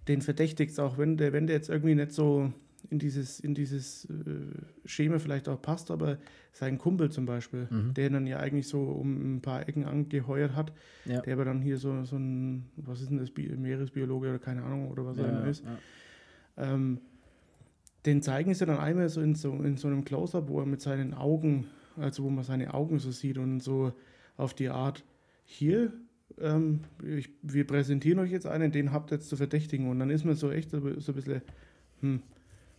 den 0.08 0.22
verdächtigst, 0.22 0.80
auch 0.80 0.98
wenn 0.98 1.18
der, 1.18 1.34
wenn 1.34 1.48
der 1.48 1.56
jetzt 1.56 1.70
irgendwie 1.70 1.96
nicht 1.96 2.12
so 2.12 2.54
in 2.92 3.00
dieses, 3.00 3.40
in 3.40 3.56
dieses 3.56 4.06
äh, 4.06 4.86
Schema 4.86 5.18
vielleicht 5.18 5.50
auch 5.50 5.60
passt, 5.60 5.90
aber 5.90 6.20
sein 6.52 6.78
Kumpel 6.78 7.10
zum 7.10 7.26
Beispiel, 7.26 7.68
mhm. 7.70 7.96
der 7.96 8.12
dann 8.12 8.28
ja 8.28 8.38
eigentlich 8.38 8.68
so 8.68 8.84
um 8.84 9.38
ein 9.38 9.42
paar 9.42 9.68
Ecken 9.68 9.86
angeheuert 9.86 10.56
hat, 10.56 10.72
ja. 11.06 11.22
der 11.22 11.34
aber 11.34 11.46
dann 11.46 11.62
hier 11.62 11.78
so, 11.78 12.04
so 12.04 12.18
ein, 12.18 12.66
was 12.76 13.02
ist 13.02 13.10
denn 13.10 13.18
das, 13.18 13.32
Meeresbiologe 13.36 14.30
oder 14.30 14.40
keine 14.40 14.64
Ahnung 14.64 14.90
oder 14.92 15.06
was 15.06 15.18
ja, 15.18 15.24
er 15.24 15.30
immer 15.30 15.48
ist. 15.48 15.66
Ja 15.66 15.78
ähm, 16.58 17.00
den 18.06 18.22
zeigen 18.22 18.54
sie 18.54 18.66
dann 18.66 18.78
einmal 18.78 19.10
so 19.10 19.22
in 19.22 19.36
so, 19.36 19.52
in 19.54 19.78
so 19.78 19.88
einem 19.88 20.06
Close-Up, 20.06 20.48
wo 20.48 20.60
er 20.60 20.66
mit 20.66 20.82
seinen 20.82 21.14
Augen, 21.14 21.68
also 21.98 22.24
wo 22.24 22.30
man 22.30 22.44
seine 22.44 22.74
Augen 22.74 23.00
so 23.00 23.12
sieht 23.12 23.38
und 23.38 23.62
so 23.62 23.94
auf 24.38 24.54
die 24.54 24.70
Art, 24.70 25.04
hier, 25.44 25.94
ähm, 26.40 26.82
ich, 27.04 27.30
wir 27.42 27.66
präsentieren 27.66 28.20
euch 28.20 28.32
jetzt 28.32 28.48
einen, 28.48 28.72
den 28.72 28.92
habt 28.92 29.12
ihr 29.12 29.18
jetzt 29.18 29.30
zu 29.30 29.38
verdächtigen. 29.38 29.90
Und 29.90 30.00
dann 30.00 30.10
ist 30.10 30.26
man 30.26 30.36
so 30.36 30.52
echt 30.52 30.72
so, 30.72 30.80
so 31.00 31.12
ein 31.12 31.16
bisschen, 31.16 31.42
hm, 32.02 32.22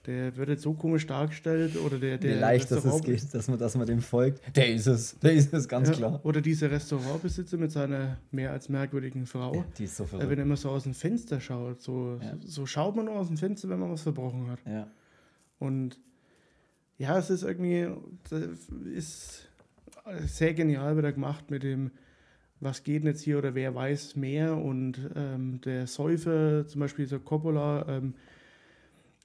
der 0.07 0.37
wird 0.37 0.49
jetzt 0.49 0.63
so 0.63 0.73
komisch 0.73 1.07
dargestellt 1.07 1.77
oder 1.77 1.99
der, 1.99 2.19
der 2.19 2.37
Wie 2.37 2.41
leicht 2.41 2.71
das 2.71 2.85
es 2.85 3.03
geht, 3.03 3.35
dass 3.35 3.49
man, 3.49 3.59
dass 3.59 3.77
man 3.77 3.87
dem 3.87 4.01
folgt. 4.01 4.41
Der 4.57 4.73
ist 4.73 4.87
es, 4.87 5.19
der 5.19 5.33
ist 5.33 5.53
es, 5.53 5.69
ganz 5.69 5.89
ja, 5.89 5.95
klar. 5.95 6.21
Oder 6.23 6.41
dieser 6.41 6.71
Restaurantbesitzer 6.71 7.57
mit 7.57 7.73
seiner 7.73 8.19
mehr 8.31 8.53
als 8.53 8.69
merkwürdigen 8.69 9.27
Frau. 9.27 9.55
Ja, 9.55 9.65
die 9.77 9.85
ist 9.85 9.97
so 9.97 10.05
verrückt. 10.05 10.31
Wenn 10.31 10.39
er 10.39 10.45
immer 10.45 10.57
so 10.57 10.71
aus 10.71 10.85
dem 10.85 10.95
Fenster 10.95 11.41
schaut, 11.41 11.83
so, 11.83 12.21
ja. 12.23 12.37
so 12.45 12.67
schaut 12.67 12.95
man 12.95 13.07
nur 13.07 13.17
aus 13.17 13.27
dem 13.27 13.37
Fenster, 13.37 13.69
wenn 13.69 13.81
man 13.81 13.91
was 13.91 14.03
verbrochen 14.03 14.49
hat. 14.49 14.61
Ja. 14.65 14.87
Und 15.59 15.99
ja, 16.99 17.19
es 17.19 17.31
ist 17.31 17.43
irgendwie, 17.43 17.89
ist 18.95 19.49
sehr 20.27 20.55
genial 20.55 20.97
wieder 20.97 21.13
gemacht 21.13 21.51
mit 21.51 21.63
dem, 21.63 21.91
was 22.61 22.83
geht 22.83 23.03
denn 23.03 23.11
jetzt 23.11 23.23
hier 23.23 23.39
oder 23.39 23.55
wer 23.55 23.75
weiß 23.75 24.17
mehr 24.17 24.57
und 24.57 25.11
ähm, 25.15 25.61
der 25.63 25.87
Säufer, 25.87 26.67
zum 26.67 26.81
Beispiel 26.81 27.07
so 27.07 27.19
Coppola, 27.19 27.87
ähm, 27.89 28.15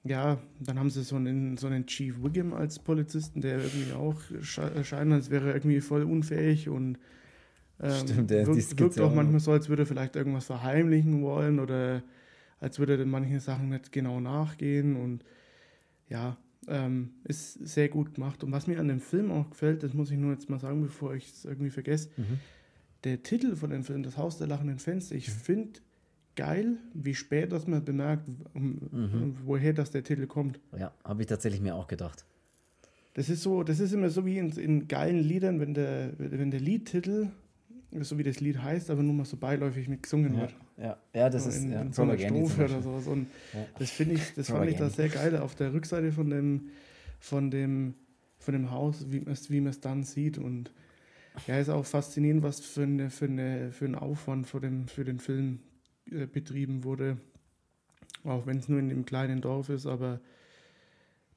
ja, 0.04 0.38
dann 0.60 0.78
haben 0.78 0.90
sie 0.90 1.02
so 1.02 1.16
einen, 1.16 1.56
so 1.56 1.68
einen 1.68 1.86
Chief 1.86 2.22
Wiggum 2.22 2.52
als 2.52 2.78
Polizisten, 2.78 3.40
der 3.40 3.58
irgendwie 3.58 3.92
auch 3.92 4.20
scheint, 4.42 5.12
als 5.12 5.30
wäre 5.30 5.48
er 5.48 5.54
irgendwie 5.54 5.80
voll 5.80 6.02
unfähig 6.02 6.68
und 6.68 6.98
ähm, 7.80 8.08
Stimmt, 8.08 8.30
der, 8.30 8.46
wirkt, 8.46 8.80
wirkt 8.80 9.00
auch 9.00 9.14
manchmal 9.14 9.40
so, 9.40 9.52
als 9.52 9.68
würde 9.68 9.82
er 9.84 9.86
vielleicht 9.86 10.16
irgendwas 10.16 10.46
verheimlichen 10.46 11.22
wollen 11.22 11.58
oder 11.58 12.02
als 12.60 12.78
würde 12.78 12.96
er 12.96 13.06
manchen 13.06 13.40
Sachen 13.40 13.70
nicht 13.70 13.92
genau 13.92 14.20
nachgehen 14.20 14.96
und 14.96 15.24
ja, 16.08 16.36
ähm, 16.68 17.10
ist 17.24 17.54
sehr 17.66 17.88
gut 17.88 18.14
gemacht. 18.14 18.44
Und 18.44 18.52
was 18.52 18.66
mir 18.66 18.78
an 18.78 18.88
dem 18.88 19.00
Film 19.00 19.30
auch 19.32 19.50
gefällt, 19.50 19.82
das 19.82 19.94
muss 19.94 20.10
ich 20.10 20.18
nur 20.18 20.32
jetzt 20.32 20.48
mal 20.48 20.60
sagen, 20.60 20.82
bevor 20.82 21.14
ich 21.14 21.28
es 21.28 21.44
irgendwie 21.44 21.70
vergesse, 21.70 22.10
mhm. 22.16 22.38
Der 23.04 23.22
Titel 23.22 23.56
von 23.56 23.70
dem 23.70 23.84
Film, 23.84 24.02
Das 24.02 24.16
Haus 24.16 24.38
der 24.38 24.46
lachenden 24.46 24.78
Fenster, 24.78 25.14
ich 25.14 25.28
mhm. 25.28 25.32
finde 25.32 25.80
geil, 26.36 26.76
wie 26.94 27.14
spät 27.14 27.52
das 27.52 27.66
man 27.66 27.84
bemerkt, 27.84 28.26
mhm. 28.54 29.36
woher 29.44 29.72
das 29.72 29.90
der 29.90 30.02
Titel 30.02 30.26
kommt. 30.26 30.60
Ja, 30.78 30.92
habe 31.04 31.22
ich 31.22 31.28
tatsächlich 31.28 31.60
mir 31.60 31.74
auch 31.74 31.88
gedacht. 31.88 32.24
Das 33.14 33.28
ist 33.28 33.42
so, 33.42 33.62
das 33.62 33.80
ist 33.80 33.92
immer 33.92 34.08
so 34.08 34.24
wie 34.24 34.38
in, 34.38 34.50
in 34.52 34.88
geilen 34.88 35.18
Liedern, 35.18 35.60
wenn 35.60 35.74
der, 35.74 36.12
wenn 36.16 36.50
der 36.50 36.60
Liedtitel, 36.60 37.28
so 38.00 38.16
wie 38.16 38.22
das 38.22 38.40
Lied 38.40 38.62
heißt, 38.62 38.90
aber 38.90 39.02
nur 39.02 39.12
mal 39.12 39.26
so 39.26 39.36
beiläufig 39.36 39.88
mit 39.88 40.02
gesungen 40.02 40.34
ja, 40.34 40.40
wird. 40.40 40.56
Ja, 40.78 40.96
ja 41.14 41.28
das 41.28 41.44
so 41.44 41.50
ist 41.50 41.62
in, 41.62 41.72
ja, 41.72 41.82
in 41.82 41.92
so 41.92 42.02
einer 42.02 42.18
Strophe 42.18 42.64
oder 42.64 42.80
sowas. 42.80 43.06
Und 43.06 43.26
ja. 43.52 43.66
das 43.78 43.90
finde 43.90 44.14
ich, 44.14 44.32
das 44.34 44.48
fand 44.48 44.70
ich 44.70 44.76
da 44.76 44.88
sehr 44.88 45.10
geil. 45.10 45.36
Auf 45.36 45.54
der 45.54 45.74
Rückseite 45.74 46.10
von 46.10 46.30
dem, 46.30 46.70
von 47.20 47.50
dem, 47.50 47.94
von 48.38 48.54
dem 48.54 48.70
Haus, 48.70 49.04
wie 49.10 49.20
man 49.20 49.32
es 49.32 49.50
wie 49.50 49.70
dann 49.82 50.04
sieht. 50.04 50.38
Und 50.38 50.72
ja, 51.46 51.58
ist 51.58 51.68
auch 51.68 51.84
faszinierend, 51.84 52.42
was 52.42 52.60
für, 52.60 52.82
eine, 52.82 53.10
für, 53.10 53.24
eine, 53.26 53.72
für 53.72 53.84
ein 53.86 53.94
Aufwand 53.94 54.46
für 54.46 54.60
den, 54.60 54.86
für 54.86 55.04
den 55.04 55.18
Film 55.18 55.60
äh, 56.10 56.26
betrieben 56.26 56.84
wurde, 56.84 57.16
auch 58.24 58.46
wenn 58.46 58.58
es 58.58 58.68
nur 58.68 58.78
in 58.78 58.88
dem 58.88 59.04
kleinen 59.04 59.40
Dorf 59.40 59.68
ist, 59.68 59.86
aber 59.86 60.20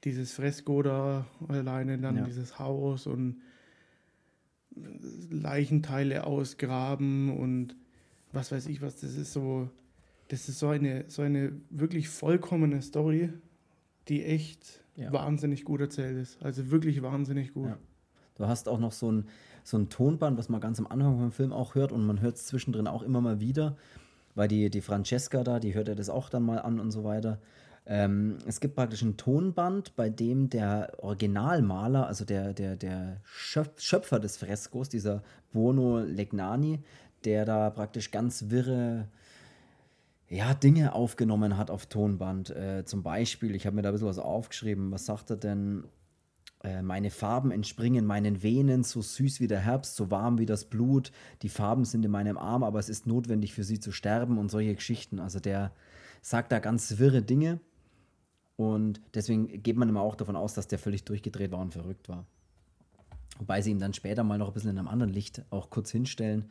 dieses 0.04 0.34
Fresko 0.34 0.84
da 0.84 1.26
alleine, 1.48 1.98
dann 1.98 2.18
ja. 2.18 2.24
dieses 2.24 2.60
Haus 2.60 3.08
und 3.08 3.42
Leichenteile 5.30 6.26
ausgraben 6.26 7.36
und 7.36 7.76
was 8.32 8.52
weiß 8.52 8.68
ich 8.68 8.82
was, 8.82 8.98
das 8.98 9.16
ist 9.16 9.34
so, 9.34 9.70
das 10.28 10.50
ist 10.50 10.60
so 10.60 10.68
eine, 10.68 11.06
so 11.08 11.22
eine 11.22 11.54
wirklich 11.70 12.10
vollkommene 12.10 12.82
Story, 12.82 13.32
die 14.08 14.24
echt 14.24 14.84
ja. 14.96 15.12
wahnsinnig 15.12 15.64
gut 15.64 15.82
erzählt 15.82 16.18
ist. 16.18 16.44
Also 16.44 16.70
wirklich 16.72 17.02
wahnsinnig 17.02 17.54
gut. 17.54 17.70
Ja. 17.70 17.78
Du 18.36 18.46
hast 18.48 18.68
auch 18.68 18.80
noch 18.80 18.92
so 18.92 19.12
ein, 19.12 19.26
so 19.66 19.78
ein 19.78 19.90
Tonband, 19.90 20.38
was 20.38 20.48
man 20.48 20.62
ganz 20.62 20.80
am 20.80 20.88
Anfang 20.88 21.20
vom 21.20 21.32
Film 21.34 21.52
auch 21.52 21.76
hört 21.76 21.92
und 21.92 22.06
man 22.06 22.22
hört 22.22 22.38
es 22.38 22.46
zwischendrin 22.46 22.88
auch 22.88 23.04
immer 23.04 23.20
mal 23.20 23.42
wieder 23.42 23.76
weil 24.36 24.50
die, 24.50 24.70
die 24.70 24.82
Francesca 24.82 25.44
da, 25.44 25.60
die 25.60 25.74
hört 25.74 25.88
er 25.88 25.96
das 25.96 26.10
auch 26.10 26.30
dann 26.30 26.44
mal 26.44 26.60
an 26.60 26.80
und 26.80 26.92
so 26.92 27.04
weiter. 27.04 27.40
Ähm, 27.88 28.38
es 28.46 28.60
gibt 28.60 28.76
praktisch 28.76 29.02
ein 29.02 29.18
Tonband, 29.18 29.96
bei 29.96 30.10
dem 30.10 30.50
der 30.50 30.94
Originalmaler, 30.98 32.08
also 32.08 32.26
der, 32.26 32.54
der, 32.54 32.76
der 32.76 33.22
Schöpfer 33.24 34.20
des 34.20 34.38
Freskos, 34.38 34.90
dieser 34.90 35.24
Buono 35.54 36.00
Legnani, 36.00 36.80
der 37.24 37.46
da 37.46 37.70
praktisch 37.70 38.12
ganz 38.12 38.50
wirre 38.50 39.08
ja, 40.28 40.54
Dinge 40.56 40.94
aufgenommen 40.94 41.58
hat 41.58 41.70
auf 41.70 41.86
Tonband. 41.86 42.50
Äh, 42.50 42.84
zum 42.86 43.04
Beispiel, 43.04 43.56
ich 43.56 43.66
habe 43.66 43.76
mir 43.76 43.84
da 43.84 43.90
ein 43.90 43.94
bisschen 43.94 44.08
was 44.08 44.20
aufgeschrieben, 44.20 44.92
was 44.92 45.06
sagt 45.06 45.30
er 45.30 45.38
denn? 45.38 45.86
Äh, 46.64 46.82
meine 46.82 47.12
Farben 47.12 47.52
entspringen 47.52 48.06
meinen 48.06 48.42
Venen, 48.42 48.84
so 48.84 49.02
süß 49.02 49.40
wie 49.40 49.48
der 49.48 49.60
Herbst, 49.60 49.96
so 49.96 50.10
warm 50.12 50.38
wie 50.40 50.46
das 50.46 50.66
Blut. 50.66 51.12
Die 51.42 51.50
Farben 51.50 51.86
sind 51.86 52.06
in 52.06 52.12
meinem 52.12 52.38
Arm, 52.38 52.64
aber 52.64 52.80
es 52.80 52.90
ist 52.90 53.08
notwendig 53.08 53.54
für 53.54 53.64
sie 53.64 53.80
zu 53.80 53.92
sterben 53.92 54.38
und 54.38 54.50
solche 54.50 54.76
Geschichten. 54.76 55.20
Also 55.20 55.40
der 55.40 55.72
sagt 56.22 56.52
da 56.52 56.60
ganz 56.60 56.98
wirre 56.98 57.22
Dinge. 57.22 57.60
Und 58.58 59.02
deswegen 59.14 59.62
geht 59.62 59.76
man 59.76 59.90
immer 59.90 60.02
auch 60.02 60.16
davon 60.16 60.36
aus, 60.36 60.54
dass 60.54 60.68
der 60.68 60.80
völlig 60.80 61.04
durchgedreht 61.04 61.52
war 61.52 61.60
und 61.60 61.74
verrückt 61.74 62.08
war. 62.08 62.26
Wobei 63.38 63.62
sie 63.62 63.72
ihm 63.72 63.80
dann 63.80 63.94
später 63.94 64.24
mal 64.24 64.38
noch 64.38 64.48
ein 64.48 64.54
bisschen 64.54 64.72
in 64.72 64.80
einem 64.80 64.88
anderen 64.88 65.12
Licht 65.12 65.44
auch 65.50 65.70
kurz 65.70 65.92
hinstellen, 65.92 66.46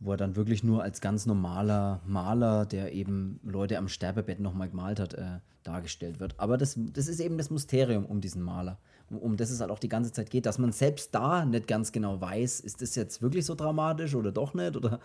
wo 0.00 0.12
er 0.12 0.16
dann 0.18 0.36
wirklich 0.36 0.62
nur 0.62 0.82
als 0.82 1.00
ganz 1.00 1.24
normaler 1.24 2.02
Maler, 2.04 2.66
der 2.66 2.92
eben 2.92 3.40
Leute 3.42 3.78
am 3.78 3.88
Sterbebett 3.88 4.38
nochmal 4.38 4.68
gemalt 4.68 5.00
hat, 5.00 5.14
äh, 5.14 5.38
dargestellt 5.62 6.20
wird. 6.20 6.38
Aber 6.38 6.58
das, 6.58 6.78
das 6.92 7.08
ist 7.08 7.20
eben 7.20 7.38
das 7.38 7.50
Mysterium 7.50 8.04
um 8.04 8.20
diesen 8.20 8.42
Maler 8.42 8.78
um 9.10 9.36
das 9.36 9.50
es 9.50 9.60
halt 9.60 9.70
auch 9.70 9.78
die 9.78 9.88
ganze 9.88 10.12
Zeit 10.12 10.30
geht, 10.30 10.46
dass 10.46 10.58
man 10.58 10.72
selbst 10.72 11.14
da 11.14 11.44
nicht 11.44 11.66
ganz 11.66 11.92
genau 11.92 12.20
weiß, 12.20 12.60
ist 12.60 12.82
das 12.82 12.94
jetzt 12.94 13.22
wirklich 13.22 13.44
so 13.44 13.54
dramatisch 13.54 14.14
oder 14.14 14.32
doch 14.32 14.54
nicht? 14.54 14.76
Oder 14.76 15.00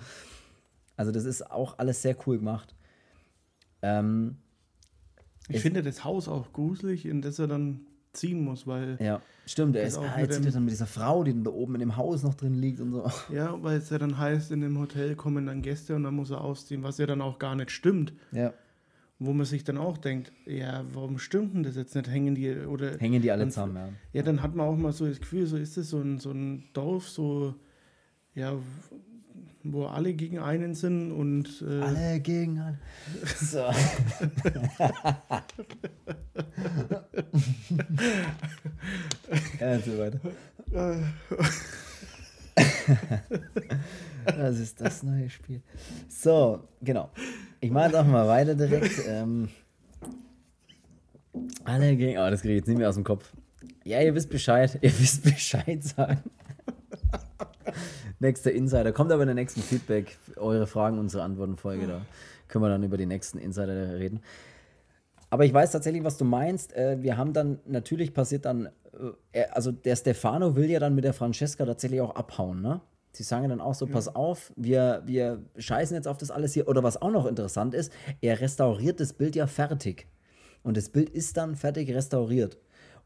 also 0.96 1.12
das 1.12 1.26
ist 1.26 1.50
auch 1.50 1.78
alles 1.78 2.02
sehr 2.02 2.16
cool 2.26 2.40
gemacht. 2.40 2.76
Ähm, 3.82 4.38
ich 5.48 5.62
finde 5.62 5.82
das 5.82 6.04
Haus 6.04 6.28
auch 6.28 6.54
gruselig, 6.54 7.06
in 7.06 7.22
das 7.22 7.40
er 7.40 7.48
dann 7.48 7.82
ziehen 8.14 8.44
muss, 8.44 8.68
weil. 8.68 8.98
Ja, 9.02 9.22
stimmt, 9.46 9.76
er 9.76 9.84
ist 9.84 9.98
auch 9.98 10.04
ah, 10.04 10.20
jetzt 10.20 10.44
dann 10.44 10.64
mit 10.64 10.72
dieser 10.72 10.88
Frau, 10.88 11.24
die 11.24 11.44
da 11.44 11.52
oben 11.52 11.76
in 11.76 11.80
dem 11.80 11.98
Haus 11.98 12.24
noch 12.24 12.36
drin 12.36 12.56
liegt 12.56 12.80
und 12.80 12.92
so. 12.92 13.10
Ja, 13.34 13.62
weil 13.64 13.78
es 13.78 13.90
ja 13.90 13.98
dann 13.98 14.18
heißt, 14.18 14.52
in 14.52 14.62
dem 14.62 14.80
Hotel 14.80 15.16
kommen 15.16 15.46
dann 15.46 15.62
Gäste 15.62 15.96
und 15.96 16.04
dann 16.04 16.16
muss 16.16 16.32
er 16.32 16.42
ausziehen, 16.42 16.84
was 16.84 16.98
ja 16.98 17.06
dann 17.06 17.22
auch 17.22 17.40
gar 17.40 17.56
nicht 17.56 17.72
stimmt. 17.72 18.14
Ja 18.32 18.54
wo 19.20 19.34
man 19.34 19.46
sich 19.46 19.66
dann 19.66 19.78
auch 19.78 19.98
denkt, 19.98 20.32
ja, 20.46 20.86
warum 20.94 21.20
stimmt 21.20 21.54
denn 21.54 21.64
das 21.64 21.76
jetzt 21.76 21.94
nicht? 21.94 22.10
Hängen 22.10 22.36
die 22.36 22.56
oder 22.56 22.98
hängen 22.98 23.22
die 23.22 23.32
alle 23.32 23.42
dann, 23.42 23.52
zusammen, 23.52 23.76
ja. 23.76 23.90
Ja, 24.14 24.24
dann 24.24 24.42
hat 24.42 24.56
man 24.56 24.66
auch 24.66 24.78
mal 24.78 24.94
so 24.94 25.06
das 25.08 25.20
Gefühl, 25.20 25.46
so 25.46 25.58
ist 25.58 25.76
es 25.78 25.90
so 25.90 26.00
ein, 26.00 26.20
so 26.20 26.32
ein 26.32 26.70
Dorf, 26.74 27.10
so 27.10 27.54
ja, 28.34 28.58
wo 29.64 29.86
alle 29.86 30.14
gegen 30.14 30.40
einen 30.40 30.74
sind 30.74 31.12
und 31.12 31.62
äh 31.68 31.82
alle 31.82 32.22
gegen 32.22 32.60
alle. 32.60 32.80
So. 33.36 33.60
ja, 39.60 39.80
so 39.80 39.98
weiter. 39.98 40.22
das 44.26 44.60
ist 44.60 44.80
das 44.80 45.04
neue 45.04 45.30
Spiel. 45.30 45.62
So, 46.08 46.70
genau. 46.82 47.10
Ich 47.62 47.72
mache 47.72 47.86
jetzt 47.86 47.96
auch 47.96 48.06
mal 48.06 48.28
weiter 48.28 48.56
direkt. 48.56 49.02
Ähm, 49.08 49.50
alle 51.66 51.96
gegen. 51.96 52.18
Oh, 52.18 52.30
das 52.30 52.42
kriege 52.42 52.54
ich 52.54 52.60
jetzt 52.60 52.68
nicht 52.68 52.78
mehr 52.78 52.90
aus 52.90 52.96
dem 52.96 53.04
Kopf. 53.04 53.34
Ja, 53.84 54.02
ihr 54.02 54.16
wisst 54.16 54.30
Bescheid. 54.30 54.78
Ihr 54.82 54.98
wisst 55.00 55.24
Bescheid 55.24 55.84
sagen. 55.84 56.24
Nächster 58.20 58.52
Insider. 58.52 58.92
Kommt 58.92 59.12
aber 59.12 59.24
in 59.24 59.28
der 59.28 59.36
nächsten 59.36 59.62
Feedback. 59.62 60.18
Eure 60.36 60.68
Fragen, 60.68 61.00
unsere 61.00 61.24
Antworten-Folge. 61.24 61.88
Da 61.88 62.02
können 62.48 62.64
wir 62.64 62.70
dann 62.70 62.84
über 62.84 62.98
die 62.98 63.06
nächsten 63.06 63.38
Insider 63.38 63.98
reden. 63.98 64.22
Aber 65.30 65.46
ich 65.46 65.54
weiß 65.54 65.72
tatsächlich, 65.72 66.04
was 66.04 66.18
du 66.18 66.26
meinst. 66.26 66.74
Äh, 66.76 67.02
wir 67.02 67.18
haben 67.18 67.34
dann, 67.34 67.60
natürlich 67.66 68.14
passiert 68.14 68.46
dann, 68.46 68.70
äh, 69.32 69.44
also 69.52 69.72
der 69.72 69.96
Stefano 69.96 70.56
will 70.56 70.70
ja 70.70 70.80
dann 70.80 70.96
mit 70.96 71.04
der 71.04 71.14
Francesca 71.14 71.66
tatsächlich 71.66 72.02
auch 72.02 72.16
abhauen, 72.16 72.62
ne? 72.62 72.82
Sie 73.12 73.24
sagen 73.24 73.50
dann 73.50 73.62
auch 73.62 73.74
so, 73.74 73.88
pass 73.88 74.14
auf, 74.14 74.54
wir, 74.56 75.02
wir 75.06 75.44
scheißen 75.58 75.96
jetzt 75.96 76.08
auf 76.08 76.18
das 76.18 76.32
alles 76.32 76.54
hier. 76.54 76.68
Oder 76.68 76.84
was 76.84 77.02
auch 77.02 77.12
noch 77.12 77.26
interessant 77.26 77.74
ist, 77.74 77.92
er 78.22 78.40
restauriert 78.40 79.00
das 79.00 79.14
Bild 79.14 79.36
ja 79.36 79.48
fertig. 79.48 80.08
Und 80.64 80.78
das 80.78 80.90
Bild 80.90 81.10
ist 81.10 81.38
dann 81.38 81.56
fertig 81.56 81.90
restauriert. 81.94 82.58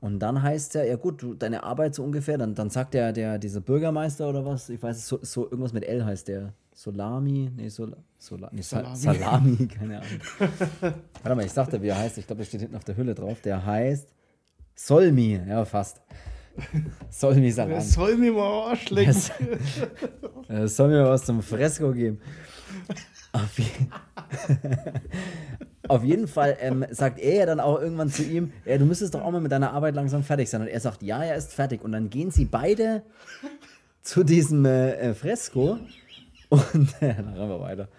Und 0.02 0.20
dann 0.20 0.42
heißt 0.42 0.76
es 0.76 0.82
ja, 0.82 0.84
ja 0.84 0.98
gut, 0.98 1.22
du, 1.22 1.34
deine 1.34 1.64
Arbeit 1.64 1.96
so 1.96 2.04
ungefähr, 2.04 2.38
dann, 2.38 2.56
dann 2.56 2.70
sagt 2.70 2.94
der, 2.94 3.14
der, 3.14 3.40
dieser 3.40 3.62
Bürgermeister 3.62 4.28
oder 4.28 4.44
was, 4.46 4.68
ich 4.68 4.84
weiß, 4.84 5.08
so, 5.08 5.20
so 5.22 5.46
irgendwas 5.46 5.72
mit 5.72 5.86
L 5.86 6.04
heißt 6.04 6.28
der. 6.28 6.54
Solami, 6.76 7.52
nee, 7.56 7.70
Sol, 7.70 7.96
Sola, 8.18 8.50
nee 8.52 8.62
Salami. 8.62 8.96
Salami, 8.98 9.68
keine 9.80 10.00
Ahnung. 10.00 10.20
Warte 11.22 11.36
mal, 11.36 11.46
ich 11.46 11.54
sagte, 11.54 11.82
wie 11.82 11.88
er 11.88 12.00
heißt, 12.00 12.18
ich 12.18 12.28
glaube, 12.28 12.40
der 12.40 12.46
steht 12.46 12.62
hinten 12.62 12.76
auf 12.76 12.84
der 12.84 12.98
Hülle 12.98 13.16
drauf. 13.16 13.40
Der 13.42 13.66
heißt 13.66 14.12
Solmi, 14.76 15.40
ja, 15.48 15.64
fast. 15.66 16.02
soll 17.10 17.36
mir 17.36 17.54
sagen. 17.54 17.80
soll 17.82 18.16
mir 18.18 18.32
mal 18.32 18.70
Arsch 18.70 18.90
lecken. 18.90 19.16
Soll 20.66 20.90
mir 20.90 21.06
was 21.06 21.26
zum 21.26 21.42
Fresko 21.42 21.92
geben. 21.92 22.20
Auf, 23.34 23.58
je 23.58 23.66
Auf 25.88 26.04
jeden 26.04 26.28
Fall 26.28 26.58
ähm, 26.62 26.86
sagt 26.92 27.20
er 27.20 27.36
ja 27.36 27.46
dann 27.46 27.60
auch 27.60 27.82
irgendwann 27.82 28.10
zu 28.10 28.24
ihm, 28.24 28.54
ja, 28.64 28.78
du 28.78 28.86
müsstest 28.86 29.16
doch 29.16 29.22
auch 29.22 29.32
mal 29.32 29.42
mit 29.42 29.52
deiner 29.52 29.74
Arbeit 29.74 29.96
langsam 29.96 30.24
fertig 30.24 30.50
sein. 30.50 30.62
Und 30.62 30.68
er 30.68 30.80
sagt, 30.80 31.04
ja, 31.04 31.22
er 31.24 31.36
ist 31.36 31.54
fertig. 31.54 31.84
Und 31.84 31.92
dann 31.92 32.10
gehen 32.10 32.32
sie 32.32 32.46
beide 32.46 33.04
zu 34.02 34.24
diesem 34.24 34.66
äh, 34.66 34.94
äh 34.94 35.14
Fresko 35.14 35.80
und 36.50 37.02
äh, 37.02 37.16
dann 37.16 37.34
rennen 37.34 37.50
wir 37.50 37.60
weiter. 37.60 37.90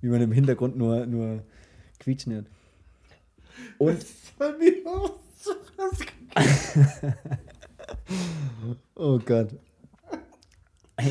Wie 0.00 0.08
man 0.08 0.20
im 0.20 0.32
Hintergrund 0.32 0.76
nur, 0.76 1.06
nur 1.06 1.42
quietschen 1.98 2.32
hört. 2.34 2.46
Und. 3.78 4.04
Oh 8.94 9.18
Gott. 9.18 9.54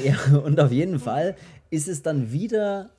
Ja, 0.03 0.37
und 0.37 0.59
auf 0.59 0.71
jeden 0.71 0.99
Fall 0.99 1.35
ist 1.69 1.87
es 1.87 2.01
dann 2.01 2.31
wieder 2.31 2.89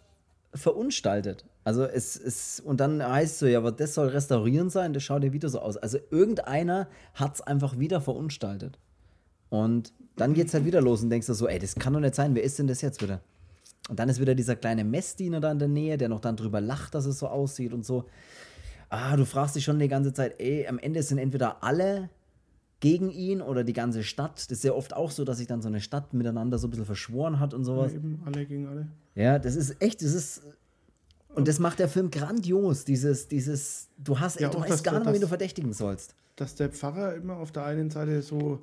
verunstaltet. 0.55 1.45
Also 1.65 1.85
es 1.85 2.17
ist, 2.17 2.61
und 2.61 2.81
dann 2.81 3.07
heißt 3.07 3.35
es 3.35 3.39
so, 3.41 3.47
ja, 3.47 3.59
aber 3.59 3.73
das 3.73 3.93
soll 3.95 4.09
restaurieren 4.09 4.71
sein, 4.71 4.95
das 4.95 5.03
schaut 5.03 5.23
ja 5.23 5.33
wieder 5.35 5.51
so 5.51 5.61
aus. 5.61 5.77
Also 5.77 5.99
irgendeiner 6.11 6.89
hat 7.15 7.35
es 7.35 7.41
einfach 7.43 7.79
wieder 7.79 8.01
verunstaltet. 8.01 8.79
Und 9.51 9.93
dann 10.17 10.33
geht 10.33 10.49
es 10.49 10.55
halt 10.55 10.65
wieder 10.65 10.81
los 10.81 11.03
und 11.03 11.11
denkst 11.11 11.27
du 11.27 11.35
so, 11.35 11.47
ey, 11.47 11.59
das 11.59 11.75
kann 11.75 11.93
doch 11.93 12.01
nicht 12.01 12.15
sein, 12.15 12.35
wer 12.35 12.43
ist 12.43 12.59
denn 12.59 12.67
das 12.67 12.81
jetzt 12.81 13.03
wieder? 13.03 13.21
Und 13.89 13.99
dann 13.99 14.09
ist 14.09 14.21
wieder 14.21 14.35
dieser 14.35 14.57
kleine 14.57 14.85
Messdiener 14.85 15.41
da 15.41 15.53
in 15.53 15.59
der 15.59 15.69
Nähe, 15.69 15.99
der 15.99 16.09
noch 16.09 16.21
dann 16.21 16.37
drüber 16.37 16.61
lacht, 16.61 16.95
dass 16.95 17.07
es 17.07 17.19
so 17.19 17.29
aussieht 17.29 17.73
und 17.73 17.85
so. 17.85 18.05
Ah, 18.91 19.17
du 19.17 19.27
fragst 19.27 19.57
dich 19.57 19.65
schon 19.65 19.79
die 19.79 19.89
ganze 19.89 20.13
Zeit, 20.13 20.41
ey, 20.41 20.67
am 20.67 20.79
Ende 20.79 21.03
sind 21.03 21.19
entweder 21.19 21.63
alle 21.63 22.09
gegen 22.81 23.11
ihn 23.11 23.43
oder 23.43 23.65
die 23.65 23.73
ganze 23.73 24.05
Stadt. 24.05 24.37
Das 24.37 24.59
ist 24.59 24.65
ja 24.65 24.73
oft 24.73 24.95
auch 24.95 25.11
so, 25.11 25.25
dass 25.25 25.39
sich 25.39 25.47
dann 25.47 25.63
so 25.63 25.69
eine 25.69 25.81
Stadt 25.81 26.15
miteinander 26.15 26.59
so 26.59 26.69
ein 26.69 26.71
bisschen 26.71 26.87
verschworen 26.87 27.41
hat 27.41 27.55
und 27.55 27.65
sowas. 27.65 27.93
Ja, 27.93 27.99
eben 27.99 28.23
alle 28.25 28.47
gegen 28.47 28.67
alle. 28.67 28.89
Ja, 29.15 29.39
das 29.39 29.57
ist 29.57 29.81
echt, 29.83 30.03
das 30.03 30.13
ist. 30.13 30.43
Und 31.35 31.47
das 31.47 31.59
macht 31.59 31.79
der 31.79 31.89
Film 31.89 32.11
grandios, 32.11 32.85
dieses, 32.85 33.29
dieses, 33.29 33.89
du 33.99 34.19
hast, 34.19 34.41
ja, 34.41 34.49
du 34.49 34.61
weißt 34.61 34.83
gar 34.83 34.95
nicht 34.95 35.05
mehr, 35.05 35.15
wen 35.15 35.21
du 35.21 35.29
verdächtigen 35.29 35.73
sollst. 35.73 36.15
Dass 36.37 36.55
der 36.55 36.71
Pfarrer 36.71 37.15
immer 37.15 37.37
auf 37.37 37.53
der 37.53 37.65
einen 37.65 37.91
Seite 37.91 38.23
so 38.23 38.63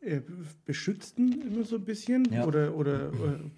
äh, 0.00 0.20
beschützt 0.66 1.18
ihn 1.18 1.40
immer 1.40 1.64
so 1.64 1.76
ein 1.76 1.84
bisschen 1.84 2.30
ja. 2.30 2.44
oder, 2.44 2.76
oder 2.76 3.10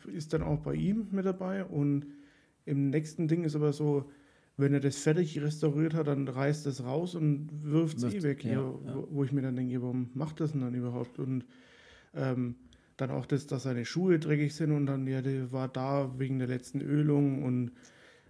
äh, 0.07 0.11
ist 0.13 0.33
dann 0.33 0.43
auch 0.43 0.59
bei 0.59 0.75
ihm 0.75 1.09
mit 1.11 1.27
dabei 1.27 1.65
und 1.65 2.07
im 2.65 2.91
nächsten 2.91 3.29
Ding 3.29 3.45
ist 3.45 3.57
aber 3.57 3.73
so, 3.73 4.11
wenn 4.57 4.73
er 4.73 4.81
das 4.81 4.97
fertig 4.97 5.41
restauriert 5.41 5.95
hat, 5.95 6.07
dann 6.07 6.27
reißt 6.29 6.67
es 6.67 6.83
raus 6.83 7.15
und 7.15 7.49
wirft 7.63 7.99
es 7.99 8.05
eh 8.15 8.23
weg. 8.23 8.45
Ja, 8.45 8.53
ja. 8.53 9.05
Wo, 9.11 9.23
ich 9.25 9.33
mir 9.33 9.43
dann 9.43 9.57
denke, 9.57 9.83
warum 9.83 10.11
macht 10.15 10.41
das 10.41 10.53
denn 10.53 10.63
dann 10.63 10.75
überhaupt? 10.75 11.19
Und 11.19 11.45
ähm, 12.15 12.55
dann 12.97 13.11
auch 13.11 13.27
das, 13.27 13.47
dass 13.47 13.65
seine 13.65 13.85
Schuhe 13.85 14.19
dreckig 14.19 14.55
sind 14.55 14.73
und 14.73 14.87
dann, 14.87 15.07
ja, 15.07 15.21
der 15.21 15.53
war 15.53 15.69
da 15.69 16.19
wegen 16.19 16.39
der 16.39 16.49
letzten 16.49 16.81
Ölung 16.81 17.43
und 17.43 17.73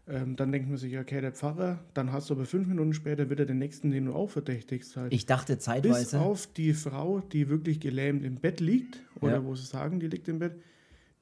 ähm, 0.09 0.37
dann 0.37 0.53
denkt 0.53 0.68
man 0.68 0.79
sich, 0.79 0.99
okay, 0.99 1.20
der 1.20 1.33
Pfarrer, 1.33 1.81
dann 1.95 2.12
hast 2.12 2.31
du 2.31 2.35
aber 2.35 2.45
fünf 2.45 2.66
Minuten 2.68 2.93
später 2.93 3.29
wieder 3.31 3.45
den 3.45 3.59
nächsten, 3.59 3.91
den 3.91 4.07
du 4.07 4.12
auch 4.12 4.31
verdächtigst. 4.31 4.97
Halt. 4.97 5.12
Ich 5.12 5.27
dachte 5.27 5.59
zeitweise. 5.59 6.01
Bis 6.01 6.14
auf 6.14 6.47
die 6.53 6.74
Frau, 6.74 7.20
die 7.20 7.49
wirklich 7.49 7.81
gelähmt 7.81 8.24
im 8.24 8.37
Bett 8.37 8.61
liegt, 8.61 9.01
oder 9.20 9.35
ja. 9.35 9.45
wo 9.45 9.55
sie 9.55 9.66
sagen, 9.66 10.01
die 10.01 10.09
liegt 10.09 10.29
im 10.29 10.41
Bett, 10.41 10.57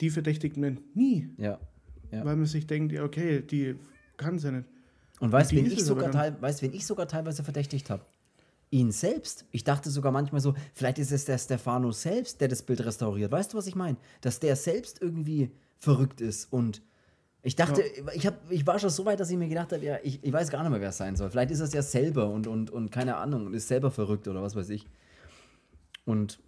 die 0.00 0.10
verdächtigt 0.10 0.56
man 0.56 0.80
nie. 0.94 1.28
Ja. 1.38 1.58
ja. 2.10 2.24
Weil 2.24 2.36
man 2.36 2.46
sich 2.46 2.66
denkt, 2.66 2.92
ja, 2.92 3.04
okay, 3.04 3.42
die 3.42 3.74
kann 4.16 4.38
sie 4.38 4.48
ja 4.48 4.52
nicht. 4.52 4.68
Und 5.20 5.32
weißt 5.32 5.52
du, 5.52 5.56
wen, 5.56 5.66
ich 5.66 5.84
sogar 5.84 6.12
weißt, 6.40 6.62
wen 6.62 6.72
ich 6.72 6.86
sogar 6.86 7.08
teilweise 7.08 7.44
verdächtigt 7.44 7.90
habe? 7.90 8.02
Ihn 8.70 8.90
selbst. 8.90 9.44
Ich 9.52 9.62
dachte 9.62 9.90
sogar 9.90 10.10
manchmal 10.10 10.40
so, 10.40 10.54
vielleicht 10.72 10.98
ist 10.98 11.12
es 11.12 11.24
der 11.24 11.38
Stefano 11.38 11.92
selbst, 11.92 12.40
der 12.40 12.48
das 12.48 12.62
Bild 12.62 12.84
restauriert. 12.84 13.30
Weißt 13.30 13.52
du, 13.52 13.56
was 13.56 13.66
ich 13.66 13.76
meine? 13.76 13.96
Dass 14.20 14.40
der 14.40 14.56
selbst 14.56 15.00
irgendwie 15.00 15.50
verrückt 15.78 16.20
ist 16.20 16.52
und 16.52 16.82
ich 17.46 17.56
dachte, 17.56 17.82
ja. 17.82 18.12
ich, 18.14 18.26
hab, 18.26 18.50
ich 18.50 18.66
war 18.66 18.78
schon 18.78 18.88
so 18.88 19.04
weit, 19.04 19.20
dass 19.20 19.30
ich 19.30 19.36
mir 19.36 19.48
gedacht 19.48 19.70
habe, 19.70 19.84
ja, 19.84 19.98
ich, 20.02 20.18
ich 20.24 20.32
weiß 20.32 20.50
gar 20.50 20.62
nicht 20.62 20.70
mehr, 20.70 20.80
wer 20.80 20.88
es 20.88 20.96
sein 20.96 21.14
soll. 21.14 21.28
Vielleicht 21.28 21.50
ist 21.50 21.60
es 21.60 21.74
ja 21.74 21.82
selber 21.82 22.30
und, 22.30 22.46
und, 22.46 22.70
und 22.70 22.90
keine 22.90 23.16
Ahnung 23.16 23.44
und 23.46 23.52
ist 23.52 23.68
selber 23.68 23.90
verrückt 23.90 24.26
oder 24.28 24.42
was 24.42 24.56
weiß 24.56 24.70
ich. 24.70 24.86
Und. 26.06 26.40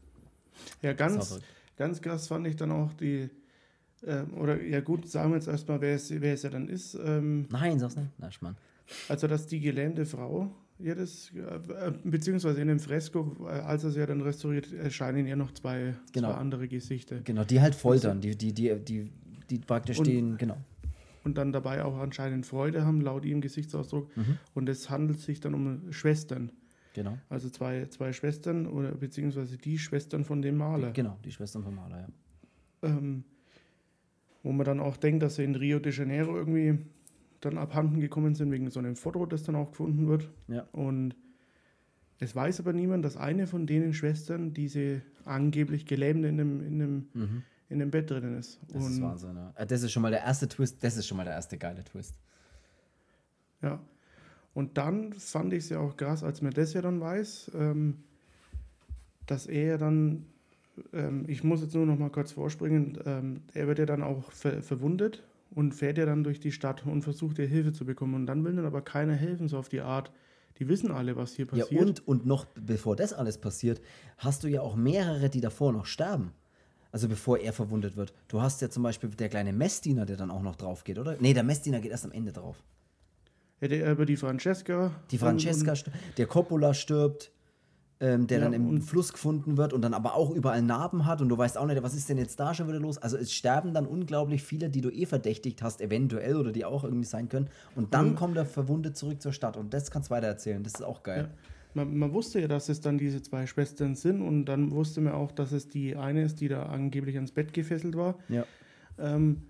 Ja, 0.80 0.94
ganz, 0.94 1.38
ganz 1.76 2.00
krass 2.00 2.28
fand 2.28 2.46
ich 2.46 2.56
dann 2.56 2.72
auch 2.72 2.94
die. 2.94 3.28
Äh, 4.02 4.22
oder 4.38 4.62
ja, 4.62 4.80
gut, 4.80 5.08
sagen 5.08 5.30
wir 5.30 5.36
jetzt 5.36 5.48
erstmal, 5.48 5.80
wer 5.80 5.94
es, 5.94 6.10
wer 6.10 6.34
es 6.34 6.42
ja 6.42 6.50
dann 6.50 6.68
ist. 6.68 6.94
Ähm, 6.94 7.46
Nein, 7.50 7.78
sag's 7.78 7.96
nicht. 7.96 8.10
Na, 8.18 8.30
Schmarrn. 8.30 8.56
Also, 9.08 9.26
dass 9.26 9.46
die 9.46 9.60
gelähmte 9.60 10.06
Frau 10.06 10.50
ja, 10.78 10.94
das, 10.94 11.32
äh, 11.34 11.92
beziehungsweise 12.04 12.60
in 12.60 12.68
dem 12.68 12.78
Fresko, 12.78 13.34
äh, 13.44 13.60
als 13.60 13.82
er 13.84 13.90
sie 13.90 13.98
ja 13.98 14.06
dann 14.06 14.20
restauriert, 14.20 14.72
erscheinen 14.72 15.26
ja 15.26 15.34
noch 15.34 15.52
zwei, 15.52 15.94
genau. 16.12 16.32
zwei 16.32 16.36
andere 16.36 16.68
Gesichter. 16.68 17.20
Genau, 17.24 17.44
die 17.44 17.60
halt 17.60 17.74
foltern, 17.74 18.20
die, 18.20 18.36
die, 18.36 18.52
die, 18.52 18.74
die, 18.78 19.10
die 19.48 19.58
praktisch 19.58 19.98
und, 19.98 20.06
den, 20.06 20.36
genau 20.36 20.58
und 21.26 21.36
dann 21.36 21.52
dabei 21.52 21.84
auch 21.84 21.98
anscheinend 21.98 22.46
Freude 22.46 22.86
haben, 22.86 23.00
laut 23.00 23.24
ihrem 23.24 23.40
Gesichtsausdruck. 23.40 24.16
Mhm. 24.16 24.38
Und 24.54 24.68
es 24.68 24.88
handelt 24.90 25.18
sich 25.18 25.40
dann 25.40 25.54
um 25.54 25.92
Schwestern. 25.92 26.52
Genau. 26.94 27.18
Also 27.28 27.50
zwei, 27.50 27.86
zwei 27.86 28.12
Schwestern 28.12 28.68
oder 28.68 28.92
beziehungsweise 28.92 29.58
die 29.58 29.76
Schwestern 29.76 30.24
von 30.24 30.40
dem 30.40 30.56
Maler. 30.56 30.92
Genau, 30.92 31.18
die 31.24 31.32
Schwestern 31.32 31.64
vom 31.64 31.74
Maler, 31.74 31.98
ja. 31.98 32.88
Ähm, 32.88 33.24
wo 34.46 34.52
man 34.52 34.64
dann 34.64 34.80
auch 34.80 34.96
denkt, 34.96 35.22
dass 35.22 35.36
sie 35.36 35.44
in 35.44 35.54
Rio 35.54 35.78
de 35.78 35.92
Janeiro 35.92 36.36
irgendwie 36.36 36.78
dann 37.40 37.58
abhanden 37.58 38.00
gekommen 38.00 38.34
sind 38.34 38.50
wegen 38.50 38.70
so 38.70 38.78
einem 38.78 38.96
Foto, 38.96 39.26
das 39.26 39.42
dann 39.42 39.56
auch 39.56 39.70
gefunden 39.70 40.08
wird. 40.08 40.30
Ja. 40.48 40.66
Und 40.72 41.14
es 42.18 42.34
weiß 42.34 42.60
aber 42.60 42.72
niemand, 42.72 43.04
dass 43.04 43.16
eine 43.16 43.46
von 43.46 43.66
denen 43.66 43.92
Schwestern 43.92 44.54
diese 44.54 45.02
angeblich 45.24 45.84
Gelähmte 45.84 46.28
in 46.28 46.40
einem, 46.40 46.60
in 46.60 46.82
einem 46.82 47.08
mhm 47.12 47.42
in 47.68 47.78
dem 47.78 47.90
Bett 47.90 48.10
drin 48.10 48.38
ist. 48.38 48.60
Das 48.68 48.84
und 48.84 48.92
ist 48.92 49.02
Wahnsinn, 49.02 49.36
ja. 49.36 49.52
Äh, 49.56 49.66
das 49.66 49.82
ist 49.82 49.92
schon 49.92 50.02
mal 50.02 50.10
der 50.10 50.22
erste 50.22 50.48
Twist, 50.48 50.82
das 50.82 50.96
ist 50.96 51.06
schon 51.06 51.16
mal 51.16 51.24
der 51.24 51.34
erste 51.34 51.58
geile 51.58 51.84
Twist. 51.84 52.18
Ja. 53.62 53.80
Und 54.54 54.78
dann 54.78 55.12
fand 55.14 55.52
ich 55.52 55.64
es 55.64 55.68
ja 55.70 55.80
auch 55.80 55.96
krass, 55.96 56.22
als 56.22 56.40
man 56.42 56.52
das 56.52 56.72
ja 56.72 56.82
dann 56.82 57.00
weiß, 57.00 57.50
ähm, 57.54 58.04
dass 59.26 59.46
er 59.46 59.78
dann, 59.78 60.26
ähm, 60.92 61.24
ich 61.26 61.44
muss 61.44 61.62
jetzt 61.62 61.74
nur 61.74 61.86
noch 61.86 61.98
mal 61.98 62.10
kurz 62.10 62.32
vorspringen, 62.32 62.98
ähm, 63.04 63.42
er 63.54 63.66
wird 63.66 63.78
ja 63.78 63.86
dann 63.86 64.02
auch 64.02 64.30
ver 64.32 64.62
verwundet 64.62 65.22
und 65.50 65.72
fährt 65.74 65.98
ja 65.98 66.06
dann 66.06 66.24
durch 66.24 66.40
die 66.40 66.52
Stadt 66.52 66.84
und 66.86 67.02
versucht 67.02 67.38
ja 67.38 67.44
Hilfe 67.44 67.72
zu 67.72 67.84
bekommen. 67.84 68.14
Und 68.14 68.26
dann 68.26 68.44
will 68.44 68.54
dann 68.54 68.66
aber 68.66 68.82
keiner 68.82 69.14
helfen, 69.14 69.48
so 69.48 69.58
auf 69.58 69.68
die 69.68 69.80
Art, 69.80 70.10
die 70.58 70.68
wissen 70.68 70.90
alle, 70.90 71.16
was 71.16 71.34
hier 71.34 71.46
passiert. 71.46 71.70
Ja, 71.70 71.80
und, 71.80 72.06
und 72.06 72.26
noch 72.26 72.46
bevor 72.54 72.96
das 72.96 73.12
alles 73.12 73.38
passiert, 73.38 73.80
hast 74.18 74.44
du 74.44 74.48
ja 74.48 74.60
auch 74.60 74.76
mehrere, 74.76 75.28
die 75.28 75.40
davor 75.40 75.72
noch 75.72 75.86
sterben. 75.86 76.32
Also 76.92 77.08
bevor 77.08 77.38
er 77.38 77.52
verwundet 77.52 77.96
wird. 77.96 78.14
Du 78.28 78.40
hast 78.40 78.62
ja 78.62 78.70
zum 78.70 78.82
Beispiel 78.82 79.10
der 79.10 79.28
kleine 79.28 79.52
Messdiener, 79.52 80.06
der 80.06 80.16
dann 80.16 80.30
auch 80.30 80.42
noch 80.42 80.56
drauf 80.56 80.82
geht, 80.82 80.98
oder? 80.98 81.16
Nee, 81.20 81.34
der 81.34 81.42
Messdiener 81.42 81.80
geht 81.80 81.90
erst 81.90 82.06
am 82.06 82.12
Ende 82.12 82.32
drauf. 82.32 82.62
Ja, 83.60 83.68
der, 83.68 83.90
aber 83.90 84.06
die 84.06 84.16
Francesca. 84.16 84.92
Die 85.10 85.18
Francesca, 85.18 85.72
und, 85.72 85.90
der 86.16 86.26
Coppola 86.26 86.72
stirbt, 86.72 87.32
ähm, 88.00 88.26
der 88.26 88.38
ja, 88.38 88.44
dann 88.44 88.52
im 88.52 88.82
Fluss 88.82 89.12
gefunden 89.12 89.56
wird 89.56 89.72
und 89.72 89.82
dann 89.82 89.94
aber 89.94 90.14
auch 90.14 90.30
überall 90.30 90.62
Narben 90.62 91.06
hat 91.06 91.22
und 91.22 91.28
du 91.28 91.38
weißt 91.38 91.56
auch 91.56 91.66
nicht, 91.66 91.82
was 91.82 91.94
ist 91.94 92.08
denn 92.08 92.18
jetzt 92.18 92.38
da 92.38 92.52
schon 92.54 92.68
wieder 92.68 92.80
los? 92.80 92.98
Also 92.98 93.16
es 93.16 93.32
sterben 93.32 93.72
dann 93.72 93.86
unglaublich 93.86 94.42
viele, 94.42 94.68
die 94.68 94.80
du 94.80 94.90
eh 94.90 95.06
verdächtigt 95.06 95.62
hast, 95.62 95.80
eventuell 95.80 96.36
oder 96.36 96.52
die 96.52 96.64
auch 96.64 96.84
irgendwie 96.84 97.06
sein 97.06 97.28
können. 97.28 97.48
Und 97.74 97.94
dann 97.94 98.10
mhm. 98.10 98.14
kommt 98.16 98.36
er 98.36 98.46
verwundet 98.46 98.96
zurück 98.96 99.22
zur 99.22 99.32
Stadt 99.32 99.56
und 99.56 99.72
das 99.72 99.90
kannst 99.90 100.10
du 100.10 100.14
weiter 100.14 100.26
erzählen. 100.26 100.62
Das 100.62 100.74
ist 100.74 100.82
auch 100.82 101.02
geil. 101.02 101.30
Ja 101.30 101.38
man, 101.76 101.96
man, 101.96 102.12
wusste 102.12 102.40
ja, 102.40 102.48
dass 102.48 102.68
es 102.68 102.80
dann 102.80 102.98
diese 102.98 103.22
zwei 103.22 103.46
Schwestern 103.46 103.94
sind 103.94 104.22
und 104.22 104.46
dann 104.46 104.72
wusste 104.72 105.00
man 105.02 105.12
auch, 105.12 105.30
dass 105.30 105.52
es 105.52 105.68
die 105.68 105.94
eine 105.94 106.22
ist, 106.22 106.40
die 106.40 106.48
da 106.48 106.64
angeblich 106.64 107.16
ans 107.16 107.32
Bett 107.32 107.52
gefesselt 107.52 107.96
war. 107.96 108.16
Ja. 108.28 108.44
Ähm, 108.98 109.42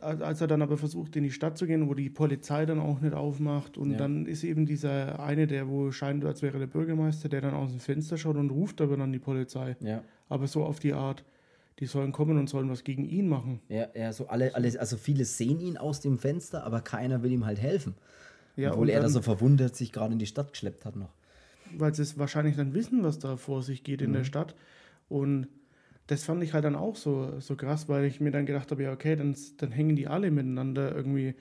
als 0.00 0.40
er 0.40 0.46
dann 0.46 0.62
aber 0.62 0.76
versucht, 0.76 1.16
in 1.16 1.24
die 1.24 1.30
Stadt 1.30 1.58
zu 1.58 1.66
gehen, 1.66 1.88
wo 1.88 1.94
die 1.94 2.08
Polizei 2.08 2.66
dann 2.66 2.78
auch 2.78 3.00
nicht 3.00 3.14
aufmacht 3.14 3.76
und 3.76 3.92
ja. 3.92 3.98
dann 3.98 4.26
ist 4.26 4.44
eben 4.44 4.64
dieser 4.64 5.20
eine, 5.20 5.46
der 5.46 5.68
wo 5.68 5.90
scheint, 5.90 6.24
als 6.24 6.42
wäre 6.42 6.58
der 6.58 6.66
Bürgermeister, 6.66 7.28
der 7.28 7.40
dann 7.40 7.54
aus 7.54 7.70
dem 7.70 7.80
Fenster 7.80 8.16
schaut 8.16 8.36
und 8.36 8.50
ruft 8.50 8.80
aber 8.80 8.96
dann 8.96 9.12
die 9.12 9.18
Polizei. 9.18 9.76
Ja. 9.80 10.02
Aber 10.28 10.46
so 10.46 10.64
auf 10.64 10.78
die 10.78 10.92
Art, 10.92 11.24
die 11.78 11.86
sollen 11.86 12.12
kommen 12.12 12.38
und 12.38 12.48
sollen 12.48 12.70
was 12.70 12.84
gegen 12.84 13.04
ihn 13.04 13.28
machen. 13.28 13.60
Ja, 13.68 13.88
ja, 13.94 14.12
so 14.12 14.28
alle, 14.28 14.54
alle, 14.54 14.78
also 14.80 14.96
viele 14.96 15.24
sehen 15.24 15.60
ihn 15.60 15.76
aus 15.76 16.00
dem 16.00 16.18
Fenster, 16.18 16.64
aber 16.64 16.80
keiner 16.80 17.22
will 17.22 17.32
ihm 17.32 17.44
halt 17.44 17.60
helfen. 17.60 17.94
Ja, 18.56 18.72
Obwohl 18.72 18.88
er 18.88 19.00
da 19.00 19.10
so 19.10 19.20
verwundert 19.20 19.76
sich 19.76 19.92
gerade 19.92 20.14
in 20.14 20.18
die 20.18 20.26
Stadt 20.26 20.52
geschleppt 20.52 20.86
hat 20.86 20.96
noch. 20.96 21.12
Weil 21.76 21.94
sie 21.94 22.02
es 22.02 22.18
wahrscheinlich 22.18 22.56
dann 22.56 22.72
wissen, 22.72 23.02
was 23.02 23.18
da 23.18 23.36
vor 23.36 23.62
sich 23.62 23.84
geht 23.84 24.00
in 24.00 24.10
mhm. 24.10 24.14
der 24.14 24.24
Stadt. 24.24 24.54
Und 25.08 25.48
das 26.06 26.24
fand 26.24 26.42
ich 26.42 26.52
halt 26.54 26.64
dann 26.64 26.76
auch 26.76 26.96
so, 26.96 27.40
so 27.40 27.56
krass, 27.56 27.88
weil 27.88 28.04
ich 28.04 28.20
mir 28.20 28.30
dann 28.30 28.46
gedacht 28.46 28.70
habe, 28.70 28.82
ja, 28.82 28.92
okay, 28.92 29.16
dann, 29.16 29.36
dann 29.58 29.72
hängen 29.72 29.96
die 29.96 30.06
alle 30.06 30.30
miteinander 30.30 30.94
irgendwie 30.94 31.34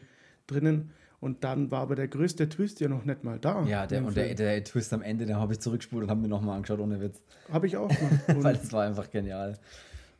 drinnen. 0.48 0.92
Und 1.20 1.44
dann 1.44 1.72
war 1.72 1.82
aber 1.82 1.96
der 1.96 2.08
größte 2.08 2.50
Twist 2.50 2.80
ja 2.80 2.88
noch 2.88 3.06
nicht 3.06 3.24
mal 3.24 3.40
da. 3.40 3.66
Ja, 3.66 3.88
der, 3.88 4.06
und 4.06 4.16
der, 4.16 4.36
der, 4.36 4.64
Twist 4.64 4.94
am 4.94 5.02
Ende, 5.02 5.26
den 5.26 5.38
habe 5.38 5.54
ich 5.54 5.60
zurückgespult 5.60 6.04
und 6.04 6.10
habe 6.10 6.22
mir 6.22 6.28
nochmal 6.28 6.56
angeschaut, 6.56 6.80
ohne 6.80 7.00
Witz. 7.00 7.22
Habe 7.52 7.68
ich 7.68 7.78
auch 7.78 7.88
gemacht. 8.28 8.44
weil 8.44 8.56
es 8.56 8.72
war 8.74 8.84
einfach 8.84 9.10
genial. 9.10 9.58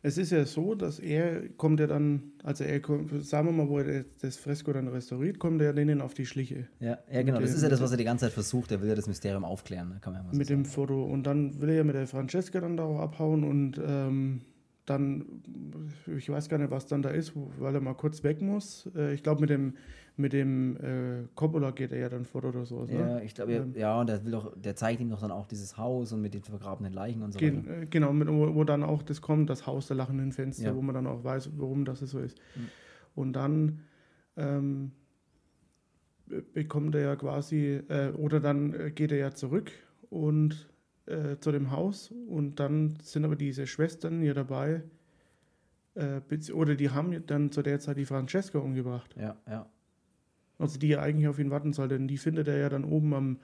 Es 0.06 0.20
ist 0.20 0.32
ja 0.32 0.46
so, 0.46 0.76
dass 0.76 1.00
er 1.00 1.50
kommt 1.58 1.80
ja 1.80 1.88
dann, 1.88 2.34
also 2.44 2.64
er 2.64 2.80
kommt, 2.80 3.26
sagen 3.26 3.48
wir 3.48 3.54
mal, 3.54 3.68
wo 3.68 3.80
er 3.80 4.06
das 4.22 4.38
Fresko 4.38 4.72
dann 4.72 4.88
restauriert, 4.88 5.40
kommt 5.40 5.60
er 5.64 5.74
denen 5.74 6.00
auf 6.00 6.14
die 6.14 6.28
Schliche. 6.28 6.68
Ja, 6.80 7.00
ja 7.12 7.24
genau, 7.24 7.40
das 7.40 7.56
ist 7.56 7.64
ja 7.64 7.70
das, 7.70 7.82
was 7.82 7.90
er 7.90 7.98
die 7.98 8.04
ganze 8.04 8.26
Zeit 8.26 8.34
versucht. 8.34 8.72
Er 8.72 8.82
will 8.84 8.90
ja 8.90 8.94
das 8.94 9.08
Mysterium 9.08 9.44
aufklären, 9.44 9.90
ne, 9.90 9.98
kann 10.02 10.14
man 10.14 10.22
ja 10.22 10.28
mal 10.28 10.38
Mit 10.38 10.48
sagen. 10.48 10.62
dem 10.62 10.66
Foto. 10.70 11.04
Und 11.04 11.24
dann 11.24 11.60
will 11.60 11.70
er 11.70 11.76
ja 11.78 11.84
mit 11.84 11.96
der 11.96 12.06
Francesca 12.06 12.62
dann 12.62 12.78
da 12.78 12.84
auch 12.84 13.00
abhauen 13.00 13.44
und 13.44 13.82
ähm, 13.84 14.42
dann, 14.86 15.26
ich 16.16 16.30
weiß 16.30 16.50
gar 16.50 16.60
nicht, 16.60 16.70
was 16.70 16.86
dann 16.86 17.02
da 17.02 17.10
ist, 17.10 17.34
weil 17.58 17.74
er 17.74 17.82
mal 17.82 17.96
kurz 17.96 18.24
weg 18.24 18.44
muss. 18.44 18.88
Äh, 18.96 19.16
ich 19.16 19.24
glaube, 19.24 19.42
mit 19.42 19.50
dem 19.50 19.74
mit 20.18 20.34
dem 20.34 20.78
äh, 20.78 21.28
Coppola 21.36 21.72
geht 21.72 21.92
er 21.92 22.00
ja 22.00 22.10
dann 22.10 22.26
fort 22.26 22.46
oder 22.46 22.66
so. 22.66 22.86
Ja, 22.86 23.16
ne? 23.16 23.24
ich 23.24 23.34
glaube, 23.34 23.54
ähm, 23.54 23.74
ja, 23.76 24.00
und 24.00 24.08
der 24.08 24.24
will 24.24 24.32
doch, 24.32 24.54
der 24.56 24.76
zeigt 24.76 25.02
ihm 25.02 25.10
doch 25.10 25.20
dann 25.20 25.32
auch 25.32 25.46
dieses 25.46 25.78
Haus 25.78 26.14
und 26.14 26.22
mit 26.22 26.34
den 26.34 26.44
vergrabenen 26.44 26.94
Leichen 26.94 27.22
und 27.22 27.34
so 27.34 27.40
gen, 27.40 27.66
weiter. 27.66 27.82
Äh, 27.82 27.86
genau, 27.86 28.14
mit, 28.14 28.28
wo, 28.30 28.56
wo, 28.56 28.64
dann 28.64 28.84
auch 28.84 29.04
das 29.04 29.22
kommt, 29.22 29.50
das 29.50 29.68
Haus 29.68 29.88
der 29.88 29.98
lachenden 29.98 30.32
Fenster, 30.32 30.68
ja. 30.68 30.76
wo 30.76 30.82
man 30.82 30.96
dann 30.96 31.08
auch 31.08 31.24
weiß, 31.24 31.50
warum 31.58 31.84
das 31.84 32.00
so 32.00 32.20
ist. 32.20 32.38
Mhm. 32.56 32.70
Und 33.16 33.34
dann 33.34 33.82
ähm, 34.38 34.92
bekommt 36.54 36.96
er 36.96 37.02
ja 37.02 37.16
quasi, 37.16 37.82
äh, 37.90 38.12
oder 38.12 38.40
dann 38.40 38.74
äh, 38.74 38.92
geht 38.92 39.12
er 39.12 39.18
ja 39.18 39.32
zurück 39.32 39.72
und 40.10 40.70
äh, 41.08 41.38
zu 41.40 41.52
dem 41.52 41.72
Haus 41.72 42.14
und 42.28 42.60
dann 42.60 42.98
sind 43.02 43.26
aber 43.26 43.36
diese 43.36 43.68
Schwestern 43.68 44.22
hier 44.22 44.34
dabei, 44.34 44.84
äh, 45.96 46.22
oder 46.54 46.76
die 46.76 46.90
haben 46.90 47.26
dann 47.28 47.52
zu 47.52 47.62
der 47.62 47.80
Zeit 47.80 47.98
die 47.98 48.06
Francesca 48.06 48.60
umgebracht. 48.60 49.16
Ja, 49.18 49.38
ja. 49.48 49.70
Also 50.60 50.80
die 50.80 50.88
ja 50.90 51.02
eigentlich 51.02 51.28
auf 51.28 51.40
ihn 51.40 51.52
warten 51.52 51.74
soll, 51.74 51.88
denn 51.88 52.08
die 52.08 52.18
findet 52.18 52.48
er 52.48 52.58
ja 52.58 52.70
dann 52.70 52.84
oben 52.86 53.14
am, 53.14 53.38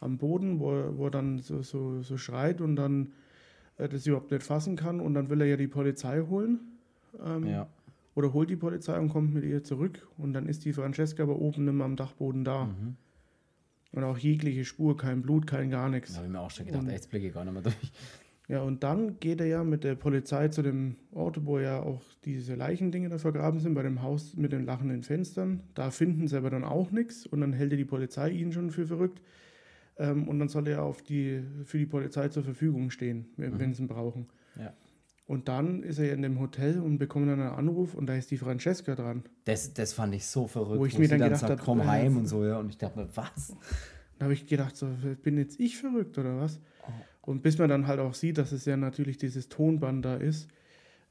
am 0.00 0.18
Boden, 0.18 0.58
wo, 0.58 0.72
er- 0.72 0.96
wo 0.98 1.04
er 1.06 1.10
dann 1.10 1.38
so, 1.40 1.62
so, 1.62 2.02
so 2.02 2.16
schreit 2.16 2.60
und 2.60 2.76
dann 2.76 3.12
äh, 3.78 3.88
das 3.88 4.06
überhaupt 4.06 4.30
nicht 4.30 4.42
fassen 4.42 4.74
kann 4.76 5.00
und 5.00 5.14
dann 5.14 5.30
will 5.30 5.40
er 5.40 5.46
ja 5.46 5.56
die 5.56 5.68
Polizei 5.68 6.20
holen. 6.22 6.60
Ähm, 7.24 7.46
Ja. 7.46 7.68
Oder 8.14 8.32
holt 8.32 8.50
die 8.50 8.56
Polizei 8.56 8.98
und 8.98 9.10
kommt 9.10 9.32
mit 9.32 9.44
ihr 9.44 9.62
zurück 9.62 10.04
und 10.18 10.32
dann 10.32 10.46
ist 10.48 10.64
die 10.64 10.72
Francesca 10.72 11.22
aber 11.22 11.36
oben 11.36 11.64
mehr 11.76 11.84
am 11.86 11.94
Dachboden 11.94 12.44
da. 12.44 12.64
Mhm. 12.64 12.96
Und 13.92 14.02
auch 14.04 14.18
jegliche 14.18 14.64
Spur, 14.64 14.96
kein 14.96 15.22
Blut, 15.22 15.46
kein 15.46 15.70
gar 15.70 15.88
nichts. 15.88 16.10
Da 16.10 16.16
habe 16.18 16.26
ich 16.26 16.32
mir 16.32 16.40
auch 16.40 16.50
schon 16.50 16.66
gedacht, 16.66 16.82
Und- 16.82 16.90
jetzt 16.90 17.08
blicke 17.10 17.28
ich 17.28 17.32
gar 17.34 17.44
nicht 17.44 17.54
mehr 17.54 17.62
durch. 17.62 17.92
Ja, 18.48 18.62
und 18.62 18.82
dann 18.82 19.20
geht 19.20 19.40
er 19.40 19.46
ja 19.46 19.62
mit 19.62 19.84
der 19.84 19.94
Polizei 19.94 20.48
zu 20.48 20.62
dem 20.62 20.96
Ort, 21.12 21.44
wo 21.44 21.58
ja 21.58 21.80
auch 21.82 22.02
diese 22.24 22.54
Leichendinge 22.54 23.10
da 23.10 23.18
vergraben 23.18 23.60
sind, 23.60 23.74
bei 23.74 23.82
dem 23.82 24.02
Haus 24.02 24.36
mit 24.36 24.52
den 24.52 24.64
lachenden 24.64 25.02
Fenstern. 25.02 25.60
Da 25.74 25.90
finden 25.90 26.26
sie 26.28 26.36
aber 26.36 26.48
dann 26.48 26.64
auch 26.64 26.90
nichts 26.90 27.26
und 27.26 27.42
dann 27.42 27.52
hält 27.52 27.72
er 27.72 27.76
die 27.76 27.84
Polizei 27.84 28.30
ihn 28.30 28.50
schon 28.52 28.70
für 28.70 28.86
verrückt. 28.86 29.20
Ähm, 29.98 30.28
und 30.28 30.38
dann 30.38 30.48
soll 30.48 30.66
er 30.66 30.82
auf 30.82 31.02
die, 31.02 31.42
für 31.64 31.76
die 31.76 31.84
Polizei 31.84 32.28
zur 32.28 32.42
Verfügung 32.42 32.90
stehen, 32.90 33.26
wenn, 33.36 33.58
wenn 33.58 33.74
sie 33.74 33.82
ihn 33.82 33.88
brauchen. 33.88 34.26
Ja. 34.58 34.72
Und 35.26 35.48
dann 35.48 35.82
ist 35.82 35.98
er 35.98 36.06
ja 36.06 36.14
in 36.14 36.22
dem 36.22 36.40
Hotel 36.40 36.80
und 36.80 36.96
bekommt 36.96 37.28
dann 37.28 37.40
einen 37.40 37.50
Anruf 37.50 37.94
und 37.94 38.06
da 38.06 38.14
ist 38.14 38.30
die 38.30 38.38
Francesca 38.38 38.94
dran. 38.94 39.24
Das, 39.44 39.74
das 39.74 39.92
fand 39.92 40.14
ich 40.14 40.24
so 40.24 40.46
verrückt. 40.46 40.80
Wo 40.80 40.86
ich 40.86 40.98
mir 40.98 41.04
sie 41.04 41.10
dann 41.10 41.20
gedacht 41.20 41.40
sagt, 41.40 41.52
hab, 41.52 41.60
komm 41.60 41.80
äh, 41.80 41.84
heim 41.84 42.16
und 42.16 42.26
so, 42.26 42.46
ja. 42.46 42.58
Und 42.58 42.70
ich 42.70 42.78
dachte 42.78 42.98
mir, 42.98 43.08
was? 43.14 43.54
Da 44.18 44.24
habe 44.24 44.32
ich 44.32 44.46
gedacht, 44.46 44.74
so, 44.74 44.88
bin 45.22 45.36
jetzt 45.36 45.60
ich 45.60 45.76
verrückt 45.76 46.16
oder 46.16 46.38
was? 46.40 46.60
Und 47.28 47.42
bis 47.42 47.58
man 47.58 47.68
dann 47.68 47.86
halt 47.86 48.00
auch 48.00 48.14
sieht, 48.14 48.38
dass 48.38 48.52
es 48.52 48.64
ja 48.64 48.78
natürlich 48.78 49.18
dieses 49.18 49.50
Tonband 49.50 50.02
da 50.02 50.16
ist, 50.16 50.48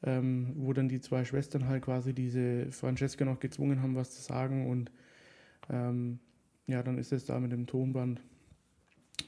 ähm, 0.02 0.54
wo 0.56 0.74
dann 0.74 0.90
die 0.90 1.00
zwei 1.00 1.24
Schwestern 1.24 1.68
halt 1.68 1.84
quasi 1.84 2.12
diese 2.12 2.72
Francesca 2.72 3.24
noch 3.24 3.40
gezwungen 3.40 3.84
haben, 3.84 3.96
was 3.96 4.16
zu 4.16 4.24
sagen. 4.24 4.68
Und 4.68 4.90
ähm, 5.70 6.18
ja, 6.66 6.82
dann 6.82 6.98
ist 6.98 7.14
es 7.14 7.26
da 7.26 7.40
mit 7.40 7.52
dem 7.52 7.68
Tonband. 7.68 8.20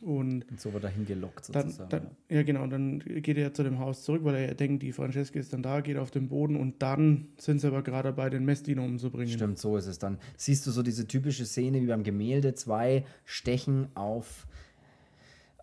Und 0.01 0.49
Und 0.49 0.59
so 0.59 0.73
wird 0.73 0.83
er 0.83 0.89
hingelockt 0.89 1.53
dann, 1.53 1.65
sozusagen. 1.65 1.89
dann, 1.91 2.07
ja 2.27 2.41
genau, 2.41 2.63
und 2.63 2.71
dann 2.71 2.99
geht 2.99 3.37
er 3.37 3.53
zu 3.53 3.61
dem 3.61 3.77
Haus 3.77 4.03
zurück, 4.03 4.23
weil 4.23 4.35
er 4.35 4.55
denkt, 4.55 4.81
die 4.81 4.91
Francesca 4.91 5.39
ist 5.39 5.53
dann 5.53 5.61
da, 5.61 5.81
geht 5.81 5.97
auf 5.97 6.09
den 6.09 6.27
Boden 6.27 6.55
und 6.55 6.81
dann 6.81 7.27
sind 7.37 7.61
sie 7.61 7.67
aber 7.67 7.83
gerade 7.83 8.09
dabei, 8.09 8.31
den 8.31 8.45
Messdiener 8.45 8.81
umzubringen. 8.81 9.33
Stimmt, 9.33 9.59
so 9.59 9.77
ist 9.77 9.85
es 9.85 9.99
dann. 9.99 10.17
Siehst 10.37 10.65
du 10.65 10.71
so 10.71 10.81
diese 10.81 11.05
typische 11.05 11.45
Szene 11.45 11.81
wie 11.81 11.87
beim 11.87 12.03
Gemälde, 12.03 12.55
zwei 12.55 13.05
stechen 13.25 13.89
auf 13.95 14.47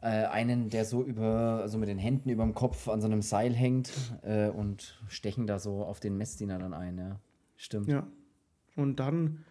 äh, 0.03 0.07
einen, 0.27 0.69
der 0.71 0.85
so 0.85 1.03
über, 1.03 1.61
also 1.63 1.79
mit 1.79 1.89
den 1.89 1.99
Händen 1.99 2.29
über 2.31 2.45
dem 2.45 2.55
Kopf 2.55 2.89
an 2.89 3.01
so 3.01 3.07
einem 3.07 3.23
Seil 3.23 3.53
hängt 3.55 3.91
äh, 4.23 4.49
und 4.49 5.01
stechen 5.09 5.47
da 5.47 5.59
so 5.59 5.85
auf 5.85 6.01
den 6.01 6.17
Messdiener 6.17 6.59
dann 6.59 6.75
ein, 6.75 6.99
ja. 6.99 7.21
Stimmt. 7.57 7.89
Ja. 7.89 8.07
Und 8.77 9.01
dann 9.01 9.45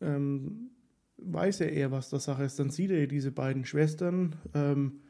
ähm, 0.00 0.70
weiß 1.18 1.60
er 1.62 1.72
eher, 1.72 1.90
was 1.90 2.10
der 2.10 2.20
Sache 2.20 2.44
ist. 2.44 2.58
Dann 2.58 2.70
sieht 2.70 2.90
er 2.90 3.06
diese 3.06 3.30
beiden 3.32 3.64
Schwestern 3.64 4.36
ähm, 4.54 5.00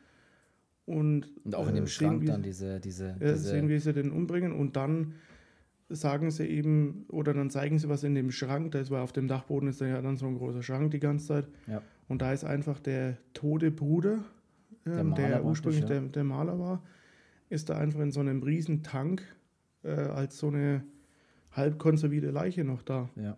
und, 0.86 1.30
Und 1.44 1.54
auch 1.54 1.68
in 1.68 1.74
äh, 1.74 1.80
dem 1.80 1.86
sehen, 1.86 1.88
Schrank 1.88 2.22
wie- 2.22 2.26
dann 2.26 2.42
diese, 2.42 2.80
diese, 2.80 3.08
Ja, 3.20 3.32
diese 3.32 3.36
sehen, 3.38 3.68
wie 3.68 3.78
sie 3.78 3.92
den 3.92 4.10
umbringen 4.10 4.52
und 4.52 4.76
dann 4.76 5.14
sagen 5.90 6.30
sie 6.30 6.46
eben, 6.46 7.04
oder 7.08 7.34
dann 7.34 7.50
zeigen 7.50 7.78
sie 7.78 7.88
was 7.88 8.04
in 8.04 8.14
dem 8.14 8.30
Schrank, 8.30 8.72
da 8.72 8.80
ist, 8.80 8.90
weil 8.90 9.00
auf 9.00 9.12
dem 9.12 9.28
Dachboden 9.28 9.68
ist 9.68 9.80
ja 9.80 10.00
dann 10.00 10.16
so 10.16 10.26
ein 10.26 10.36
großer 10.36 10.62
Schrank 10.62 10.90
die 10.92 11.00
ganze 11.00 11.26
Zeit. 11.26 11.48
Ja. 11.66 11.82
Und 12.08 12.22
da 12.22 12.32
ist 12.32 12.44
einfach 12.44 12.80
der 12.80 13.18
tote 13.34 13.70
Bruder, 13.70 14.24
ähm, 14.86 14.94
der, 14.94 15.04
Maler 15.04 15.28
praktisch, 15.28 15.46
ursprünglich 15.48 15.82
ja. 15.82 15.88
der, 15.88 16.00
der 16.02 16.24
Maler 16.24 16.58
war, 16.58 16.82
ist 17.48 17.68
da 17.68 17.76
einfach 17.76 18.00
in 18.00 18.12
so 18.12 18.20
einem 18.20 18.42
riesen 18.42 18.82
Tank 18.82 19.22
äh, 19.82 19.90
als 19.90 20.38
so 20.38 20.48
eine 20.48 20.84
halb 21.52 21.78
konservierte 21.78 22.30
Leiche 22.30 22.64
noch 22.64 22.82
da. 22.82 23.10
Ja. 23.16 23.36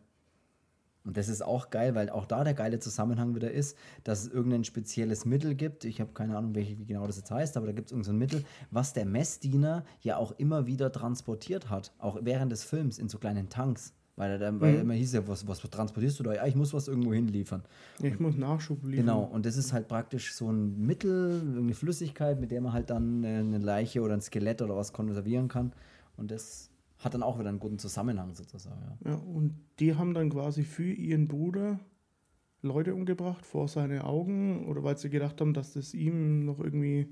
Und 1.04 1.16
das 1.16 1.28
ist 1.28 1.42
auch 1.42 1.70
geil, 1.70 1.94
weil 1.94 2.10
auch 2.10 2.26
da 2.26 2.44
der 2.44 2.54
geile 2.54 2.78
Zusammenhang 2.78 3.34
wieder 3.34 3.50
ist, 3.50 3.76
dass 4.04 4.22
es 4.22 4.28
irgendein 4.28 4.62
spezielles 4.64 5.24
Mittel 5.24 5.54
gibt. 5.54 5.84
Ich 5.84 6.00
habe 6.00 6.12
keine 6.12 6.36
Ahnung, 6.36 6.54
welche, 6.54 6.78
wie 6.78 6.84
genau 6.84 7.06
das 7.06 7.16
jetzt 7.16 7.30
heißt, 7.30 7.56
aber 7.56 7.66
da 7.66 7.72
gibt 7.72 7.86
es 7.88 7.92
irgendein 7.92 8.12
so 8.12 8.18
Mittel, 8.18 8.44
was 8.70 8.92
der 8.92 9.04
Messdiener 9.04 9.84
ja 10.00 10.16
auch 10.16 10.32
immer 10.38 10.66
wieder 10.66 10.92
transportiert 10.92 11.70
hat, 11.70 11.92
auch 11.98 12.18
während 12.22 12.52
des 12.52 12.62
Films 12.64 12.98
in 12.98 13.08
so 13.08 13.18
kleinen 13.18 13.48
Tanks. 13.48 13.94
Weil, 14.14 14.32
er 14.32 14.38
dann, 14.38 14.60
weil 14.60 14.74
Mhm. 14.74 14.80
immer 14.82 14.94
hieß 14.94 15.14
ja, 15.14 15.26
was, 15.26 15.48
was 15.48 15.58
transportierst 15.60 16.20
du 16.20 16.22
da? 16.22 16.34
Ja, 16.34 16.46
ich 16.46 16.54
muss 16.54 16.74
was 16.74 16.86
irgendwo 16.86 17.14
hinliefern. 17.14 17.62
Ich 18.02 18.20
muss 18.20 18.36
Nachschub 18.36 18.84
liefern. 18.84 19.06
Genau, 19.06 19.22
und 19.24 19.46
das 19.46 19.56
ist 19.56 19.72
halt 19.72 19.88
praktisch 19.88 20.34
so 20.34 20.52
ein 20.52 20.78
Mittel, 20.86 21.38
irgendeine 21.38 21.72
Flüssigkeit, 21.74 22.38
mit 22.38 22.50
der 22.50 22.60
man 22.60 22.74
halt 22.74 22.90
dann 22.90 23.24
äh, 23.24 23.38
eine 23.38 23.56
Leiche 23.58 24.02
oder 24.02 24.12
ein 24.12 24.20
Skelett 24.20 24.60
oder 24.60 24.76
was 24.76 24.92
konservieren 24.92 25.48
kann. 25.48 25.72
Und 26.18 26.30
das 26.30 26.68
hat 27.02 27.14
dann 27.14 27.22
auch 27.22 27.38
wieder 27.38 27.48
einen 27.48 27.58
guten 27.60 27.78
Zusammenhang 27.78 28.34
sozusagen. 28.34 28.80
Ja. 29.04 29.10
Ja, 29.10 29.16
und 29.16 29.54
die 29.80 29.94
haben 29.94 30.14
dann 30.14 30.30
quasi 30.30 30.62
für 30.62 30.90
ihren 30.90 31.28
Bruder 31.28 31.80
Leute 32.62 32.94
umgebracht 32.94 33.44
vor 33.44 33.66
seine 33.68 34.04
Augen 34.04 34.66
oder 34.68 34.84
weil 34.84 34.96
sie 34.96 35.10
gedacht 35.10 35.40
haben, 35.40 35.52
dass 35.52 35.72
das 35.72 35.94
ihm 35.94 36.44
noch 36.44 36.60
irgendwie 36.60 37.08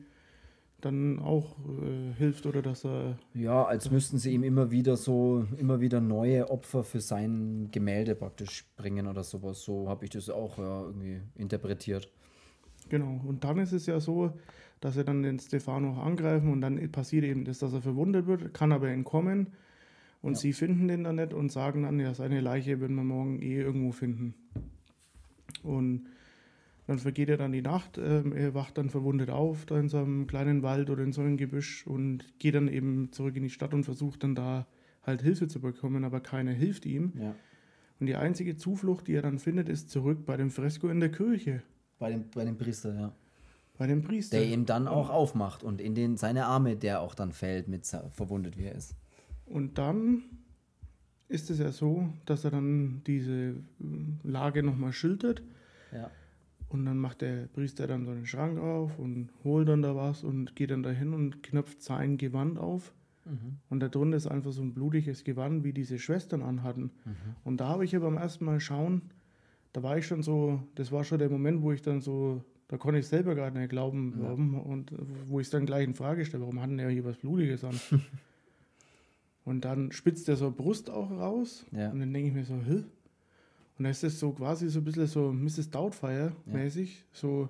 dann 0.81 1.19
auch 1.19 1.57
äh, 1.83 2.15
hilft 2.17 2.47
oder 2.47 2.63
dass 2.63 2.85
er 2.85 3.19
Ja, 3.35 3.65
als 3.65 3.91
müssten 3.91 4.19
sie 4.19 4.33
ihm 4.33 4.45
immer 4.45 4.71
wieder 4.71 4.97
so, 4.97 5.47
immer 5.59 5.81
wieder 5.81 6.01
neue 6.01 6.51
Opfer 6.51 6.85
für 6.85 7.01
sein 7.01 7.69
Gemälde 7.71 8.15
praktisch 8.15 8.65
bringen 8.77 9.07
oder 9.07 9.25
sowas. 9.25 9.63
So 9.63 9.89
habe 9.89 10.05
ich 10.05 10.11
das 10.11 10.31
auch 10.31 10.59
ja, 10.59 10.83
irgendwie 10.85 11.21
interpretiert. 11.35 12.09
genau. 12.89 13.21
Und 13.27 13.45
dann 13.45 13.59
ist 13.59 13.73
es 13.73 13.87
ja 13.87 14.01
so, 14.01 14.33
dass 14.81 14.95
sie 14.95 15.05
dann 15.05 15.23
den 15.23 15.39
Stefano 15.39 16.01
angreifen 16.01 16.51
und 16.53 16.61
dann 16.61 16.91
passiert 16.93 17.25
eben 17.25 17.45
das, 17.45 17.59
dass 17.59 17.73
er 17.73 17.83
verwundet 17.83 18.27
wird, 18.27 18.55
kann 18.55 18.73
aber 18.73 18.89
entkommen 18.89 19.49
und 20.23 20.33
Ja. 20.35 20.39
sie 20.39 20.53
finden 20.53 20.89
den 20.89 21.05
dann 21.05 21.17
nicht 21.17 21.33
und 21.35 21.51
sagen 21.51 21.83
dann, 21.83 21.99
ja, 22.01 22.15
seine 22.15 22.41
Leiche 22.41 22.81
würden 22.81 22.97
wir 22.97 23.05
morgen 23.05 23.41
eh 23.43 23.61
irgendwo 23.61 23.93
finden. 23.93 24.35
Und 25.63 26.07
dann 26.87 26.99
vergeht 26.99 27.29
er 27.29 27.37
dann 27.37 27.53
die 27.53 27.63
Nacht, 27.63 27.99
ähm, 27.99 28.33
er 28.33 28.55
wacht 28.55 28.79
dann 28.79 28.91
verwundet 28.91 29.31
auf, 29.31 29.67
da 29.67 29.79
in 29.79 29.89
so 29.89 29.99
einem 29.99 30.27
kleinen 30.27 30.63
Wald 30.63 30.91
oder 30.91 31.03
in 31.05 31.13
so 31.13 31.21
einem 31.21 31.37
Gebüsch 31.37 31.87
und 31.87 32.39
geht 32.39 32.55
dann 32.55 32.69
eben 32.69 33.13
zurück 33.13 33.37
in 33.37 33.43
die 33.45 33.51
Stadt 33.51 33.75
und 33.75 33.85
versucht 33.85 34.25
dann 34.25 34.35
da 34.35 34.67
halt 35.03 35.23
Hilfe 35.23 35.47
zu 35.49 35.61
bekommen, 35.61 36.05
aber 36.05 36.21
keiner 36.21 36.53
hilft 36.53 36.87
ihm. 36.87 37.13
Ja. 37.19 37.35
Und 38.01 38.07
die 38.07 38.17
einzige 38.17 38.57
Zuflucht, 38.57 39.07
die 39.09 39.15
er 39.15 39.23
dann 39.23 39.39
findet, 39.39 39.69
ist 39.69 39.91
zurück 39.91 40.25
bei 40.27 40.37
dem 40.37 40.51
Fresko 40.51 40.89
in 40.89 41.01
der 41.01 41.13
Kirche, 41.13 41.63
Bei 41.99 42.11
dem, 42.11 42.25
bei 42.35 42.45
dem 42.45 42.57
Priester, 42.57 42.95
ja. 42.95 43.13
bei 43.79 43.87
dem 43.87 44.03
Priester. 44.03 44.39
Der 44.39 44.49
ihn 44.49 44.65
dann 44.65 44.89
auch 44.89 45.11
aufmacht 45.11 45.63
und 45.63 45.81
in 45.81 45.95
den, 45.95 46.17
seine 46.17 46.47
Arme, 46.47 46.77
der 46.77 47.03
auch 47.03 47.15
dann 47.15 47.33
fällt, 47.33 47.69
mit 47.69 47.87
verwundet 47.87 48.57
wie 48.59 48.65
er 48.65 48.75
ist. 48.75 48.95
Und 49.51 49.79
dann 49.79 50.23
ist 51.29 51.51
es 51.51 51.59
ja 51.59 51.71
so, 51.73 52.09
dass 52.27 52.45
er 52.45 52.51
dann 52.51 53.03
diese 53.07 53.33
äh, 53.33 53.55
Lage 54.25 54.63
nochmal 54.63 54.93
schildert. 54.93 55.43
Ja. 55.93 56.11
Und 56.69 56.87
dann 56.87 56.99
macht 56.99 57.21
der 57.21 57.47
Priester 57.49 57.87
dann 57.87 58.05
so 58.05 58.13
einen 58.13 58.27
Schrank 58.27 58.59
auf 58.59 58.99
und 58.99 59.29
holt 59.45 59.69
dann 59.69 59.83
da 59.83 59.97
was 59.97 60.23
und 60.23 60.55
geht 60.55 60.71
dann 60.71 60.83
dahin 60.85 61.13
und 61.15 61.43
knöpft 61.43 61.83
sein 61.83 62.17
Gewand 62.17 62.59
auf. 62.59 62.93
Mhm. 63.25 63.57
Und 63.69 63.81
da 63.81 63.89
drunter 63.89 64.17
ist 64.17 64.29
einfach 64.29 64.53
so 64.53 64.63
ein 64.63 64.73
blutiges 64.73 65.25
Gewand, 65.25 65.65
wie 65.65 65.73
diese 65.73 65.99
Schwestern 65.99 66.43
anhatten. 66.43 66.91
Und 67.45 67.61
da 67.61 67.69
habe 67.69 67.85
ich 67.85 67.93
ja 67.93 67.99
beim 67.99 68.17
ersten 68.17 68.45
Mal 68.45 68.61
schauen, 68.61 69.03
da 69.73 69.83
war 69.83 69.99
ich 69.99 70.07
schon 70.07 70.23
so, 70.23 70.63
das 70.77 70.91
war 70.93 71.05
schon 71.05 71.19
der 71.19 71.29
Moment, 71.29 71.63
wo 71.63 71.73
ich 71.73 71.83
dann 71.83 72.01
so, 72.01 72.43
da 72.69 72.77
konnte 72.77 73.01
ich 73.01 73.07
selber 73.09 73.35
gar 73.35 73.51
nicht 73.51 73.69
glauben, 73.71 74.15
Ja. 74.17 74.29
warum. 74.29 74.55
Und 74.61 74.93
wo 75.27 75.41
ich 75.41 75.49
es 75.49 75.51
dann 75.51 75.67
gleich 75.67 75.85
in 75.85 75.95
Frage 75.95 76.25
stelle, 76.25 76.43
warum 76.45 76.61
hatten 76.61 76.79
der 76.79 76.89
hier 76.91 77.05
was 77.05 77.17
Blutiges 77.19 77.65
an? 77.65 77.75
und 79.51 79.65
dann 79.65 79.93
spitzt 79.93 80.29
er 80.29 80.37
so 80.37 80.51
Brust 80.51 80.89
auch 80.91 81.11
raus. 81.11 81.67
Ja. 81.73 81.91
Und 81.91 82.01
dann 82.01 82.13
denke 82.13 82.29
ich 82.29 82.35
mir 82.35 82.45
so, 82.45 82.55
hä? 82.55 82.85
Und 83.79 83.85
da 83.85 83.91
ist 83.91 84.03
das 84.03 84.19
so 84.19 84.33
quasi 84.33 84.69
so 84.69 84.79
ein 84.81 84.85
bisschen 84.85 85.07
so 85.07 85.33
Mrs. 85.33 85.71
Doubtfire-mäßig, 85.71 87.05
so, 87.13 87.49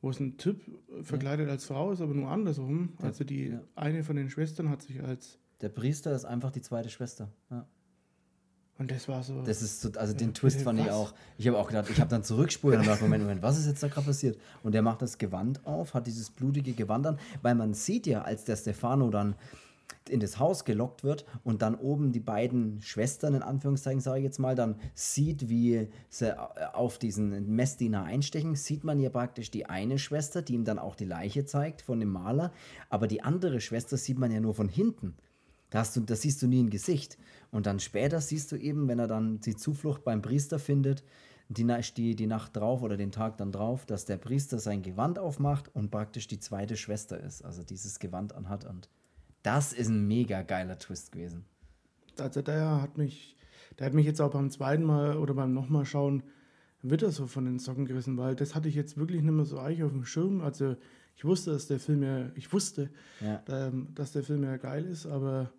wo 0.00 0.10
es 0.10 0.18
ein 0.20 0.36
Typ 0.36 0.60
verkleidet 1.02 1.48
als 1.48 1.64
Frau 1.66 1.92
ist, 1.92 2.00
aber 2.00 2.14
nur 2.14 2.28
andersrum. 2.30 2.90
Ja, 3.00 3.06
Also 3.06 3.24
die 3.24 3.48
ja. 3.48 3.60
eine 3.74 4.02
von 4.04 4.16
den 4.16 4.30
Schwestern 4.30 4.68
hat 4.70 4.82
sich 4.82 5.02
als, 5.02 5.38
Der 5.60 5.68
Priester 5.68 6.14
ist 6.14 6.24
einfach 6.24 6.50
die 6.50 6.60
zweite 6.62 6.88
Schwester. 6.88 7.28
Ja. 7.50 7.66
und 8.78 8.90
das 8.90 9.08
war 9.08 9.22
so, 9.22 9.42
Das 9.42 9.62
ist 9.62 9.80
so, 9.82 9.90
also 9.96 10.14
den 10.14 10.28
Ja, 10.28 10.32
Twist 10.34 10.62
fand 10.62 10.80
ich 10.80 10.86
was? 10.86 10.94
auch. 10.94 11.14
Ich 11.38 11.46
habe 11.48 11.58
auch 11.58 11.68
gedacht, 11.68 11.88
ich 11.90 12.00
habe 12.00 12.10
dann 12.10 12.22
zurückspult 12.24 12.76
und 12.76 12.82
gedacht, 12.82 13.02
Moment, 13.02 13.22
Moment, 13.22 13.42
was 13.42 13.58
ist 13.58 13.66
jetzt 13.66 13.82
da 13.82 13.88
gerade 13.88 14.06
passiert? 14.06 14.38
Und 14.62 14.72
der 14.72 14.82
macht 14.82 15.02
das 15.02 15.18
Gewand 15.18 15.64
auf, 15.66 15.92
hat 15.94 16.06
dieses 16.06 16.30
blutige 16.30 16.72
Gewand 16.72 17.06
an, 17.06 17.18
weil 17.42 17.54
man 17.54 17.74
sieht 17.74 18.06
ja, 18.06 18.22
als 18.22 18.44
der 18.44 18.56
Stefano 18.56 19.10
dann 19.10 19.34
in 20.08 20.20
das 20.20 20.38
Haus 20.38 20.64
gelockt 20.64 21.04
wird 21.04 21.24
und 21.42 21.62
dann 21.62 21.74
oben 21.74 22.12
die 22.12 22.20
beiden 22.20 22.80
Schwestern, 22.80 23.34
in 23.34 23.42
Anführungszeichen 23.42 24.00
sage 24.00 24.18
ich 24.18 24.24
jetzt 24.24 24.38
mal, 24.38 24.54
dann 24.54 24.76
sieht, 24.94 25.48
wie 25.48 25.88
sie 26.08 26.36
auf 26.74 26.98
diesen 26.98 27.54
Messdiener 27.54 28.04
einstechen, 28.04 28.54
sieht 28.54 28.84
man 28.84 29.00
ja 29.00 29.10
praktisch 29.10 29.50
die 29.50 29.66
eine 29.66 29.98
Schwester, 29.98 30.42
die 30.42 30.54
ihm 30.54 30.64
dann 30.64 30.78
auch 30.78 30.94
die 30.94 31.04
Leiche 31.04 31.44
zeigt 31.44 31.82
von 31.82 32.00
dem 32.00 32.10
Maler, 32.10 32.52
aber 32.88 33.08
die 33.08 33.22
andere 33.22 33.60
Schwester 33.60 33.96
sieht 33.96 34.18
man 34.18 34.30
ja 34.30 34.40
nur 34.40 34.54
von 34.54 34.68
hinten. 34.68 35.16
Da, 35.70 35.80
hast 35.80 35.96
du, 35.96 36.00
das 36.00 36.22
siehst 36.22 36.40
du 36.42 36.46
nie 36.46 36.62
ein 36.62 36.70
Gesicht. 36.70 37.18
Und 37.50 37.66
dann 37.66 37.80
später 37.80 38.20
siehst 38.20 38.52
du 38.52 38.56
eben, 38.56 38.88
wenn 38.88 38.98
er 38.98 39.08
dann 39.08 39.40
die 39.40 39.56
Zuflucht 39.56 40.04
beim 40.04 40.22
Priester 40.22 40.58
findet, 40.58 41.02
die, 41.48 41.66
die, 41.96 42.16
die 42.16 42.26
Nacht 42.26 42.56
drauf 42.56 42.82
oder 42.82 42.96
den 42.96 43.12
Tag 43.12 43.36
dann 43.38 43.52
drauf, 43.52 43.86
dass 43.86 44.04
der 44.04 44.16
Priester 44.16 44.58
sein 44.58 44.82
Gewand 44.82 45.18
aufmacht 45.18 45.74
und 45.74 45.90
praktisch 45.90 46.26
die 46.28 46.40
zweite 46.40 46.76
Schwester 46.76 47.20
ist, 47.20 47.44
also 47.44 47.62
dieses 47.62 47.98
Gewand 47.98 48.34
anhat. 48.34 48.64
Und 48.64 48.88
das 49.46 49.72
ist 49.72 49.88
ein 49.88 50.08
mega 50.08 50.42
geiler 50.42 50.78
Twist 50.78 51.12
gewesen. 51.12 51.44
Also 52.18 52.42
der 52.42 52.82
hat 52.82 52.98
mich, 52.98 53.36
der 53.78 53.86
hat 53.86 53.94
mich 53.94 54.04
jetzt 54.04 54.20
auch 54.20 54.32
beim 54.32 54.50
zweiten 54.50 54.82
Mal 54.82 55.16
oder 55.16 55.34
beim 55.34 55.54
nochmal 55.54 55.84
schauen 55.84 56.24
wieder 56.82 57.10
so 57.10 57.26
von 57.26 57.44
den 57.44 57.58
Socken 57.58 57.86
gerissen, 57.86 58.16
weil 58.16 58.34
das 58.34 58.54
hatte 58.54 58.68
ich 58.68 58.74
jetzt 58.74 58.96
wirklich 58.96 59.22
nicht 59.22 59.32
mehr 59.32 59.44
so 59.44 59.58
eigentlich 59.58 59.84
auf 59.84 59.92
dem 59.92 60.04
Schirm. 60.04 60.40
Also 60.40 60.76
ich 61.16 61.24
wusste, 61.24 61.52
dass 61.52 61.66
der 61.66 61.78
Film 61.78 62.02
ja, 62.02 62.30
ich 62.34 62.52
wusste, 62.52 62.90
ja. 63.20 63.42
ähm, 63.48 63.88
dass 63.94 64.12
der 64.12 64.22
Film 64.22 64.42
ja 64.42 64.56
geil 64.56 64.84
ist, 64.84 65.06
aber 65.06 65.52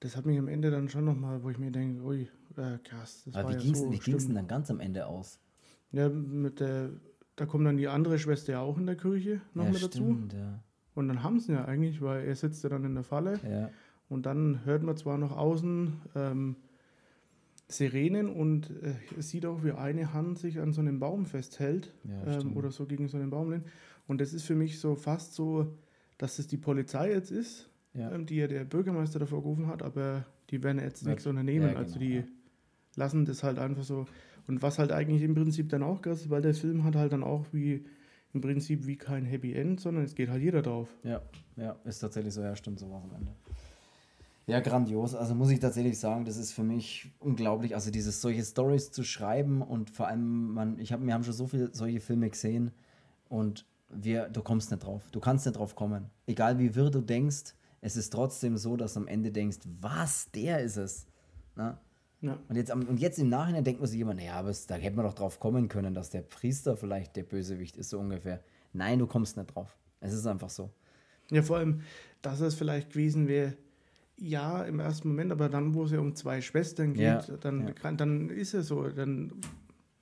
das 0.00 0.16
hat 0.16 0.26
mich 0.26 0.38
am 0.38 0.48
Ende 0.48 0.70
dann 0.70 0.88
schon 0.88 1.04
nochmal, 1.04 1.42
wo 1.42 1.50
ich 1.50 1.58
mir 1.58 1.70
denke, 1.70 2.02
ui, 2.02 2.28
äh, 2.56 2.78
krass. 2.84 3.22
Das 3.24 3.34
aber 3.34 3.54
wie 3.54 3.56
ging 3.56 3.72
es 3.72 3.80
so 4.22 4.28
denn 4.28 4.34
dann 4.34 4.48
ganz 4.48 4.70
am 4.70 4.78
Ende 4.80 5.06
aus? 5.06 5.40
Ja, 5.90 6.08
mit 6.08 6.60
der, 6.60 6.90
da 7.36 7.46
kommt 7.46 7.66
dann 7.66 7.76
die 7.76 7.88
andere 7.88 8.18
Schwester 8.18 8.52
ja 8.52 8.60
auch 8.60 8.76
in 8.76 8.86
der 8.86 8.96
Kirche 8.96 9.40
noch 9.54 9.64
ja, 9.64 9.70
mit 9.70 9.80
stimmt, 9.80 10.32
dazu. 10.32 10.38
Ja. 10.38 10.62
Und 10.96 11.08
dann 11.08 11.22
haben 11.22 11.38
sie 11.38 11.52
ja 11.52 11.66
eigentlich, 11.66 12.00
weil 12.00 12.24
er 12.24 12.34
sitzt 12.34 12.64
ja 12.64 12.70
dann 12.70 12.84
in 12.84 12.94
der 12.94 13.04
Falle. 13.04 13.38
Ja. 13.48 13.70
Und 14.08 14.24
dann 14.24 14.64
hört 14.64 14.82
man 14.82 14.96
zwar 14.96 15.18
noch 15.18 15.36
außen 15.36 15.92
ähm, 16.14 16.56
Sirenen 17.68 18.30
und 18.30 18.70
äh, 18.82 18.94
es 19.18 19.28
sieht 19.28 19.44
auch, 19.44 19.62
wie 19.62 19.72
eine 19.72 20.14
Hand 20.14 20.38
sich 20.38 20.58
an 20.58 20.72
so 20.72 20.80
einem 20.80 20.98
Baum 20.98 21.26
festhält 21.26 21.92
ja, 22.04 22.40
ähm, 22.40 22.56
oder 22.56 22.70
so 22.70 22.86
gegen 22.86 23.08
so 23.08 23.18
einen 23.18 23.28
Baum 23.28 23.50
lehnt. 23.50 23.66
Und 24.06 24.22
das 24.22 24.32
ist 24.32 24.44
für 24.44 24.54
mich 24.54 24.78
so 24.78 24.94
fast 24.94 25.34
so, 25.34 25.76
dass 26.16 26.38
es 26.38 26.46
die 26.46 26.56
Polizei 26.56 27.10
jetzt 27.10 27.30
ist, 27.30 27.68
ja. 27.92 28.10
ähm, 28.12 28.24
die 28.24 28.36
ja 28.36 28.46
der 28.46 28.64
Bürgermeister 28.64 29.18
davor 29.18 29.42
gerufen 29.42 29.66
hat, 29.66 29.82
aber 29.82 30.24
die 30.48 30.62
werden 30.62 30.80
jetzt 30.80 31.02
ja. 31.02 31.10
nichts 31.10 31.26
unternehmen. 31.26 31.68
Genau, 31.68 31.78
also 31.78 31.98
die 31.98 32.24
lassen 32.94 33.26
das 33.26 33.42
halt 33.42 33.58
einfach 33.58 33.82
so. 33.82 34.06
Und 34.46 34.62
was 34.62 34.78
halt 34.78 34.92
eigentlich 34.92 35.22
im 35.22 35.34
Prinzip 35.34 35.68
dann 35.68 35.82
auch 35.82 36.00
krass 36.00 36.22
ist, 36.22 36.30
weil 36.30 36.40
der 36.40 36.54
Film 36.54 36.84
hat 36.84 36.96
halt 36.96 37.12
dann 37.12 37.22
auch 37.22 37.44
wie 37.52 37.84
im 38.36 38.40
Prinzip 38.42 38.86
wie 38.86 38.96
kein 38.96 39.24
Happy 39.24 39.54
End, 39.54 39.80
sondern 39.80 40.04
es 40.04 40.14
geht 40.14 40.28
halt 40.28 40.42
jeder 40.42 40.62
drauf. 40.62 40.88
Ja, 41.02 41.22
ja, 41.56 41.76
ist 41.84 42.00
tatsächlich 42.00 42.34
so, 42.34 42.42
ja, 42.42 42.54
stimmt 42.54 42.78
sowas 42.78 43.02
am 43.02 43.14
Ende. 43.16 43.32
Ja, 44.46 44.60
grandios. 44.60 45.14
Also 45.14 45.34
muss 45.34 45.50
ich 45.50 45.58
tatsächlich 45.58 45.98
sagen, 45.98 46.24
das 46.24 46.36
ist 46.36 46.52
für 46.52 46.62
mich 46.62 47.10
unglaublich. 47.18 47.74
Also 47.74 47.90
dieses 47.90 48.20
solche 48.20 48.44
Stories 48.44 48.92
zu 48.92 49.02
schreiben 49.02 49.60
und 49.60 49.90
vor 49.90 50.06
allem, 50.06 50.52
man, 50.52 50.78
ich 50.78 50.92
hab, 50.92 51.04
wir 51.04 51.12
haben 51.12 51.24
schon 51.24 51.32
so 51.32 51.46
viele 51.46 51.74
solche 51.74 51.98
Filme 51.98 52.30
gesehen 52.30 52.70
und 53.28 53.66
wir, 53.88 54.28
du 54.28 54.42
kommst 54.42 54.70
nicht 54.70 54.84
drauf. 54.84 55.02
Du 55.10 55.18
kannst 55.18 55.46
nicht 55.46 55.58
drauf 55.58 55.74
kommen. 55.74 56.10
Egal 56.26 56.58
wie 56.58 56.74
wirr 56.74 56.90
du 56.90 57.00
denkst, 57.00 57.54
es 57.80 57.96
ist 57.96 58.12
trotzdem 58.12 58.56
so, 58.56 58.76
dass 58.76 58.94
du 58.94 59.00
am 59.00 59.08
Ende 59.08 59.32
denkst, 59.32 59.58
was, 59.80 60.30
der 60.30 60.60
ist 60.60 60.76
es. 60.76 61.06
Na? 61.56 61.80
Ja. 62.20 62.38
Und, 62.48 62.56
jetzt, 62.56 62.72
und 62.72 62.98
jetzt 62.98 63.18
im 63.18 63.28
Nachhinein 63.28 63.64
denkt 63.64 63.80
man 63.80 63.88
sich 63.88 64.00
immer, 64.00 64.14
naja, 64.14 64.34
aber 64.34 64.52
da 64.66 64.74
hätte 64.74 64.96
man 64.96 65.04
doch 65.04 65.14
drauf 65.14 65.38
kommen 65.38 65.68
können, 65.68 65.94
dass 65.94 66.10
der 66.10 66.22
Priester 66.22 66.76
vielleicht 66.76 67.16
der 67.16 67.24
Bösewicht 67.24 67.76
ist, 67.76 67.90
so 67.90 67.98
ungefähr. 67.98 68.42
Nein, 68.72 68.98
du 68.98 69.06
kommst 69.06 69.36
nicht 69.36 69.54
drauf. 69.54 69.76
Es 70.00 70.12
ist 70.12 70.26
einfach 70.26 70.50
so. 70.50 70.70
Ja, 71.30 71.42
vor 71.42 71.58
allem, 71.58 71.80
dass 72.22 72.40
es 72.40 72.54
vielleicht 72.54 72.90
gewesen 72.90 73.28
wäre, 73.28 73.56
ja, 74.18 74.62
im 74.62 74.80
ersten 74.80 75.08
Moment, 75.08 75.30
aber 75.30 75.48
dann, 75.48 75.74
wo 75.74 75.84
es 75.84 75.90
ja 75.90 76.00
um 76.00 76.14
zwei 76.14 76.40
Schwestern 76.40 76.94
geht, 76.94 77.02
ja, 77.02 77.22
dann, 77.40 77.68
ja. 77.68 77.92
dann 77.92 78.30
ist 78.30 78.54
es 78.54 78.68
so, 78.68 78.88
dann 78.88 79.32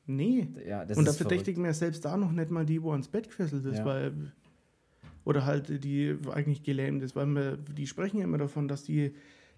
nee. 0.06 0.48
Ja, 0.66 0.82
und 0.82 1.06
da 1.06 1.12
verdächtigt 1.12 1.58
ja 1.58 1.74
selbst 1.74 2.04
da 2.04 2.16
noch 2.16 2.30
nicht 2.30 2.50
mal 2.50 2.64
die, 2.64 2.82
wo 2.82 2.92
ans 2.92 3.08
Bett 3.08 3.28
gefesselt 3.28 3.64
ist, 3.64 3.84
weil 3.84 4.32
oder 5.24 5.46
halt 5.46 5.82
die 5.82 6.16
eigentlich 6.32 6.62
gelähmt 6.62 7.02
ist, 7.02 7.16
weil 7.16 7.26
wir, 7.26 7.56
die 7.56 7.86
sprechen 7.86 8.18
ja 8.18 8.24
immer 8.24 8.38
davon, 8.38 8.68
dass 8.68 8.84
die 8.84 9.14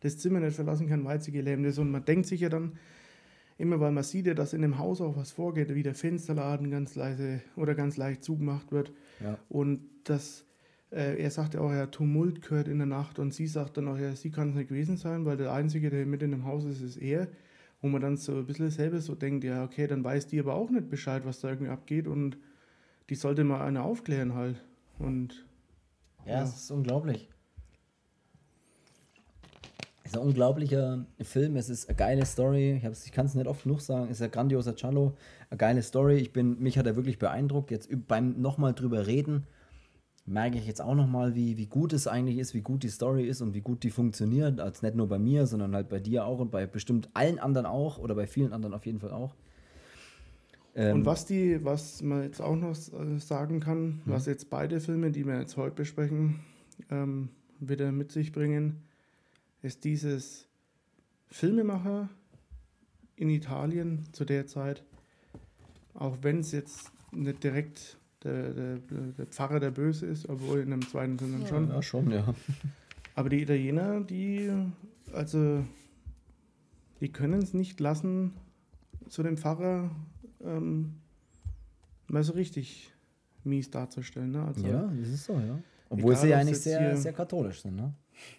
das 0.06 0.18
Zimmer 0.18 0.40
nicht 0.40 0.56
verlassen 0.56 0.88
kann, 0.88 1.04
weil 1.04 1.20
sie 1.20 1.32
gelähmt 1.32 1.66
ist 1.66 1.78
und 1.78 1.90
man 1.90 2.04
denkt 2.04 2.26
sich 2.26 2.40
ja 2.40 2.48
dann 2.48 2.78
immer, 3.58 3.80
weil 3.80 3.92
man 3.92 4.04
sieht 4.04 4.26
ja, 4.26 4.34
dass 4.34 4.52
in 4.52 4.62
dem 4.62 4.78
Haus 4.78 5.00
auch 5.00 5.16
was 5.16 5.32
vorgeht, 5.32 5.74
wie 5.74 5.82
der 5.82 5.94
Fensterladen 5.94 6.70
ganz 6.70 6.94
leise 6.94 7.40
oder 7.56 7.74
ganz 7.74 7.96
leicht 7.96 8.24
zugemacht 8.24 8.72
wird 8.72 8.92
und 9.48 9.80
das 10.04 10.46
äh, 10.90 11.20
er 11.22 11.30
sagt 11.30 11.54
ja 11.54 11.60
auch, 11.60 11.72
ja, 11.72 11.86
Tumult 11.86 12.42
gehört 12.42 12.68
in 12.68 12.78
der 12.78 12.86
Nacht 12.86 13.18
und 13.18 13.34
sie 13.34 13.46
sagt 13.46 13.76
dann 13.76 13.88
auch, 13.88 13.98
ja, 13.98 14.14
sie 14.14 14.30
kann 14.30 14.50
es 14.50 14.54
nicht 14.54 14.68
gewesen 14.68 14.96
sein, 14.96 15.24
weil 15.24 15.36
der 15.36 15.52
Einzige, 15.52 15.90
der 15.90 16.06
mit 16.06 16.22
in 16.22 16.30
dem 16.30 16.44
Haus 16.44 16.64
ist, 16.64 16.80
ist 16.80 16.96
er. 16.96 17.28
Wo 17.82 17.88
man 17.88 18.00
dann 18.00 18.16
so 18.16 18.38
ein 18.38 18.46
bisschen 18.46 18.70
selber 18.70 19.00
so 19.00 19.14
denkt, 19.14 19.44
ja, 19.44 19.62
okay, 19.62 19.86
dann 19.86 20.02
weiß 20.02 20.28
die 20.28 20.40
aber 20.40 20.54
auch 20.54 20.70
nicht 20.70 20.88
Bescheid, 20.88 21.26
was 21.26 21.40
da 21.40 21.50
irgendwie 21.50 21.70
abgeht 21.70 22.06
und 22.06 22.38
die 23.10 23.14
sollte 23.14 23.44
mal 23.44 23.60
eine 23.60 23.82
aufklären 23.82 24.34
halt. 24.34 24.62
Und 24.98 25.46
ja, 26.24 26.36
ja. 26.36 26.42
es 26.42 26.56
ist 26.56 26.70
unglaublich. 26.70 27.28
Es 30.06 30.12
ist 30.12 30.18
ein 30.18 30.24
unglaublicher 30.24 31.04
Film, 31.20 31.56
es 31.56 31.68
ist 31.68 31.88
eine 31.88 31.96
geile 31.96 32.24
Story. 32.24 32.76
Ich, 32.76 33.06
ich 33.06 33.10
kann 33.10 33.26
es 33.26 33.34
nicht 33.34 33.48
oft 33.48 33.64
genug 33.64 33.80
sagen, 33.80 34.04
es 34.04 34.18
ist 34.18 34.22
ein 34.22 34.30
grandioser 34.30 34.76
Cello, 34.76 35.16
eine 35.50 35.58
geile 35.58 35.82
Story. 35.82 36.14
Ich 36.18 36.32
bin, 36.32 36.60
mich 36.60 36.78
hat 36.78 36.86
er 36.86 36.94
wirklich 36.94 37.18
beeindruckt. 37.18 37.72
Jetzt 37.72 37.88
beim 38.06 38.40
nochmal 38.40 38.72
drüber 38.72 39.08
reden, 39.08 39.48
merke 40.24 40.58
ich 40.58 40.66
jetzt 40.68 40.80
auch 40.80 40.94
nochmal, 40.94 41.34
wie, 41.34 41.56
wie 41.56 41.66
gut 41.66 41.92
es 41.92 42.06
eigentlich 42.06 42.38
ist, 42.38 42.54
wie 42.54 42.60
gut 42.60 42.84
die 42.84 42.88
Story 42.88 43.26
ist 43.26 43.40
und 43.40 43.52
wie 43.52 43.62
gut 43.62 43.82
die 43.82 43.90
funktioniert. 43.90 44.60
Also 44.60 44.86
nicht 44.86 44.94
nur 44.94 45.08
bei 45.08 45.18
mir, 45.18 45.48
sondern 45.48 45.74
halt 45.74 45.88
bei 45.88 45.98
dir 45.98 46.24
auch 46.24 46.38
und 46.38 46.52
bei 46.52 46.66
bestimmt 46.66 47.10
allen 47.14 47.40
anderen 47.40 47.66
auch 47.66 47.98
oder 47.98 48.14
bei 48.14 48.28
vielen 48.28 48.52
anderen 48.52 48.74
auf 48.74 48.86
jeden 48.86 49.00
Fall 49.00 49.10
auch. 49.10 49.34
Ähm, 50.76 50.98
und 50.98 51.04
was 51.04 51.26
die, 51.26 51.64
was 51.64 52.00
man 52.02 52.22
jetzt 52.22 52.40
auch 52.40 52.54
noch 52.54 52.76
äh, 52.76 53.18
sagen 53.18 53.58
kann, 53.58 53.76
hm. 53.76 54.00
was 54.04 54.26
jetzt 54.26 54.50
beide 54.50 54.78
Filme, 54.78 55.10
die 55.10 55.26
wir 55.26 55.40
jetzt 55.40 55.56
heute 55.56 55.74
besprechen, 55.74 56.38
ähm, 56.90 57.30
wieder 57.58 57.90
mit 57.90 58.12
sich 58.12 58.30
bringen, 58.30 58.85
ist 59.62 59.84
dieses 59.84 60.48
Filmemacher 61.28 62.08
in 63.16 63.30
Italien 63.30 64.04
zu 64.12 64.24
der 64.24 64.46
Zeit, 64.46 64.84
auch 65.94 66.18
wenn 66.22 66.40
es 66.40 66.52
jetzt 66.52 66.92
nicht 67.12 67.42
direkt 67.42 67.98
der, 68.22 68.52
der, 68.52 68.78
der 69.18 69.26
Pfarrer 69.26 69.60
der 69.60 69.70
Böse 69.70 70.06
ist, 70.06 70.28
obwohl 70.28 70.60
in 70.60 70.70
dem 70.70 70.86
zweiten 70.86 71.18
Film 71.18 71.40
ja, 71.40 71.46
schon. 71.46 71.68
Ja, 71.68 71.82
schon, 71.82 72.10
ja. 72.10 72.34
Aber 73.14 73.30
die 73.30 73.42
Italiener, 73.42 74.00
die, 74.02 74.50
also, 75.12 75.64
die 77.00 77.08
können 77.10 77.40
es 77.40 77.54
nicht 77.54 77.80
lassen, 77.80 78.32
zu 79.08 79.22
dem 79.22 79.38
Pfarrer 79.38 79.90
ähm, 80.44 80.96
mal 82.08 82.22
so 82.22 82.32
richtig 82.32 82.92
mies 83.44 83.70
darzustellen. 83.70 84.32
Ne? 84.32 84.42
Also, 84.42 84.66
ja, 84.66 84.82
das 84.82 85.08
ist 85.08 85.24
so, 85.24 85.34
ja. 85.34 85.58
Obwohl 85.88 86.16
sie 86.16 86.28
ja 86.28 86.38
eigentlich 86.38 86.60
sehr, 86.60 86.80
hier, 86.80 86.96
sehr 86.96 87.12
katholisch 87.12 87.62
sind, 87.62 87.76
ne? 87.76 87.94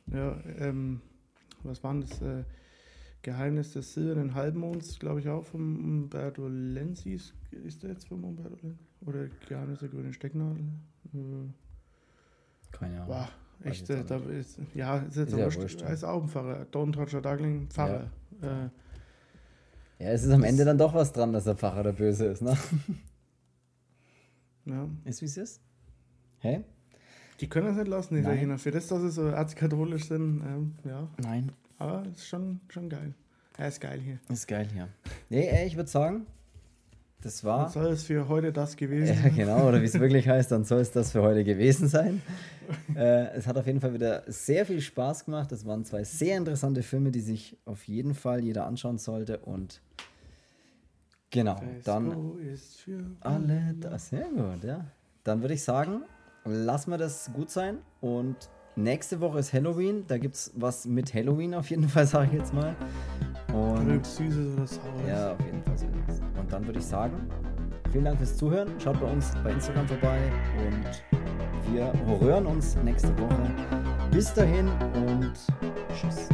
Ja, 0.08 0.38
ähm, 0.60 1.02
was 1.64 1.84
waren 1.84 2.02
das? 2.02 2.22
Äh, 2.22 2.44
Geheimnis 3.22 3.74
des 3.74 3.94
silbernen 3.94 4.36
Halbmonds, 4.36 5.00
glaube 5.00 5.20
ich, 5.20 5.28
auch 5.28 5.44
von 5.44 5.62
Umberto 5.62 6.48
Lenzi. 6.48 7.20
Ist 7.52 7.84
der 7.84 7.90
jetzt 7.90 8.08
von 8.08 8.24
Umberto 8.24 8.56
Lenzi? 8.62 8.86
Oder 9.06 9.28
Geheimnis 9.50 9.80
der 9.80 9.90
grünen 9.90 10.14
Stecknadel? 10.14 10.64
Äh, 11.14 11.18
Keine 12.72 13.02
Ahnung. 13.02 13.10
Wow, 13.10 13.28
echt, 13.66 13.90
äh, 13.90 14.04
da 14.06 14.18
ist, 14.18 14.60
ja, 14.74 15.00
ist 15.00 15.18
jetzt 15.18 15.34
ist 15.34 15.38
ja 15.38 15.54
wurscht, 15.54 15.82
Er 15.82 15.92
ist 15.92 16.04
auch 16.04 16.24
ein 16.24 16.30
Pfarrer. 16.30 16.66
Don 16.72 16.94
Roger 16.94 17.22
Darling, 17.22 17.68
Pfarrer. 17.70 18.10
Ja. 18.42 18.66
Äh, 18.66 18.70
ja, 20.00 20.12
es 20.12 20.24
ist 20.24 20.32
am 20.32 20.44
Ende 20.44 20.64
dann 20.64 20.78
doch 20.78 20.94
was 20.94 21.12
dran, 21.12 21.34
dass 21.34 21.46
der 21.46 21.56
Pfarrer 21.56 21.84
der 21.84 21.94
Böse 21.94 22.28
ist, 22.28 22.42
ne? 22.42 22.58
Ja. 24.66 24.88
Ist 25.06 25.22
wie 25.22 25.26
es 25.26 25.38
ist? 25.38 25.62
Hey? 26.40 26.64
Die 27.40 27.48
können 27.48 27.68
das 27.68 27.78
nicht 27.78 27.88
lassen, 27.88 28.16
die 28.16 28.22
Italiener. 28.22 28.58
Für 28.58 28.72
das, 28.72 28.88
dass 28.88 29.02
sie 29.02 29.12
so 29.12 29.28
erzkatholisch 29.28 30.06
sind, 30.06 30.42
ähm, 30.42 30.76
ja. 30.84 31.08
Nein. 31.22 31.52
Aber 31.78 32.04
ist 32.08 32.28
schon, 32.28 32.60
schon 32.70 32.90
geil. 32.90 33.14
Er 33.58 33.68
ist 33.68 33.80
geil 33.80 34.00
hier. 34.00 34.20
Ist 34.30 34.48
geil 34.48 34.68
hier. 34.74 34.88
Nee, 35.30 35.48
ey, 35.48 35.68
ich 35.68 35.76
würde 35.76 35.90
sagen, 35.90 36.26
das 37.22 37.44
war. 37.44 37.64
Dann 37.64 37.72
soll 37.72 37.88
es 37.88 38.04
für 38.04 38.28
heute 38.28 38.54
das 38.54 38.76
gewesen 38.76 39.16
sein. 39.16 39.24
Ja, 39.24 39.46
genau, 39.46 39.68
oder 39.68 39.82
wie 39.82 39.86
es 39.86 39.94
wirklich 40.00 40.28
heißt, 40.28 40.52
dann 40.52 40.64
soll 40.64 40.80
es 40.80 40.92
das 40.92 41.12
für 41.12 41.22
heute 41.22 41.44
gewesen 41.44 41.88
sein. 41.88 42.22
äh, 42.96 43.32
es 43.36 43.48
hat 43.48 43.58
auf 43.58 43.66
jeden 43.66 43.82
Fall 43.82 43.94
wieder 43.94 44.24
sehr 44.28 44.66
viel 44.66 44.82
Spaß 44.82 45.26
gemacht. 45.26 45.52
Es 45.52 45.66
waren 45.66 45.84
zwei 45.86 46.04
sehr 46.04 46.38
interessante 46.38 46.84
Filme, 46.84 47.12
die 47.12 47.22
sich 47.22 47.58
auf 47.66 47.88
jeden 47.88 48.14
Fall 48.14 48.44
jeder 48.44 48.66
anschauen 48.66 49.00
sollte. 49.00 49.40
Und 49.40 49.82
genau, 51.32 51.60
dann. 51.84 52.38
Ist 52.40 52.82
für 52.82 53.04
alle 53.22 53.76
das. 53.80 54.10
Sehr 54.10 54.28
gut, 54.30 54.64
ja. 54.64 54.86
Dann 55.24 55.42
würde 55.42 55.56
ich 55.56 55.64
sagen, 55.64 56.04
lassen 56.48 56.92
wir 56.92 56.98
das 56.98 57.32
gut 57.34 57.50
sein 57.50 57.80
und 58.02 58.50
Nächste 58.78 59.20
Woche 59.22 59.40
ist 59.40 59.54
Halloween. 59.54 60.06
Da 60.08 60.20
gibt 60.20 60.36
es 60.36 60.52
was 60.56 60.86
mit 60.86 61.12
Halloween 61.12 61.56
auf 61.56 61.72
jeden 61.72 61.90
Fall, 61.90 62.06
sage 62.06 62.28
ich 62.28 62.34
jetzt 62.34 62.54
mal. 62.54 62.76
Und 63.52 64.06
Süßes 64.06 64.54
oder 64.54 64.68
Saures. 64.68 65.08
Ja, 65.08 65.32
auf 65.32 65.40
jeden 65.44 65.64
Fall 65.64 65.78
Süßes. 65.78 66.22
Und 66.40 66.54
dann 66.54 66.66
würde 66.66 66.78
ich 66.78 66.86
sagen, 66.86 67.28
vielen 67.92 68.06
Dank 68.06 68.20
fürs 68.20 68.38
Zuhören. 68.38 68.70
Schaut 68.78 69.00
bei 69.02 69.08
uns 69.08 69.32
bei 69.44 69.52
Instagram 69.52 69.88
vorbei 69.88 70.20
und 70.68 71.74
wir 71.74 71.92
hören 72.20 72.46
uns 72.46 72.76
nächste 72.84 73.18
Woche. 73.18 73.52
Bis 74.12 74.32
dahin 74.32 74.68
und 74.94 75.34
tschüss. 75.96 76.30